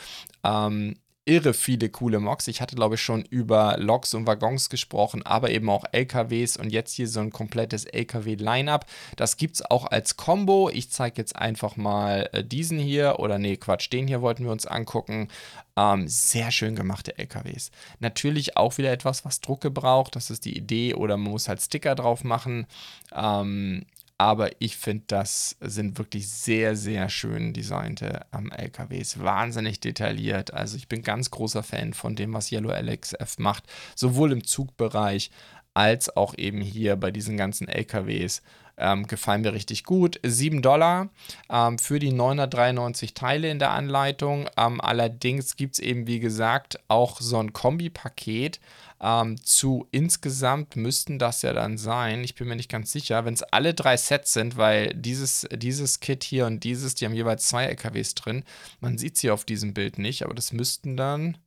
Ähm, 0.44 0.96
irre 1.30 1.54
viele 1.54 1.90
coole 1.90 2.18
Mocs. 2.18 2.48
Ich 2.48 2.60
hatte, 2.60 2.74
glaube 2.74 2.96
ich, 2.96 3.02
schon 3.02 3.22
über 3.22 3.76
Loks 3.78 4.14
und 4.14 4.26
Waggons 4.26 4.68
gesprochen, 4.68 5.24
aber 5.24 5.50
eben 5.50 5.68
auch 5.68 5.84
LKWs 5.92 6.56
und 6.56 6.70
jetzt 6.72 6.94
hier 6.94 7.06
so 7.06 7.20
ein 7.20 7.30
komplettes 7.30 7.84
LKW-Line-Up. 7.84 8.86
Das 9.16 9.36
gibt 9.36 9.56
es 9.56 9.62
auch 9.62 9.86
als 9.86 10.16
Combo. 10.16 10.70
Ich 10.70 10.90
zeige 10.90 11.18
jetzt 11.18 11.36
einfach 11.36 11.76
mal 11.76 12.28
äh, 12.32 12.42
diesen 12.42 12.78
hier 12.78 13.20
oder 13.20 13.38
nee, 13.38 13.56
Quatsch, 13.56 13.92
den 13.92 14.08
hier 14.08 14.22
wollten 14.22 14.44
wir 14.44 14.50
uns 14.50 14.66
angucken. 14.66 15.28
Ähm, 15.76 16.08
sehr 16.08 16.50
schön 16.50 16.74
gemachte 16.74 17.16
LKWs. 17.16 17.70
Natürlich 18.00 18.56
auch 18.56 18.78
wieder 18.78 18.90
etwas, 18.90 19.24
was 19.24 19.40
Druck 19.40 19.60
gebraucht. 19.60 20.16
Das 20.16 20.30
ist 20.30 20.44
die 20.44 20.56
Idee 20.56 20.94
oder 20.94 21.16
man 21.16 21.32
muss 21.32 21.48
halt 21.48 21.60
Sticker 21.60 21.94
drauf 21.94 22.24
machen. 22.24 22.66
Ähm, 23.14 23.84
aber 24.20 24.50
ich 24.58 24.76
finde, 24.76 25.04
das 25.06 25.56
sind 25.62 25.96
wirklich 25.96 26.28
sehr, 26.28 26.76
sehr 26.76 27.08
schön 27.08 27.54
designte 27.54 28.26
ähm, 28.36 28.52
LKWs. 28.52 29.18
Wahnsinnig 29.20 29.80
detailliert. 29.80 30.52
Also 30.52 30.76
ich 30.76 30.88
bin 30.88 31.02
ganz 31.02 31.30
großer 31.30 31.62
Fan 31.62 31.94
von 31.94 32.16
dem, 32.16 32.34
was 32.34 32.52
Yellow 32.52 32.70
LXF 32.70 33.38
macht. 33.38 33.64
Sowohl 33.96 34.32
im 34.32 34.44
Zugbereich 34.44 35.30
als 35.72 36.14
auch 36.14 36.34
eben 36.36 36.60
hier 36.60 36.96
bei 36.96 37.10
diesen 37.10 37.38
ganzen 37.38 37.66
LKWs. 37.66 38.42
Ähm, 38.76 39.06
gefallen 39.06 39.40
mir 39.40 39.54
richtig 39.54 39.84
gut. 39.84 40.20
7 40.22 40.60
Dollar 40.60 41.08
ähm, 41.48 41.78
für 41.78 41.98
die 41.98 42.12
993 42.12 43.14
Teile 43.14 43.50
in 43.50 43.58
der 43.58 43.70
Anleitung. 43.70 44.50
Ähm, 44.58 44.82
allerdings 44.82 45.56
gibt 45.56 45.76
es 45.76 45.78
eben, 45.78 46.06
wie 46.06 46.20
gesagt, 46.20 46.78
auch 46.88 47.22
so 47.22 47.38
ein 47.38 47.54
Kombipaket 47.54 48.60
ähm, 49.02 49.42
zu 49.42 49.86
insgesamt 49.90 50.76
müssten 50.76 51.18
das 51.18 51.42
ja 51.42 51.52
dann 51.52 51.78
sein, 51.78 52.22
ich 52.22 52.34
bin 52.34 52.48
mir 52.48 52.56
nicht 52.56 52.70
ganz 52.70 52.92
sicher, 52.92 53.24
wenn 53.24 53.34
es 53.34 53.42
alle 53.42 53.74
drei 53.74 53.96
Sets 53.96 54.32
sind, 54.32 54.56
weil 54.56 54.94
dieses, 54.94 55.48
dieses 55.52 56.00
Kit 56.00 56.22
hier 56.22 56.46
und 56.46 56.64
dieses, 56.64 56.94
die 56.94 57.06
haben 57.06 57.14
jeweils 57.14 57.48
zwei 57.48 57.64
LKWs 57.64 58.14
drin. 58.14 58.44
Man 58.80 58.98
sieht 58.98 59.16
sie 59.16 59.30
auf 59.30 59.44
diesem 59.44 59.74
Bild 59.74 59.98
nicht, 59.98 60.24
aber 60.24 60.34
das 60.34 60.52
müssten 60.52 60.96
dann, 60.96 61.38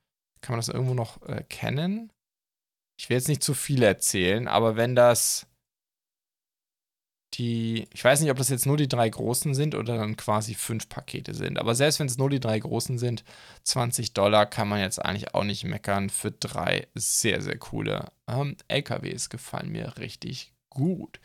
kann 0.41 0.53
man 0.53 0.59
das 0.59 0.69
irgendwo 0.69 0.93
noch 0.95 1.21
erkennen? 1.21 2.11
Ich 2.99 3.09
will 3.09 3.17
jetzt 3.17 3.27
nicht 3.27 3.43
zu 3.43 3.53
viel 3.53 3.83
erzählen, 3.83 4.47
aber 4.47 4.75
wenn 4.75 4.95
das 4.95 5.47
die, 7.33 7.87
ich 7.93 8.03
weiß 8.03 8.21
nicht, 8.21 8.31
ob 8.31 8.37
das 8.37 8.49
jetzt 8.49 8.65
nur 8.65 8.77
die 8.77 8.87
drei 8.87 9.09
großen 9.09 9.53
sind 9.53 9.75
oder 9.75 9.97
dann 9.97 10.17
quasi 10.17 10.53
fünf 10.53 10.89
Pakete 10.89 11.33
sind. 11.33 11.57
Aber 11.57 11.75
selbst 11.75 11.99
wenn 11.99 12.07
es 12.07 12.17
nur 12.17 12.29
die 12.29 12.39
drei 12.39 12.59
großen 12.59 12.97
sind, 12.97 13.23
20 13.63 14.13
Dollar 14.13 14.45
kann 14.45 14.67
man 14.67 14.79
jetzt 14.79 15.03
eigentlich 15.03 15.33
auch 15.33 15.43
nicht 15.43 15.63
meckern 15.63 16.09
für 16.09 16.31
drei 16.31 16.87
sehr, 16.93 17.41
sehr 17.41 17.57
coole 17.57 18.07
ähm, 18.27 18.55
LKWs. 18.67 19.29
Gefallen 19.29 19.71
mir 19.71 19.97
richtig 19.97 20.53
gut. 20.69 21.19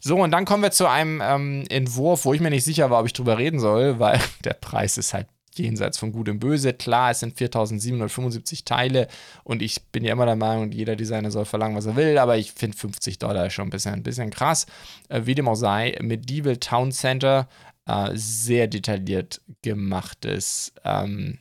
So, 0.00 0.18
und 0.18 0.30
dann 0.30 0.44
kommen 0.44 0.62
wir 0.62 0.70
zu 0.70 0.88
einem 0.88 1.20
ähm, 1.22 1.64
Entwurf, 1.68 2.24
wo 2.24 2.34
ich 2.34 2.40
mir 2.40 2.50
nicht 2.50 2.64
sicher 2.64 2.90
war, 2.90 3.00
ob 3.00 3.06
ich 3.06 3.12
drüber 3.12 3.38
reden 3.38 3.60
soll, 3.60 3.98
weil 3.98 4.20
der 4.44 4.54
Preis 4.54 4.98
ist 4.98 5.14
halt 5.14 5.28
jenseits 5.58 5.98
von 5.98 6.12
Gut 6.12 6.28
und 6.28 6.40
Böse. 6.40 6.72
Klar, 6.72 7.10
es 7.10 7.20
sind 7.20 7.36
4775 7.36 8.64
Teile 8.64 9.08
und 9.42 9.62
ich 9.62 9.82
bin 9.92 10.04
ja 10.04 10.12
immer 10.12 10.26
der 10.26 10.36
Meinung, 10.36 10.72
jeder 10.72 10.96
Designer 10.96 11.30
soll 11.30 11.44
verlangen, 11.44 11.76
was 11.76 11.86
er 11.86 11.96
will, 11.96 12.18
aber 12.18 12.36
ich 12.36 12.52
finde 12.52 12.76
50 12.76 13.18
Dollar 13.18 13.50
schon 13.50 13.68
ein 13.68 13.70
bisschen, 13.70 13.94
ein 13.94 14.02
bisschen 14.02 14.30
krass. 14.30 14.66
Äh, 15.08 15.22
wie 15.24 15.34
dem 15.34 15.48
auch 15.48 15.54
sei, 15.54 15.96
Medieval 16.00 16.56
Town 16.56 16.92
Center, 16.92 17.48
äh, 17.86 18.10
sehr 18.14 18.66
detailliert 18.66 19.40
gemachtes 19.62 20.72
ähm, 20.84 21.38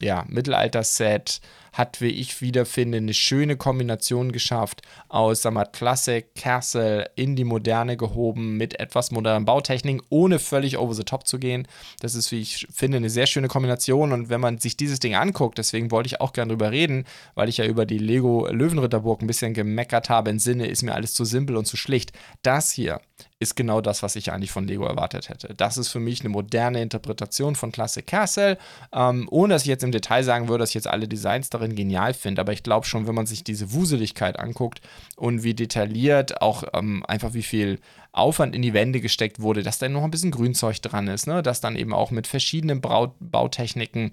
ja, 0.00 0.24
Mittelalter-Set 0.28 1.40
hat, 1.74 2.00
wie 2.00 2.08
ich 2.08 2.40
wiederfinde, 2.40 2.98
eine 2.98 3.12
schöne 3.14 3.56
Kombination 3.56 4.32
geschafft 4.32 4.82
aus, 5.08 5.42
sag 5.42 5.52
mal, 5.52 5.66
Classic, 5.66 6.24
Castle 6.34 7.10
in 7.16 7.36
die 7.36 7.44
Moderne 7.44 7.96
gehoben 7.96 8.56
mit 8.56 8.80
etwas 8.80 9.10
modernen 9.10 9.44
Bautechnik, 9.44 10.02
ohne 10.08 10.38
völlig 10.38 10.78
over 10.78 10.94
the 10.94 11.04
top 11.04 11.26
zu 11.26 11.38
gehen. 11.38 11.68
Das 12.00 12.14
ist, 12.14 12.32
wie 12.32 12.40
ich 12.40 12.66
finde, 12.72 12.96
eine 12.96 13.10
sehr 13.10 13.26
schöne 13.26 13.48
Kombination 13.48 14.12
und 14.12 14.30
wenn 14.30 14.40
man 14.40 14.58
sich 14.58 14.76
dieses 14.76 15.00
Ding 15.00 15.14
anguckt, 15.14 15.58
deswegen 15.58 15.90
wollte 15.90 16.06
ich 16.06 16.20
auch 16.20 16.32
gerne 16.32 16.52
drüber 16.52 16.70
reden, 16.70 17.04
weil 17.34 17.48
ich 17.48 17.58
ja 17.58 17.66
über 17.66 17.86
die 17.86 17.98
Lego 17.98 18.48
Löwenritterburg 18.48 19.20
ein 19.20 19.26
bisschen 19.26 19.52
gemeckert 19.52 20.08
habe 20.08 20.30
im 20.30 20.38
Sinne, 20.38 20.68
ist 20.68 20.82
mir 20.82 20.94
alles 20.94 21.12
zu 21.12 21.24
simpel 21.24 21.56
und 21.56 21.66
zu 21.66 21.76
schlicht. 21.76 22.12
Das 22.42 22.70
hier 22.70 23.00
ist 23.44 23.54
genau 23.54 23.80
das, 23.80 24.02
was 24.02 24.16
ich 24.16 24.32
eigentlich 24.32 24.50
von 24.50 24.66
Lego 24.66 24.84
erwartet 24.84 25.28
hätte. 25.28 25.54
Das 25.54 25.76
ist 25.76 25.88
für 25.88 26.00
mich 26.00 26.20
eine 26.20 26.30
moderne 26.30 26.82
Interpretation 26.82 27.54
von 27.54 27.70
Classic 27.70 28.06
Castle, 28.06 28.58
ähm, 28.92 29.28
ohne 29.30 29.54
dass 29.54 29.62
ich 29.62 29.68
jetzt 29.68 29.84
im 29.84 29.92
Detail 29.92 30.24
sagen 30.24 30.48
würde, 30.48 30.62
dass 30.62 30.70
ich 30.70 30.74
jetzt 30.74 30.88
alle 30.88 31.06
Designs 31.06 31.50
darin 31.50 31.76
genial 31.76 32.14
finde. 32.14 32.40
Aber 32.40 32.52
ich 32.52 32.62
glaube 32.62 32.86
schon, 32.86 33.06
wenn 33.06 33.14
man 33.14 33.26
sich 33.26 33.44
diese 33.44 33.72
Wuseligkeit 33.72 34.38
anguckt 34.38 34.80
und 35.16 35.44
wie 35.44 35.54
detailliert 35.54 36.42
auch 36.42 36.64
ähm, 36.74 37.04
einfach 37.06 37.34
wie 37.34 37.42
viel 37.42 37.78
Aufwand 38.12 38.54
in 38.54 38.62
die 38.62 38.74
Wände 38.74 39.00
gesteckt 39.00 39.40
wurde, 39.40 39.62
dass 39.62 39.78
da 39.78 39.88
noch 39.88 40.04
ein 40.04 40.10
bisschen 40.10 40.30
Grünzeug 40.30 40.80
dran 40.80 41.08
ist, 41.08 41.26
ne? 41.26 41.42
dass 41.42 41.60
dann 41.60 41.76
eben 41.76 41.92
auch 41.92 42.10
mit 42.10 42.26
verschiedenen 42.26 42.80
Brau 42.80 43.14
Bautechniken 43.20 44.12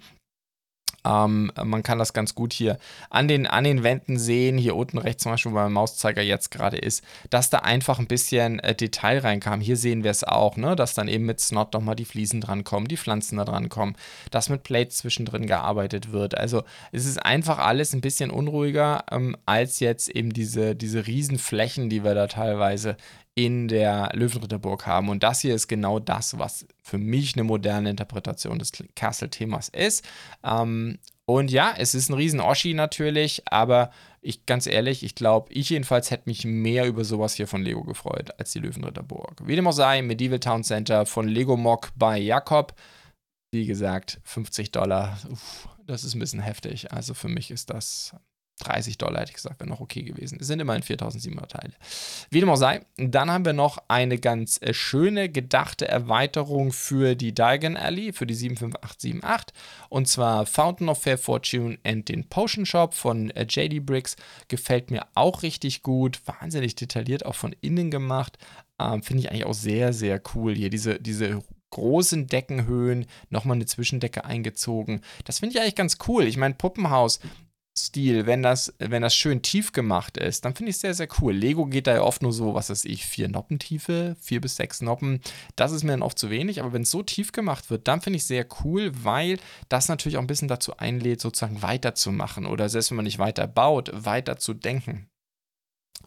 ähm, 1.06 1.52
man 1.64 1.84
kann 1.84 2.00
das 2.00 2.14
ganz 2.14 2.36
gut 2.36 2.54
hier 2.54 2.78
an 3.10 3.28
den, 3.28 3.48
an 3.48 3.64
den 3.64 3.84
Wänden 3.84 4.20
sehen, 4.20 4.58
hier 4.58 4.76
unten 4.76 4.98
rechts 4.98 5.24
zum 5.24 5.32
Beispiel, 5.32 5.52
wo 5.52 5.56
mein 5.56 5.72
Mauszeiger 5.72 6.22
jetzt 6.22 6.52
gerade 6.52 6.78
ist, 6.78 7.04
dass 7.30 7.50
da 7.50 7.60
einfach 7.60 8.00
ein 8.00 8.08
bisschen 8.08 8.60
äh, 8.60 8.76
Detail 8.76 9.20
reinkam. 9.20 9.62
Hier 9.62 9.78
sehen 9.78 10.04
wir 10.04 10.12
es 10.12 10.24
auch, 10.24 10.58
ne? 10.58 10.76
dass 10.76 10.94
dann 10.94 11.08
eben 11.08 11.26
mit 11.26 11.40
Snot 11.40 11.74
nochmal 11.74 11.96
die 11.96 12.06
Fliesen 12.06 12.42
drankommen, 12.42 12.88
die 12.88 12.98
Pflanzen 12.98 13.38
da 13.38 13.46
drankommen, 13.46 13.96
dass 14.30 14.50
mit 14.50 14.64
Plates 14.64 14.98
zwischendrin 14.98 15.48
gearbeitet 15.48 16.12
wird. 16.12 16.38
Also 16.38 16.64
es 16.92 17.06
ist 17.06 17.18
einfach 17.18 17.58
alles 17.58 17.94
ein 17.94 18.02
bisschen 18.02 18.32
unruhiger 18.32 19.06
ähm, 19.12 19.36
als 19.46 19.80
jetzt 19.80 20.10
eben 20.10 20.32
diese, 20.34 20.76
diese 20.76 21.08
Riesenflächen, 21.08 21.90
die 21.90 22.04
wir 22.04 22.16
da 22.16 22.28
teilweise 22.28 22.98
in 23.36 23.68
der 23.68 24.12
Löwenritterburg 24.14 24.86
haben. 24.86 25.10
Und 25.10 25.24
das 25.24 25.40
hier 25.42 25.56
ist 25.56 25.68
genau 25.68 26.00
das, 26.00 26.38
was 26.38 26.68
für 26.84 26.98
mich 26.98 27.36
eine 27.36 27.44
moderne 27.44 27.90
Interpretation 27.90 28.60
des 28.60 28.72
Castle-Themas 28.96 29.70
ist. 29.70 30.06
Ähm, 30.44 31.00
und 31.26 31.50
ja, 31.50 31.74
es 31.78 31.96
ist 31.96 32.10
ein 32.10 32.16
riesen 32.16 32.42
Oschi 32.42 32.74
natürlich, 32.74 33.44
aber 33.46 33.92
ich 34.22 34.46
ganz 34.46 34.68
ehrlich, 34.68 35.04
ich 35.04 35.16
glaube, 35.16 35.52
ich 35.54 35.70
jedenfalls 35.70 36.12
hätte 36.12 36.30
mich 36.30 36.46
mehr 36.46 36.86
über 36.88 37.06
sowas 37.06 37.34
hier 37.34 37.48
von 37.48 37.64
Lego 37.64 37.84
gefreut 37.84 38.38
als 38.38 38.52
die 38.52 38.60
Löwenritterburg. 38.60 39.48
Wie 39.48 39.56
dem 39.56 39.68
auch 39.68 39.72
sei, 39.72 40.02
Medieval 40.02 40.40
Town 40.40 40.64
Center 40.64 41.06
von 41.06 41.28
Lego 41.28 41.56
Mock 41.56 41.92
bei 41.96 42.18
Jakob. 42.18 42.76
Wie 43.52 43.66
gesagt, 43.66 44.20
50 44.24 44.72
Dollar, 44.72 45.18
uff, 45.30 45.70
das 45.86 46.04
ist 46.04 46.16
ein 46.16 46.20
bisschen 46.20 46.42
heftig. 46.42 46.92
Also 46.92 47.14
für 47.14 47.30
mich 47.30 47.50
ist 47.50 47.70
das 47.70 48.16
30 48.62 48.98
Dollar, 48.98 49.22
hätte 49.22 49.32
ich 49.32 49.36
gesagt, 49.36 49.60
wäre 49.60 49.70
noch 49.70 49.82
okay 49.82 50.04
gewesen. 50.04 50.38
Es 50.40 50.48
sind 50.48 50.60
immerhin 50.60 50.84
4700 50.84 51.52
Teile. 51.52 51.74
Wie 52.30 52.40
dem 52.40 52.50
auch 52.50 52.56
sei, 52.56 52.82
dann 52.98 53.30
haben 53.30 53.46
wir 53.46 53.54
noch 53.54 53.78
eine 53.88 54.18
ganz 54.18 54.60
äh, 54.62 54.74
schöne, 54.74 55.30
gedachte 55.30 55.88
Erweiterung 55.88 56.72
für 56.72 57.16
die 57.16 57.34
Diagon 57.34 57.78
Alley, 57.78 58.14
für 58.14 58.26
die 58.26 58.36
75878. 58.36 59.54
Und 59.90 60.08
zwar 60.08 60.46
Fountain 60.46 60.90
of 60.90 61.02
Fair 61.02 61.18
Fortune 61.18 61.78
and 61.84 62.08
den 62.08 62.28
Potion 62.30 62.66
Shop 62.66 62.94
von 62.94 63.30
äh, 63.32 63.46
JD 63.48 63.86
Bricks. 63.86 64.16
Gefällt 64.48 64.92
mir 64.92 65.08
auch 65.16 65.44
richtig 65.44 65.84
gut. 65.84 66.22
Wahnsinnig 66.26 66.76
detailliert, 66.76 67.26
auch 67.26 67.36
von 67.36 67.56
innen 67.62 67.92
gemacht. 67.92 68.38
Ähm, 68.80 69.04
Finde 69.04 69.24
ich 69.24 69.32
eigentlich 69.32 69.46
auch 69.46 69.54
sehr, 69.54 69.94
sehr 69.94 70.22
cool 70.34 70.56
hier. 70.56 70.70
Diese, 70.70 71.00
diese 71.00 71.42
großen 71.72 72.28
Deckenhöhen, 72.28 73.08
nochmal 73.30 73.56
eine 73.56 73.66
Zwischendecke 73.66 74.26
eingezogen. 74.26 75.02
Das 75.26 75.40
finde 75.40 75.56
ich 75.56 75.62
eigentlich 75.62 75.76
ganz 75.76 75.98
cool. 76.08 76.26
Ich 76.26 76.38
meine, 76.38 76.54
Puppenhaus 76.54 77.20
Stil, 77.88 78.26
wenn 78.26 78.44
das, 78.44 78.74
wenn 78.80 79.02
das 79.02 79.16
schön 79.16 79.42
tief 79.42 79.72
gemacht 79.72 80.18
ist, 80.18 80.46
dann 80.46 80.56
finde 80.56 80.70
ich 80.70 80.76
es 80.76 80.82
sehr, 80.82 80.94
sehr 80.94 81.08
cool. 81.20 81.34
Lego 81.34 81.66
geht 81.66 81.88
da 81.88 81.96
ja 81.96 82.02
oft 82.02 82.22
nur 82.22 82.34
so, 82.34 82.54
was 82.54 82.70
weiß 82.70 82.86
ich, 82.86 83.06
vier 83.06 83.28
Noppentiefe, 83.28 84.16
vier 84.20 84.42
bis 84.42 84.56
sechs 84.56 84.82
Noppen. 84.82 85.22
Das 85.56 85.72
ist 85.72 85.84
mir 85.84 85.92
dann 85.92 86.02
oft 86.02 86.18
zu 86.18 86.30
wenig, 86.30 86.60
aber 86.62 86.74
wenn 86.74 86.84
es 86.84 86.92
so 86.92 87.04
tief 87.04 87.32
gemacht 87.32 87.70
wird, 87.70 87.88
dann 87.88 88.02
finde 88.02 88.18
ich 88.18 88.24
es 88.24 88.28
sehr 88.28 88.46
cool, 88.64 88.92
weil 89.04 89.40
das 89.70 89.88
natürlich 89.88 90.18
auch 90.18 90.22
ein 90.22 90.28
bisschen 90.28 90.48
dazu 90.48 90.78
einlädt, 90.78 91.22
sozusagen 91.22 91.62
weiterzumachen 91.62 92.46
oder 92.46 92.70
selbst 92.70 92.92
wenn 92.92 92.98
man 92.98 93.06
nicht 93.06 93.20
weiter 93.20 93.48
baut, 93.48 93.92
weiter 93.94 94.38
zu 94.38 94.54
denken. 94.54 95.08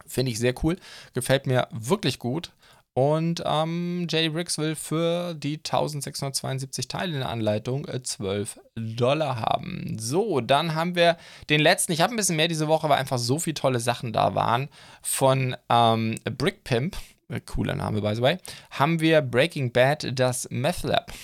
Finde 0.07 0.31
ich 0.31 0.39
sehr 0.39 0.53
cool, 0.63 0.77
gefällt 1.13 1.47
mir 1.47 1.67
wirklich 1.71 2.19
gut. 2.19 2.51
Und 2.97 3.43
ähm, 3.45 4.07
JD 4.09 4.31
Briggs 4.31 4.57
will 4.57 4.73
für 4.73 5.33
die 5.33 5.57
1672 5.57 6.87
Teile 6.87 7.11
in 7.11 7.19
der 7.19 7.27
Anleitung 7.27 7.85
12 7.85 8.55
äh, 8.55 8.79
Dollar 8.79 9.41
haben. 9.41 9.97
So, 9.99 10.39
dann 10.39 10.75
haben 10.75 10.95
wir 10.95 11.17
den 11.49 11.59
letzten. 11.59 11.91
Ich 11.91 11.99
habe 11.99 12.13
ein 12.13 12.15
bisschen 12.15 12.37
mehr 12.37 12.47
diese 12.47 12.69
Woche, 12.69 12.87
weil 12.87 12.97
einfach 12.97 13.17
so 13.17 13.37
viele 13.37 13.55
tolle 13.55 13.81
Sachen 13.81 14.13
da 14.13 14.33
waren. 14.33 14.69
Von 15.01 15.57
ähm, 15.69 16.15
Brick 16.37 16.63
Pimp, 16.63 16.95
äh, 17.27 17.41
cooler 17.41 17.75
Name 17.75 18.01
by 18.01 18.15
the 18.15 18.21
way, 18.21 18.37
haben 18.71 19.01
wir 19.01 19.21
Breaking 19.21 19.73
Bad, 19.73 20.17
das 20.17 20.47
Meth 20.49 20.83
Lab. 20.83 21.11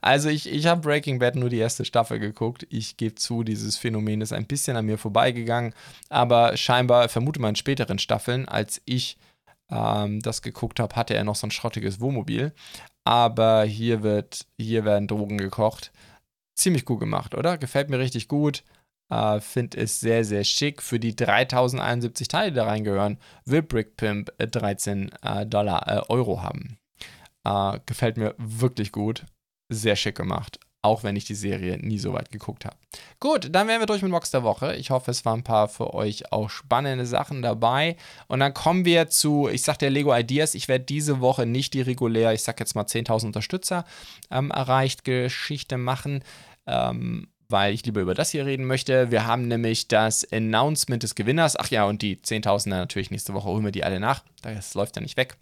Also 0.00 0.28
ich, 0.28 0.50
ich 0.52 0.66
habe 0.66 0.80
Breaking 0.80 1.20
Bad 1.20 1.36
nur 1.36 1.48
die 1.48 1.58
erste 1.58 1.84
Staffel 1.84 2.18
geguckt. 2.18 2.66
Ich 2.68 2.96
gebe 2.96 3.14
zu, 3.14 3.44
dieses 3.44 3.76
Phänomen 3.76 4.20
ist 4.20 4.32
ein 4.32 4.44
bisschen 4.44 4.76
an 4.76 4.86
mir 4.86 4.98
vorbeigegangen, 4.98 5.72
aber 6.08 6.56
scheinbar 6.56 7.08
vermute 7.08 7.40
man 7.40 7.50
in 7.50 7.56
späteren 7.56 8.00
Staffeln, 8.00 8.48
als 8.48 8.82
ich 8.86 9.16
ähm, 9.72 10.20
das 10.20 10.42
geguckt 10.42 10.78
habe, 10.80 10.94
hatte 10.96 11.14
er 11.14 11.24
noch 11.24 11.36
so 11.36 11.46
ein 11.46 11.50
schrottiges 11.50 12.00
Wohnmobil. 12.00 12.52
Aber 13.04 13.64
hier 13.64 14.02
wird, 14.02 14.46
hier 14.58 14.84
werden 14.84 15.08
Drogen 15.08 15.38
gekocht. 15.38 15.92
Ziemlich 16.54 16.84
gut 16.84 17.00
gemacht, 17.00 17.34
oder? 17.34 17.58
Gefällt 17.58 17.88
mir 17.90 17.98
richtig 17.98 18.28
gut. 18.28 18.62
Äh, 19.10 19.40
Finde 19.40 19.78
es 19.78 20.00
sehr, 20.00 20.24
sehr 20.24 20.44
schick. 20.44 20.82
Für 20.82 21.00
die 21.00 21.16
3071 21.16 22.28
Teile, 22.28 22.50
die 22.52 22.56
da 22.56 22.66
reingehören, 22.66 23.18
will 23.44 23.62
Brick 23.62 23.96
Pimp 23.96 24.32
13 24.38 25.10
äh, 25.22 25.46
Dollar, 25.46 25.88
äh, 25.88 26.02
Euro 26.08 26.42
haben. 26.42 26.78
Äh, 27.44 27.80
gefällt 27.86 28.18
mir 28.18 28.34
wirklich 28.38 28.92
gut. 28.92 29.24
Sehr 29.68 29.96
schick 29.96 30.16
gemacht 30.16 30.60
auch 30.82 31.04
wenn 31.04 31.14
ich 31.14 31.24
die 31.24 31.36
Serie 31.36 31.78
nie 31.78 31.98
so 31.98 32.12
weit 32.12 32.32
geguckt 32.32 32.64
habe. 32.64 32.76
Gut, 33.20 33.48
dann 33.52 33.68
wären 33.68 33.80
wir 33.80 33.86
durch 33.86 34.02
mit 34.02 34.10
Box 34.10 34.32
der 34.32 34.42
Woche. 34.42 34.74
Ich 34.74 34.90
hoffe, 34.90 35.12
es 35.12 35.24
waren 35.24 35.40
ein 35.40 35.44
paar 35.44 35.68
für 35.68 35.94
euch 35.94 36.32
auch 36.32 36.50
spannende 36.50 37.06
Sachen 37.06 37.40
dabei. 37.40 37.96
Und 38.26 38.40
dann 38.40 38.52
kommen 38.52 38.84
wir 38.84 39.08
zu, 39.08 39.48
ich 39.48 39.62
sag 39.62 39.78
der 39.78 39.90
Lego 39.90 40.14
Ideas. 40.14 40.56
Ich 40.56 40.66
werde 40.66 40.84
diese 40.84 41.20
Woche 41.20 41.46
nicht 41.46 41.74
die 41.74 41.82
regulär, 41.82 42.32
ich 42.32 42.42
sag 42.42 42.58
jetzt 42.58 42.74
mal 42.74 42.84
10.000 42.84 43.26
Unterstützer 43.26 43.84
ähm, 44.30 44.50
erreicht 44.50 45.04
Geschichte 45.04 45.78
machen. 45.78 46.24
Ähm, 46.66 47.28
weil 47.48 47.74
ich 47.74 47.84
lieber 47.84 48.00
über 48.00 48.14
das 48.14 48.30
hier 48.30 48.46
reden 48.46 48.64
möchte. 48.64 49.10
Wir 49.10 49.26
haben 49.26 49.46
nämlich 49.46 49.86
das 49.86 50.26
Announcement 50.32 51.02
des 51.02 51.14
Gewinners. 51.14 51.56
Ach 51.56 51.68
ja, 51.68 51.84
und 51.84 52.02
die 52.02 52.16
10.000er 52.16 52.70
natürlich 52.70 53.10
nächste 53.10 53.34
Woche 53.34 53.48
holen 53.48 53.64
wir 53.64 53.72
die 53.72 53.84
alle 53.84 54.00
nach. 54.00 54.24
Das 54.40 54.74
läuft 54.74 54.96
ja 54.96 55.02
nicht 55.02 55.18
weg. 55.18 55.36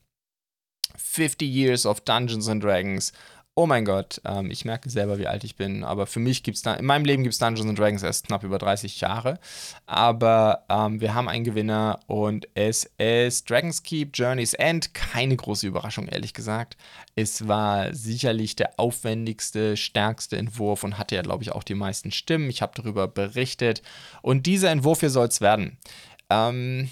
50 0.96 1.48
Years 1.48 1.86
of 1.86 2.00
Dungeons 2.00 2.48
and 2.48 2.62
Dragons 2.62 3.12
oh 3.54 3.66
mein 3.66 3.84
Gott, 3.84 4.20
ähm, 4.24 4.50
ich 4.50 4.64
merke 4.64 4.88
selber, 4.88 5.18
wie 5.18 5.26
alt 5.26 5.44
ich 5.44 5.56
bin, 5.56 5.84
aber 5.84 6.06
für 6.06 6.20
mich 6.20 6.42
gibt 6.42 6.56
es 6.56 6.62
da, 6.62 6.74
in 6.74 6.86
meinem 6.86 7.04
Leben 7.04 7.22
gibt 7.22 7.34
es 7.34 7.38
Dungeons 7.38 7.78
Dragons 7.78 8.02
erst 8.02 8.26
knapp 8.26 8.42
über 8.42 8.58
30 8.58 9.00
Jahre. 9.00 9.38
Aber 9.86 10.64
ähm, 10.68 11.00
wir 11.00 11.14
haben 11.14 11.28
einen 11.28 11.44
Gewinner 11.44 12.00
und 12.06 12.48
es 12.54 12.90
ist 12.98 13.50
Dragon's 13.50 13.82
Keep 13.82 14.16
Journey's 14.16 14.54
End. 14.54 14.94
Keine 14.94 15.36
große 15.36 15.66
Überraschung, 15.66 16.08
ehrlich 16.08 16.32
gesagt. 16.32 16.76
Es 17.16 17.48
war 17.48 17.92
sicherlich 17.92 18.56
der 18.56 18.78
aufwendigste, 18.78 19.76
stärkste 19.76 20.36
Entwurf 20.36 20.84
und 20.84 20.96
hatte 20.96 21.16
ja, 21.16 21.22
glaube 21.22 21.42
ich, 21.42 21.52
auch 21.52 21.64
die 21.64 21.74
meisten 21.74 22.12
Stimmen. 22.12 22.48
Ich 22.48 22.62
habe 22.62 22.72
darüber 22.74 23.08
berichtet. 23.08 23.82
Und 24.22 24.46
dieser 24.46 24.70
Entwurf 24.70 25.00
hier 25.00 25.10
soll 25.10 25.26
es 25.26 25.40
werden. 25.40 25.76
Ähm, 26.30 26.88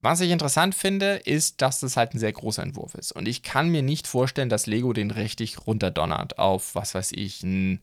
was 0.00 0.20
ich 0.20 0.30
interessant 0.30 0.74
finde, 0.74 1.16
ist, 1.16 1.60
dass 1.62 1.80
das 1.80 1.96
halt 1.96 2.14
ein 2.14 2.18
sehr 2.18 2.32
großer 2.32 2.62
Entwurf 2.62 2.94
ist. 2.94 3.12
Und 3.12 3.26
ich 3.28 3.42
kann 3.42 3.68
mir 3.70 3.82
nicht 3.82 4.06
vorstellen, 4.06 4.48
dass 4.48 4.66
Lego 4.66 4.92
den 4.92 5.10
richtig 5.10 5.66
runterdonnert 5.66 6.38
auf, 6.38 6.74
was 6.74 6.94
weiß 6.94 7.12
ich, 7.12 7.42
ein 7.42 7.80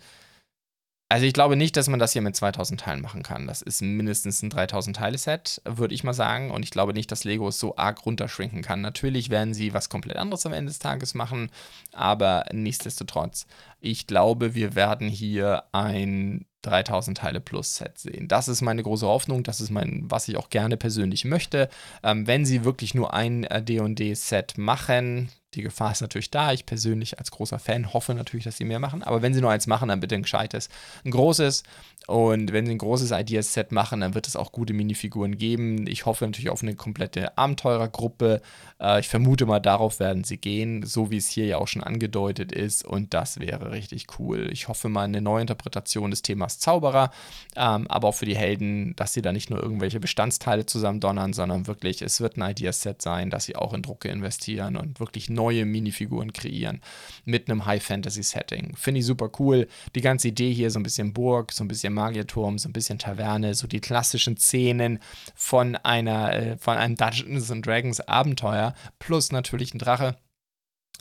Also 1.07 1.25
ich 1.25 1.33
glaube 1.33 1.55
nicht, 1.55 1.77
dass 1.77 1.87
man 1.87 1.99
das 1.99 2.13
hier 2.13 2.23
mit 2.23 2.35
2000 2.35 2.81
Teilen 2.81 3.01
machen 3.01 3.21
kann. 3.21 3.45
Das 3.45 3.61
ist 3.61 3.81
mindestens 3.81 4.41
ein 4.41 4.49
3000 4.49 4.95
Teile 4.95 5.17
Set, 5.19 5.61
würde 5.63 5.93
ich 5.93 6.03
mal 6.03 6.13
sagen. 6.13 6.49
Und 6.51 6.63
ich 6.63 6.71
glaube 6.71 6.93
nicht, 6.93 7.11
dass 7.11 7.23
Lego 7.23 7.47
es 7.47 7.59
so 7.59 7.77
arg 7.77 8.05
runterschrinken 8.05 8.63
kann. 8.63 8.81
Natürlich 8.81 9.29
werden 9.29 9.53
sie 9.53 9.73
was 9.73 9.89
komplett 9.89 10.17
anderes 10.17 10.45
am 10.47 10.53
Ende 10.53 10.71
des 10.71 10.79
Tages 10.79 11.13
machen, 11.13 11.51
aber 11.93 12.45
nichtsdestotrotz, 12.51 13.45
ich 13.79 14.07
glaube, 14.07 14.55
wir 14.55 14.73
werden 14.75 15.07
hier 15.07 15.63
ein 15.73 16.45
3000 16.65 17.17
Teile 17.17 17.39
plus 17.39 17.75
Set 17.75 17.97
sehen. 17.97 18.27
Das 18.27 18.47
ist 18.47 18.61
meine 18.61 18.83
große 18.83 19.05
Hoffnung, 19.07 19.43
das 19.43 19.61
ist 19.61 19.69
mein, 19.69 20.03
was 20.07 20.27
ich 20.27 20.37
auch 20.37 20.49
gerne 20.49 20.77
persönlich 20.77 21.25
möchte. 21.25 21.69
Ähm, 22.03 22.27
wenn 22.27 22.45
sie 22.45 22.63
wirklich 22.63 22.93
nur 22.93 23.13
ein 23.13 23.43
äh, 23.43 24.15
Set 24.15 24.57
machen, 24.57 25.29
die 25.55 25.61
Gefahr 25.61 25.91
ist 25.91 26.01
natürlich 26.01 26.31
da. 26.31 26.51
Ich 26.51 26.65
persönlich 26.65 27.17
als 27.17 27.31
großer 27.31 27.59
Fan 27.59 27.93
hoffe 27.93 28.13
natürlich, 28.13 28.43
dass 28.43 28.57
sie 28.57 28.65
mehr 28.65 28.79
machen. 28.79 29.03
Aber 29.03 29.21
wenn 29.21 29.33
sie 29.33 29.41
nur 29.41 29.51
eins 29.51 29.67
machen, 29.67 29.87
dann 29.89 29.99
bitte 29.99 30.15
ein 30.15 30.23
gescheites, 30.23 30.69
ein 31.03 31.11
großes. 31.11 31.63
Und 32.07 32.53
wenn 32.53 32.65
sie 32.65 32.73
ein 32.73 32.77
großes 32.77 33.11
Ideas-Set 33.11 33.71
machen, 33.71 34.01
dann 34.01 34.13
wird 34.13 34.27
es 34.27 34.35
auch 34.35 34.51
gute 34.51 34.73
Minifiguren 34.73 35.37
geben. 35.37 35.87
Ich 35.87 36.05
hoffe 36.05 36.25
natürlich 36.25 36.49
auf 36.49 36.61
eine 36.61 36.75
komplette 36.75 37.37
Abenteurergruppe. 37.37 38.41
Äh, 38.79 38.99
ich 38.99 39.07
vermute 39.07 39.45
mal, 39.45 39.59
darauf 39.59 39.99
werden 39.99 40.23
sie 40.23 40.37
gehen, 40.37 40.83
so 40.83 41.09
wie 41.09 41.17
es 41.17 41.29
hier 41.29 41.45
ja 41.45 41.57
auch 41.57 41.67
schon 41.67 41.83
angedeutet 41.83 42.51
ist. 42.51 42.85
Und 42.85 43.13
das 43.13 43.39
wäre 43.39 43.71
richtig 43.71 44.07
cool. 44.19 44.49
Ich 44.51 44.67
hoffe 44.67 44.89
mal 44.89 45.05
eine 45.05 45.21
neue 45.21 45.41
Interpretation 45.41 46.11
des 46.11 46.21
Themas 46.21 46.59
Zauberer, 46.59 47.11
ähm, 47.55 47.87
aber 47.87 48.09
auch 48.09 48.15
für 48.15 48.25
die 48.25 48.37
Helden, 48.37 48.95
dass 48.95 49.13
sie 49.13 49.21
da 49.21 49.31
nicht 49.31 49.49
nur 49.49 49.63
irgendwelche 49.63 49.99
Bestandsteile 49.99 50.65
zusammen 50.65 50.99
donnern, 50.99 51.33
sondern 51.33 51.65
wirklich, 51.65 52.01
es 52.01 52.21
wird 52.21 52.37
ein 52.37 52.51
Ideas-Set 52.51 53.01
sein, 53.01 53.29
dass 53.31 53.45
sie 53.45 53.55
auch 53.55 53.73
in 53.73 53.81
Drucke 53.81 54.09
investieren 54.09 54.75
und 54.75 54.99
wirklich 54.99 55.29
neu 55.29 55.45
neue 55.45 55.65
Minifiguren 55.65 56.33
kreieren 56.33 56.81
mit 57.25 57.49
einem 57.49 57.65
High-Fantasy-Setting. 57.65 58.75
Finde 58.75 58.99
ich 58.99 59.05
super 59.05 59.29
cool. 59.39 59.67
Die 59.93 60.01
ganze 60.01 60.29
Idee 60.29 60.51
hier 60.51 60.71
so 60.71 60.79
ein 60.79 60.83
bisschen 60.83 61.13
Burg, 61.13 61.51
so 61.51 61.63
ein 61.63 61.67
bisschen 61.67 61.93
Magierturm, 61.95 62.59
so 62.59 62.69
ein 62.69 62.73
bisschen 62.73 62.99
Taverne, 62.99 63.55
so 63.55 63.65
die 63.65 63.81
klassischen 63.81 64.37
Szenen 64.37 64.99
von 65.33 65.75
einer, 65.75 66.33
äh, 66.33 66.57
von 66.57 66.77
einem 66.77 66.95
Dungeons 66.95 67.49
and 67.49 67.65
Dragons 67.65 67.99
Abenteuer 68.01 68.75
plus 68.99 69.31
natürlich 69.31 69.73
ein 69.73 69.79
Drache 69.79 70.15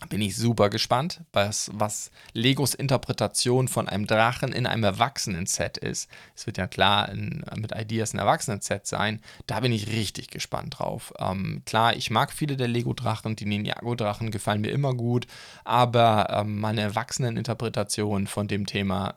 bin 0.09 0.21
ich 0.21 0.37
super 0.37 0.71
gespannt, 0.71 1.23
was, 1.33 1.71
was 1.75 2.11
Legos 2.33 2.75
Interpretation 2.75 3.69
von 3.69 3.89
einem 3.89 4.07
Drachen 4.07 4.53
in 4.53 4.67
einem 4.67 4.85
Erwachsenen-Set 4.85 5.79
ist. 5.79 6.09
Es 6.35 6.47
wird 6.47 6.59
ja 6.59 6.67
klar 6.67 7.09
in, 7.09 7.45
mit 7.57 7.73
Ideas 7.73 8.15
ein 8.15 8.19
Erwachsenen-Set 8.19 8.87
sein. 8.87 9.21
Da 9.47 9.61
bin 9.61 9.73
ich 9.73 9.89
richtig 9.89 10.29
gespannt 10.29 10.79
drauf. 10.79 11.13
Ähm, 11.19 11.63
klar, 11.67 11.97
ich 11.97 12.11
mag 12.11 12.33
viele 12.33 12.57
der 12.57 12.69
Lego-Drachen, 12.69 13.37
die 13.37 13.47
Ninjago-Drachen 13.47 14.31
gefallen 14.31 14.61
mir 14.61 14.71
immer 14.71 14.95
gut, 14.95 15.27
aber 15.65 16.29
ähm, 16.31 16.61
meine 16.61 16.83
Erwachsenen-Interpretation 16.83 18.27
von 18.27 18.49
dem 18.49 18.67
Thema 18.67 19.15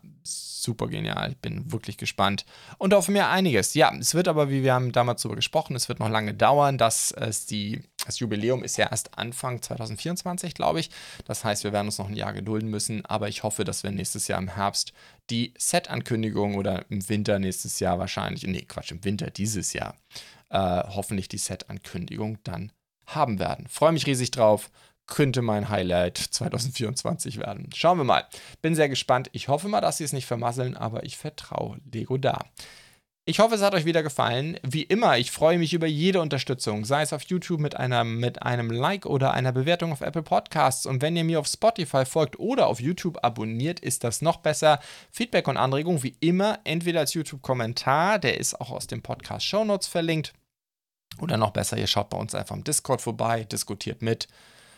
super 0.68 0.88
genial. 0.88 1.32
Ich 1.32 1.38
bin 1.38 1.72
wirklich 1.72 1.98
gespannt 1.98 2.46
und 2.78 2.94
auf 2.94 3.08
mir 3.08 3.30
einiges. 3.30 3.74
Ja, 3.74 3.94
es 3.98 4.14
wird 4.14 4.28
aber, 4.28 4.50
wie 4.50 4.64
wir 4.64 4.74
haben 4.74 4.92
damals 4.92 5.22
darüber 5.22 5.38
gesprochen, 5.38 5.76
es 5.76 5.88
wird 5.88 6.00
noch 6.00 6.10
lange 6.10 6.34
dauern, 6.34 6.78
dass 6.78 7.12
es 7.12 7.46
die 7.46 7.82
das 8.08 8.20
Jubiläum 8.20 8.64
ist 8.64 8.78
ja 8.78 8.88
erst 8.90 9.18
Anfang 9.18 9.62
2024, 9.62 10.54
glaube 10.54 10.80
ich. 10.80 10.90
Das 11.26 11.44
heißt, 11.44 11.66
wir 11.66 11.74
werden 11.74 11.88
uns 11.88 11.98
noch 11.98 12.08
ein 12.08 12.16
Jahr 12.16 12.34
gedulden 12.34 12.70
müssen. 12.70 13.06
Aber 13.06 13.28
ich 13.28 13.44
hoffe, 13.44 13.66
dass 13.66 13.84
wir 13.84 13.92
nächstes 13.92 14.30
Jahr 14.30 14.40
im 14.40 14.48
Herbst 14.48 14.94
die 15.30 15.54
Set-Ankündigung 15.58 16.56
oder 16.56 16.86
im 16.90 17.08
Winter 17.10 17.38
nächstes 17.38 17.80
Jahr 17.82 18.00
wahrscheinlich, 18.00 18.44
nee, 18.48 18.62
Quatsch, 18.62 18.92
im 18.92 19.04
Winter 19.04 19.30
dieses 19.30 19.74
Jahr, 19.74 19.96
äh, 20.50 20.58
hoffentlich 20.58 21.28
die 21.28 21.38
Set-Ankündigung 21.38 22.38
dann 22.44 22.72
haben 23.06 23.40
werden. 23.40 23.68
Freue 23.68 23.92
mich 23.92 24.06
riesig 24.06 24.32
drauf. 24.32 24.72
Könnte 25.06 25.42
mein 25.42 25.70
Highlight 25.70 26.18
2024 26.18 27.40
werden. 27.40 27.70
Schauen 27.76 27.98
wir 27.98 28.04
mal. 28.06 28.26
Bin 28.62 28.76
sehr 28.76 28.90
gespannt. 28.90 29.30
Ich 29.34 29.50
hoffe 29.50 29.68
mal, 29.68 29.82
dass 29.82 29.98
sie 29.98 30.04
es 30.06 30.14
nicht 30.14 30.26
vermasseln, 30.26 30.76
aber 30.78 31.04
ich 31.04 31.18
vertraue 31.18 31.80
Lego 31.92 32.18
da. 32.18 32.46
Ich 33.30 33.40
hoffe, 33.40 33.56
es 33.56 33.62
hat 33.62 33.74
euch 33.74 33.84
wieder 33.84 34.04
gefallen. 34.04 34.58
Wie 34.64 34.84
immer, 34.84 35.18
ich 35.18 35.32
freue 35.32 35.58
mich 35.58 35.74
über 35.74 35.86
jede 35.86 36.22
Unterstützung, 36.22 36.86
sei 36.86 37.02
es 37.02 37.12
auf 37.12 37.24
YouTube 37.24 37.60
mit, 37.60 37.76
einer, 37.76 38.06
mit 38.06 38.42
einem 38.42 38.72
Like 38.72 39.06
oder 39.06 39.34
einer 39.34 39.52
Bewertung 39.52 39.92
auf 39.92 40.00
Apple 40.00 40.24
Podcasts. 40.24 40.86
Und 40.86 41.02
wenn 41.02 41.18
ihr 41.18 41.26
mir 41.26 41.42
auf 41.42 41.48
Spotify 41.48 42.06
folgt 42.06 42.40
oder 42.40 42.68
auf 42.68 42.80
YouTube 42.80 43.22
abonniert, 43.26 43.82
ist 43.82 44.06
das 44.06 44.22
noch 44.22 44.38
besser. 44.38 44.80
Feedback 45.12 45.50
und 45.50 45.58
Anregungen 45.58 46.04
wie 46.04 46.16
immer, 46.22 46.60
entweder 46.64 47.02
als 47.02 47.16
YouTube-Kommentar, 47.16 48.18
der 48.18 48.40
ist 48.40 48.62
auch 48.62 48.72
aus 48.72 48.88
dem 48.88 49.02
Podcast 49.02 49.46
Show 49.46 49.66
Notes 49.66 49.88
verlinkt, 49.88 50.32
oder 51.20 51.36
noch 51.36 51.52
besser, 51.52 51.78
ihr 51.78 51.88
schaut 51.88 52.10
bei 52.10 52.18
uns 52.18 52.34
einfach 52.34 52.56
im 52.56 52.64
Discord 52.64 53.02
vorbei, 53.02 53.44
diskutiert 53.44 54.02
mit. 54.02 54.30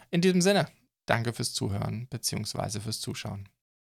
In 0.10 0.22
diesem 0.22 0.42
Sinne, 0.42 0.68
danke 1.06 1.34
fürs 1.34 1.54
Zuhören 1.54 2.08
bzw. 2.10 2.80
fürs 2.80 3.00
Zuschauen. 3.00 3.48